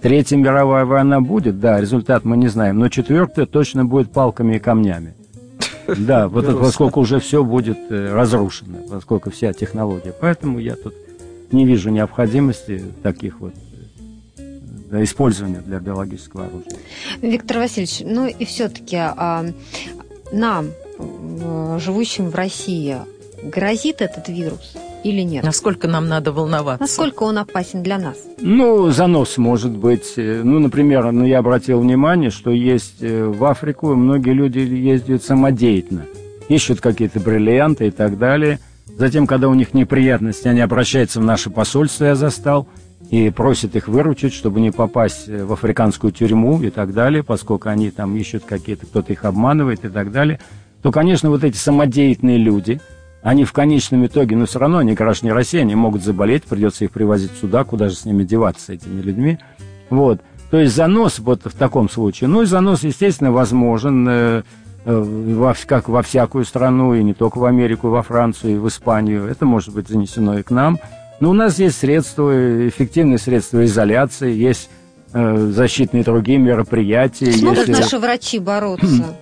Третья 0.00 0.38
мировая 0.38 0.86
война 0.86 1.20
будет, 1.20 1.60
да, 1.60 1.78
результат 1.78 2.24
мы 2.24 2.38
не 2.38 2.48
знаем, 2.48 2.78
но 2.78 2.88
четвертая 2.88 3.44
точно 3.44 3.84
будет 3.84 4.10
палками 4.10 4.56
и 4.56 4.58
камнями. 4.58 5.17
Да, 5.96 6.28
вот 6.28 6.60
поскольку 6.60 7.00
уже 7.00 7.20
все 7.20 7.42
будет 7.42 7.78
э, 7.90 8.12
разрушено, 8.12 8.78
поскольку 8.90 9.30
вся 9.30 9.52
технология. 9.52 10.12
Поэтому 10.18 10.58
я 10.58 10.76
тут 10.76 10.94
не 11.50 11.64
вижу 11.64 11.90
необходимости 11.90 12.82
таких 13.02 13.40
вот 13.40 13.54
э, 14.36 15.02
использования 15.02 15.60
для 15.60 15.78
биологического 15.78 16.46
оружия. 16.46 16.78
Виктор 17.22 17.58
Васильевич, 17.58 18.00
ну 18.04 18.26
и 18.26 18.44
все-таки 18.44 18.96
а, 18.96 19.46
нам, 20.32 20.68
живущим 21.78 22.28
в 22.28 22.34
России, 22.34 22.98
грозит 23.42 24.02
этот 24.02 24.28
вирус? 24.28 24.76
Или 25.08 25.22
нет? 25.22 25.44
Насколько 25.44 25.88
нам 25.88 26.08
надо 26.08 26.32
волноваться? 26.32 26.82
Насколько 26.82 27.22
он 27.24 27.38
опасен 27.38 27.82
для 27.82 27.98
нас? 27.98 28.16
Ну, 28.40 28.90
занос 28.90 29.38
может 29.38 29.72
быть. 29.72 30.14
Ну, 30.16 30.58
например, 30.58 31.10
ну, 31.12 31.24
я 31.24 31.38
обратил 31.38 31.80
внимание, 31.80 32.30
что 32.30 32.50
есть 32.50 32.96
э, 33.00 33.24
в 33.24 33.44
Африку 33.44 33.94
многие 33.94 34.32
люди 34.32 34.58
ездят 34.58 35.22
самодеятельно. 35.22 36.06
Ищут 36.48 36.80
какие-то 36.80 37.20
бриллианты 37.20 37.88
и 37.88 37.90
так 37.90 38.18
далее. 38.18 38.58
Затем, 38.86 39.26
когда 39.26 39.48
у 39.48 39.54
них 39.54 39.74
неприятности, 39.74 40.48
они 40.48 40.60
обращаются 40.60 41.20
в 41.20 41.24
наше 41.24 41.50
посольство, 41.50 42.04
я 42.04 42.14
застал, 42.14 42.66
и 43.10 43.30
просят 43.30 43.76
их 43.76 43.88
выручить, 43.88 44.34
чтобы 44.34 44.60
не 44.60 44.70
попасть 44.70 45.28
в 45.28 45.52
африканскую 45.52 46.12
тюрьму 46.12 46.60
и 46.62 46.70
так 46.70 46.92
далее, 46.92 47.22
поскольку 47.22 47.68
они 47.68 47.90
там 47.90 48.16
ищут 48.16 48.44
какие-то, 48.44 48.86
кто-то 48.86 49.12
их 49.12 49.24
обманывает 49.24 49.84
и 49.84 49.88
так 49.88 50.10
далее, 50.10 50.40
то, 50.82 50.90
конечно, 50.90 51.30
вот 51.30 51.44
эти 51.44 51.56
самодеятельные 51.56 52.38
люди– 52.38 52.80
они 53.22 53.44
в 53.44 53.52
конечном 53.52 54.06
итоге, 54.06 54.36
но 54.36 54.46
все 54.46 54.58
равно 54.58 54.78
они 54.78 54.94
граждане 54.94 55.32
России, 55.32 55.60
они 55.60 55.74
могут 55.74 56.02
заболеть, 56.02 56.44
придется 56.44 56.84
их 56.84 56.92
привозить 56.92 57.32
сюда, 57.40 57.64
куда 57.64 57.88
же 57.88 57.96
с 57.96 58.04
ними 58.04 58.24
деваться, 58.24 58.72
этими 58.72 59.00
людьми. 59.00 59.38
Вот. 59.90 60.20
То 60.50 60.58
есть 60.58 60.74
занос 60.74 61.18
вот 61.18 61.42
в 61.44 61.54
таком 61.54 61.90
случае. 61.90 62.28
Ну 62.28 62.42
и 62.42 62.46
занос, 62.46 62.82
естественно, 62.82 63.32
возможен, 63.32 64.08
э, 64.08 64.42
э, 64.84 64.94
во, 64.94 65.54
как 65.66 65.88
во 65.88 66.02
всякую 66.02 66.44
страну, 66.44 66.94
и 66.94 67.02
не 67.02 67.12
только 67.12 67.38
в 67.38 67.44
Америку, 67.44 67.88
во 67.88 68.02
Францию, 68.02 68.54
и 68.54 68.58
в 68.58 68.68
Испанию. 68.68 69.26
Это 69.26 69.44
может 69.44 69.74
быть 69.74 69.88
занесено 69.88 70.38
и 70.38 70.42
к 70.42 70.50
нам. 70.50 70.78
Но 71.20 71.30
у 71.30 71.34
нас 71.34 71.58
есть 71.58 71.78
средства, 71.78 72.68
эффективные 72.68 73.18
средства 73.18 73.64
изоляции, 73.64 74.32
есть 74.32 74.70
э, 75.12 75.36
защитные 75.50 76.04
другие 76.04 76.38
мероприятия. 76.38 77.32
Смогут 77.32 77.68
если... 77.68 77.72
наши 77.72 77.98
врачи 77.98 78.38
бороться? 78.38 79.16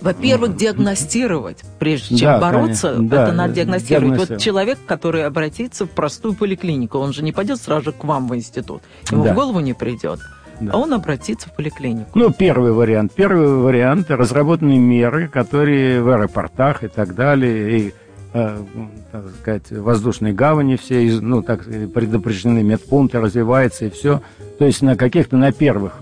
Во-первых, 0.00 0.56
диагностировать. 0.56 1.62
Прежде 1.78 2.16
чем 2.16 2.28
да, 2.28 2.40
бороться, 2.40 2.94
конечно. 2.94 3.14
это 3.14 3.26
да, 3.26 3.32
надо 3.32 3.54
диагностировать. 3.54 4.30
Вот 4.30 4.38
человек, 4.38 4.78
который 4.86 5.24
обратится 5.24 5.86
в 5.86 5.90
простую 5.90 6.34
поликлинику, 6.34 6.98
он 6.98 7.12
же 7.12 7.22
не 7.22 7.32
пойдет 7.32 7.60
сразу 7.60 7.86
же 7.86 7.92
к 7.92 8.04
вам 8.04 8.28
в 8.28 8.36
институт. 8.36 8.82
Ему 9.10 9.24
да. 9.24 9.32
в 9.32 9.34
голову 9.34 9.60
не 9.60 9.72
придет. 9.72 10.20
Да. 10.60 10.72
А 10.74 10.78
он 10.78 10.92
обратится 10.92 11.48
в 11.48 11.56
поликлинику. 11.56 12.10
Ну, 12.14 12.30
первый 12.30 12.72
вариант. 12.72 13.12
Первый 13.14 13.48
вариант– 13.48 14.06
разработанные 14.10 14.78
меры, 14.78 15.28
которые 15.28 16.00
в 16.00 16.08
аэропортах 16.10 16.84
и 16.84 16.88
так 16.88 17.14
далее, 17.16 17.78
и 17.78 17.94
э, 18.34 18.58
так 19.10 19.24
сказать, 19.40 19.70
воздушные 19.70 20.32
гавани 20.32 20.76
все, 20.76 21.18
ну, 21.20 21.42
так 21.42 21.64
предупреждены 21.64 22.62
медпункты, 22.62 23.18
развивается 23.18 23.86
и 23.86 23.90
все. 23.90 24.22
То 24.58 24.66
есть 24.66 24.82
на 24.82 24.96
каких-то, 24.96 25.36
на 25.36 25.50
первых 25.50 26.00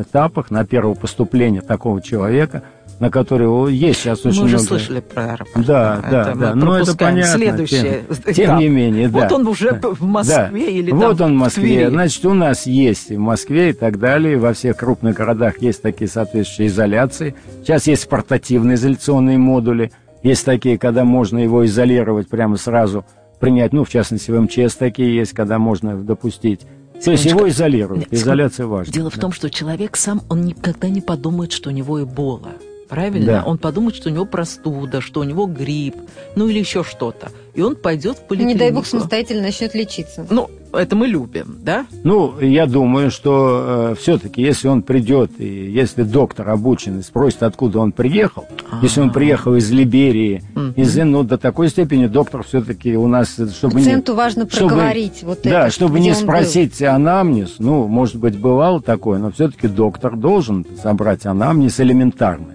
этапах, 0.00 0.50
на 0.50 0.64
первого 0.64 0.94
поступления 0.94 1.60
такого 1.60 2.00
человека– 2.00 2.62
на 3.00 3.10
которые 3.10 3.74
есть 3.74 4.00
сейчас 4.00 4.26
очень 4.26 4.42
много... 4.42 4.50
Мы 4.50 4.56
уже 4.56 4.58
слышали 4.64 5.00
про 5.00 5.32
аэропорт. 5.32 5.66
Да, 5.66 6.04
да, 6.10 6.20
это 6.20 6.38
да. 6.38 6.54
Ну, 6.54 6.74
это 6.74 6.94
понятно. 6.94 7.32
Следующее. 7.32 8.04
Тем, 8.26 8.34
тем 8.34 8.58
не 8.58 8.68
менее, 8.68 9.08
да. 9.08 9.20
Вот 9.20 9.32
он 9.32 9.46
уже 9.48 9.72
да. 9.72 9.88
в 9.88 10.02
Москве 10.02 10.66
да. 10.66 10.70
или 10.70 10.90
Вот 10.92 11.16
там 11.16 11.30
он 11.30 11.36
в 11.36 11.40
Москве. 11.40 11.62
Твери. 11.62 11.88
Значит, 11.88 12.26
у 12.26 12.34
нас 12.34 12.66
есть 12.66 13.08
в 13.08 13.18
Москве 13.18 13.70
и 13.70 13.72
так 13.72 13.98
далее. 13.98 14.36
Во 14.36 14.52
всех 14.52 14.76
крупных 14.76 15.16
городах 15.16 15.62
есть 15.62 15.80
такие 15.80 16.08
соответствующие 16.08 16.68
изоляции. 16.68 17.34
Сейчас 17.62 17.86
есть 17.86 18.06
портативные 18.06 18.74
изоляционные 18.74 19.38
модули. 19.38 19.92
Есть 20.22 20.44
такие, 20.44 20.76
когда 20.76 21.04
можно 21.04 21.38
его 21.38 21.64
изолировать 21.64 22.28
прямо 22.28 22.58
сразу, 22.58 23.06
принять. 23.40 23.72
Ну, 23.72 23.84
в 23.84 23.88
частности, 23.88 24.30
в 24.30 24.38
МЧС 24.38 24.74
такие 24.74 25.16
есть, 25.16 25.32
когда 25.32 25.58
можно 25.58 25.96
допустить 25.96 26.60
то 27.02 27.12
есть 27.12 27.24
его 27.24 27.48
изолируют. 27.48 28.08
Изоляция 28.10 28.66
важна. 28.66 28.92
Дело 28.92 29.08
в 29.08 29.16
том, 29.16 29.32
что 29.32 29.48
человек 29.48 29.96
сам, 29.96 30.20
он 30.28 30.42
никогда 30.42 30.90
не 30.90 31.00
подумает, 31.00 31.50
что 31.50 31.70
у 31.70 31.72
него 31.72 32.02
эбола. 32.02 32.50
Правильно? 32.90 33.26
Да. 33.26 33.42
Он 33.46 33.56
подумает, 33.56 33.94
что 33.96 34.10
у 34.10 34.12
него 34.12 34.24
простуда, 34.26 35.00
что 35.00 35.20
у 35.20 35.24
него 35.24 35.46
грипп, 35.46 35.96
ну 36.36 36.48
или 36.48 36.58
еще 36.58 36.84
что-то. 36.84 37.28
И 37.54 37.62
он 37.62 37.74
пойдет 37.76 38.18
в 38.18 38.26
поликлинику. 38.26 38.54
Не 38.54 38.58
дай 38.58 38.70
бог 38.72 38.86
самостоятельно 38.86 39.42
начнет 39.42 39.74
лечиться. 39.74 40.24
Ну, 40.30 40.48
это 40.72 40.94
мы 40.94 41.08
любим, 41.08 41.56
да? 41.62 41.84
Ну, 42.04 42.38
я 42.40 42.66
думаю, 42.66 43.10
что 43.10 43.90
э, 43.90 43.94
все-таки, 44.00 44.40
если 44.40 44.68
он 44.68 44.82
придет, 44.82 45.32
и 45.38 45.68
если 45.68 46.04
доктор 46.04 46.48
обучен 46.50 47.00
и 47.00 47.02
спросит, 47.02 47.42
откуда 47.42 47.80
он 47.80 47.90
приехал, 47.90 48.46
если 48.82 49.00
он 49.00 49.10
приехал 49.12 49.56
из 49.56 49.68
Либерии, 49.72 50.44
Мгм. 50.54 50.72
из, 50.76 50.96
ну, 50.96 51.24
до 51.24 51.38
такой 51.38 51.70
степени 51.70 52.06
доктор 52.06 52.44
все-таки 52.44 52.96
у 52.96 53.08
нас, 53.08 53.36
э, 53.40 53.48
чтобы 53.48 53.74
не... 53.80 53.80
Пациенту 53.80 54.14
важно 54.14 54.48
чтобы- 54.48 54.68
проговорить 54.68 55.24
вот 55.24 55.40
Да, 55.42 55.62
это, 55.66 55.70
чтобы 55.74 55.94
где 55.94 56.04
не 56.04 56.10
он 56.12 56.16
был. 56.18 56.22
спросить 56.22 56.80
анамнез, 56.82 57.56
ну, 57.58 57.88
может 57.88 58.14
быть, 58.16 58.38
бывало 58.38 58.80
такое, 58.80 59.18
но 59.18 59.32
все-таки 59.32 59.66
доктор 59.66 60.14
должен 60.16 60.64
собрать 60.80 61.26
анамнез 61.26 61.80
элементарный. 61.80 62.54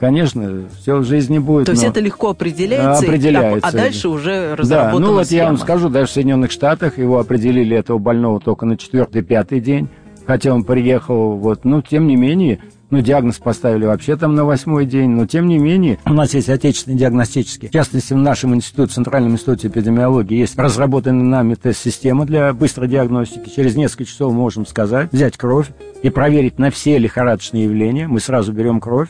Конечно, 0.00 0.62
все 0.80 0.96
в 0.96 1.04
жизни 1.04 1.38
будет. 1.38 1.66
То 1.66 1.72
есть 1.72 1.82
но- 1.84 1.90
это 1.90 2.00
легко 2.00 2.30
определяется, 2.30 3.04
Определяется. 3.04 3.68
а 3.68 3.72
дальше 3.72 4.08
уже 4.08 4.50
Да, 4.50 4.56
разработана 4.56 5.06
ну 5.06 5.12
вот 5.12 5.26
я 5.30 5.44
вам 5.44 5.56
схема. 5.56 5.64
скажу, 5.66 5.88
даже 5.90 6.06
в 6.06 6.10
Соединенных 6.14 6.50
Штатах 6.50 6.96
его 6.98 7.18
определили 7.18 7.76
этого 7.76 7.98
больного 7.98 8.40
только 8.40 8.64
на 8.64 8.76
четвертый-пятый 8.78 9.60
день, 9.60 9.88
хотя 10.26 10.54
он 10.54 10.64
приехал, 10.64 11.32
вот, 11.36 11.64
ну, 11.64 11.82
тем 11.82 12.06
не 12.06 12.16
менее, 12.16 12.60
ну, 12.88 13.00
диагноз 13.02 13.38
поставили 13.38 13.84
вообще 13.84 14.16
там 14.16 14.34
на 14.34 14.44
восьмой 14.44 14.84
день, 14.86 15.10
но 15.10 15.26
тем 15.26 15.46
не 15.46 15.58
менее, 15.58 15.98
у 16.06 16.12
нас 16.12 16.34
есть 16.34 16.48
отечественные 16.48 16.98
диагностические. 16.98 17.68
В 17.68 17.72
частности, 17.72 18.14
в 18.14 18.16
нашем 18.16 18.54
институте, 18.54 18.94
Центральном 18.94 19.32
институте 19.32 19.68
эпидемиологии, 19.68 20.38
есть 20.38 20.58
разработанная 20.58 21.24
нами 21.24 21.54
тест-система 21.54 22.24
для 22.26 22.52
быстрой 22.52 22.88
диагностики. 22.88 23.48
Через 23.54 23.76
несколько 23.76 24.06
часов 24.06 24.32
можем 24.32 24.66
сказать, 24.66 25.12
взять 25.12 25.36
кровь 25.36 25.68
и 26.02 26.10
проверить 26.10 26.58
на 26.58 26.70
все 26.70 26.98
лихорадочные 26.98 27.64
явления. 27.64 28.08
Мы 28.08 28.18
сразу 28.18 28.52
берем 28.52 28.80
кровь, 28.80 29.08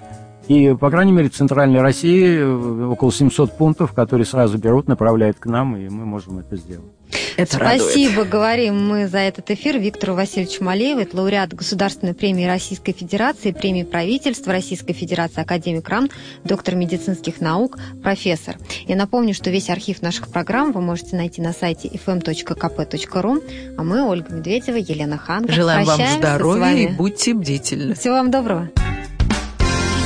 и, 0.51 0.75
по 0.75 0.91
крайней 0.91 1.13
мере, 1.13 1.31
в 1.31 1.33
Центральной 1.33 1.81
России 1.81 2.39
э, 2.39 2.85
около 2.87 3.13
700 3.13 3.57
пунктов, 3.57 3.93
которые 3.93 4.27
сразу 4.27 4.59
берут, 4.59 4.89
направляют 4.89 5.39
к 5.39 5.47
нам, 5.47 5.77
и 5.77 5.89
мы 5.89 6.05
можем 6.05 6.41
это 6.41 6.57
сделать. 6.57 6.91
Это 7.37 7.57
радует. 7.61 7.83
Спасибо, 7.83 8.25
говорим 8.25 8.89
мы 8.89 9.07
за 9.07 9.19
этот 9.19 9.49
эфир 9.53 9.79
Виктору 9.79 10.15
Васильевичу 10.15 10.65
Малееву, 10.65 11.03
это 11.03 11.17
лауреат 11.17 11.55
Государственной 11.55 12.15
премии 12.15 12.47
Российской 12.47 12.91
Федерации, 12.91 13.53
премии 13.53 13.85
правительства 13.85 14.51
Российской 14.51 14.93
Федерации, 14.93 15.41
академик 15.41 15.89
РАН, 15.89 16.11
доктор 16.43 16.75
медицинских 16.75 17.41
наук, 17.41 17.79
профессор. 18.03 18.57
Я 18.89 18.97
напомню, 18.97 19.35
что 19.35 19.51
весь 19.51 19.71
архив 19.71 20.03
наших 20.03 20.33
программ 20.33 20.73
вы 20.73 20.81
можете 20.81 21.15
найти 21.15 21.41
на 21.41 21.53
сайте 21.53 21.87
fm.kp.ru, 21.87 23.75
а 23.79 23.83
мы, 23.85 24.05
Ольга 24.05 24.35
Медведева, 24.35 24.79
Елена 24.79 25.17
Ханга, 25.17 25.53
Желаем 25.53 25.87
вам 25.87 26.01
здоровья 26.19 26.73
и 26.73 26.89
будьте 26.89 27.35
бдительны. 27.35 27.95
Всего 27.95 28.15
вам 28.15 28.33
доброго. 28.33 28.69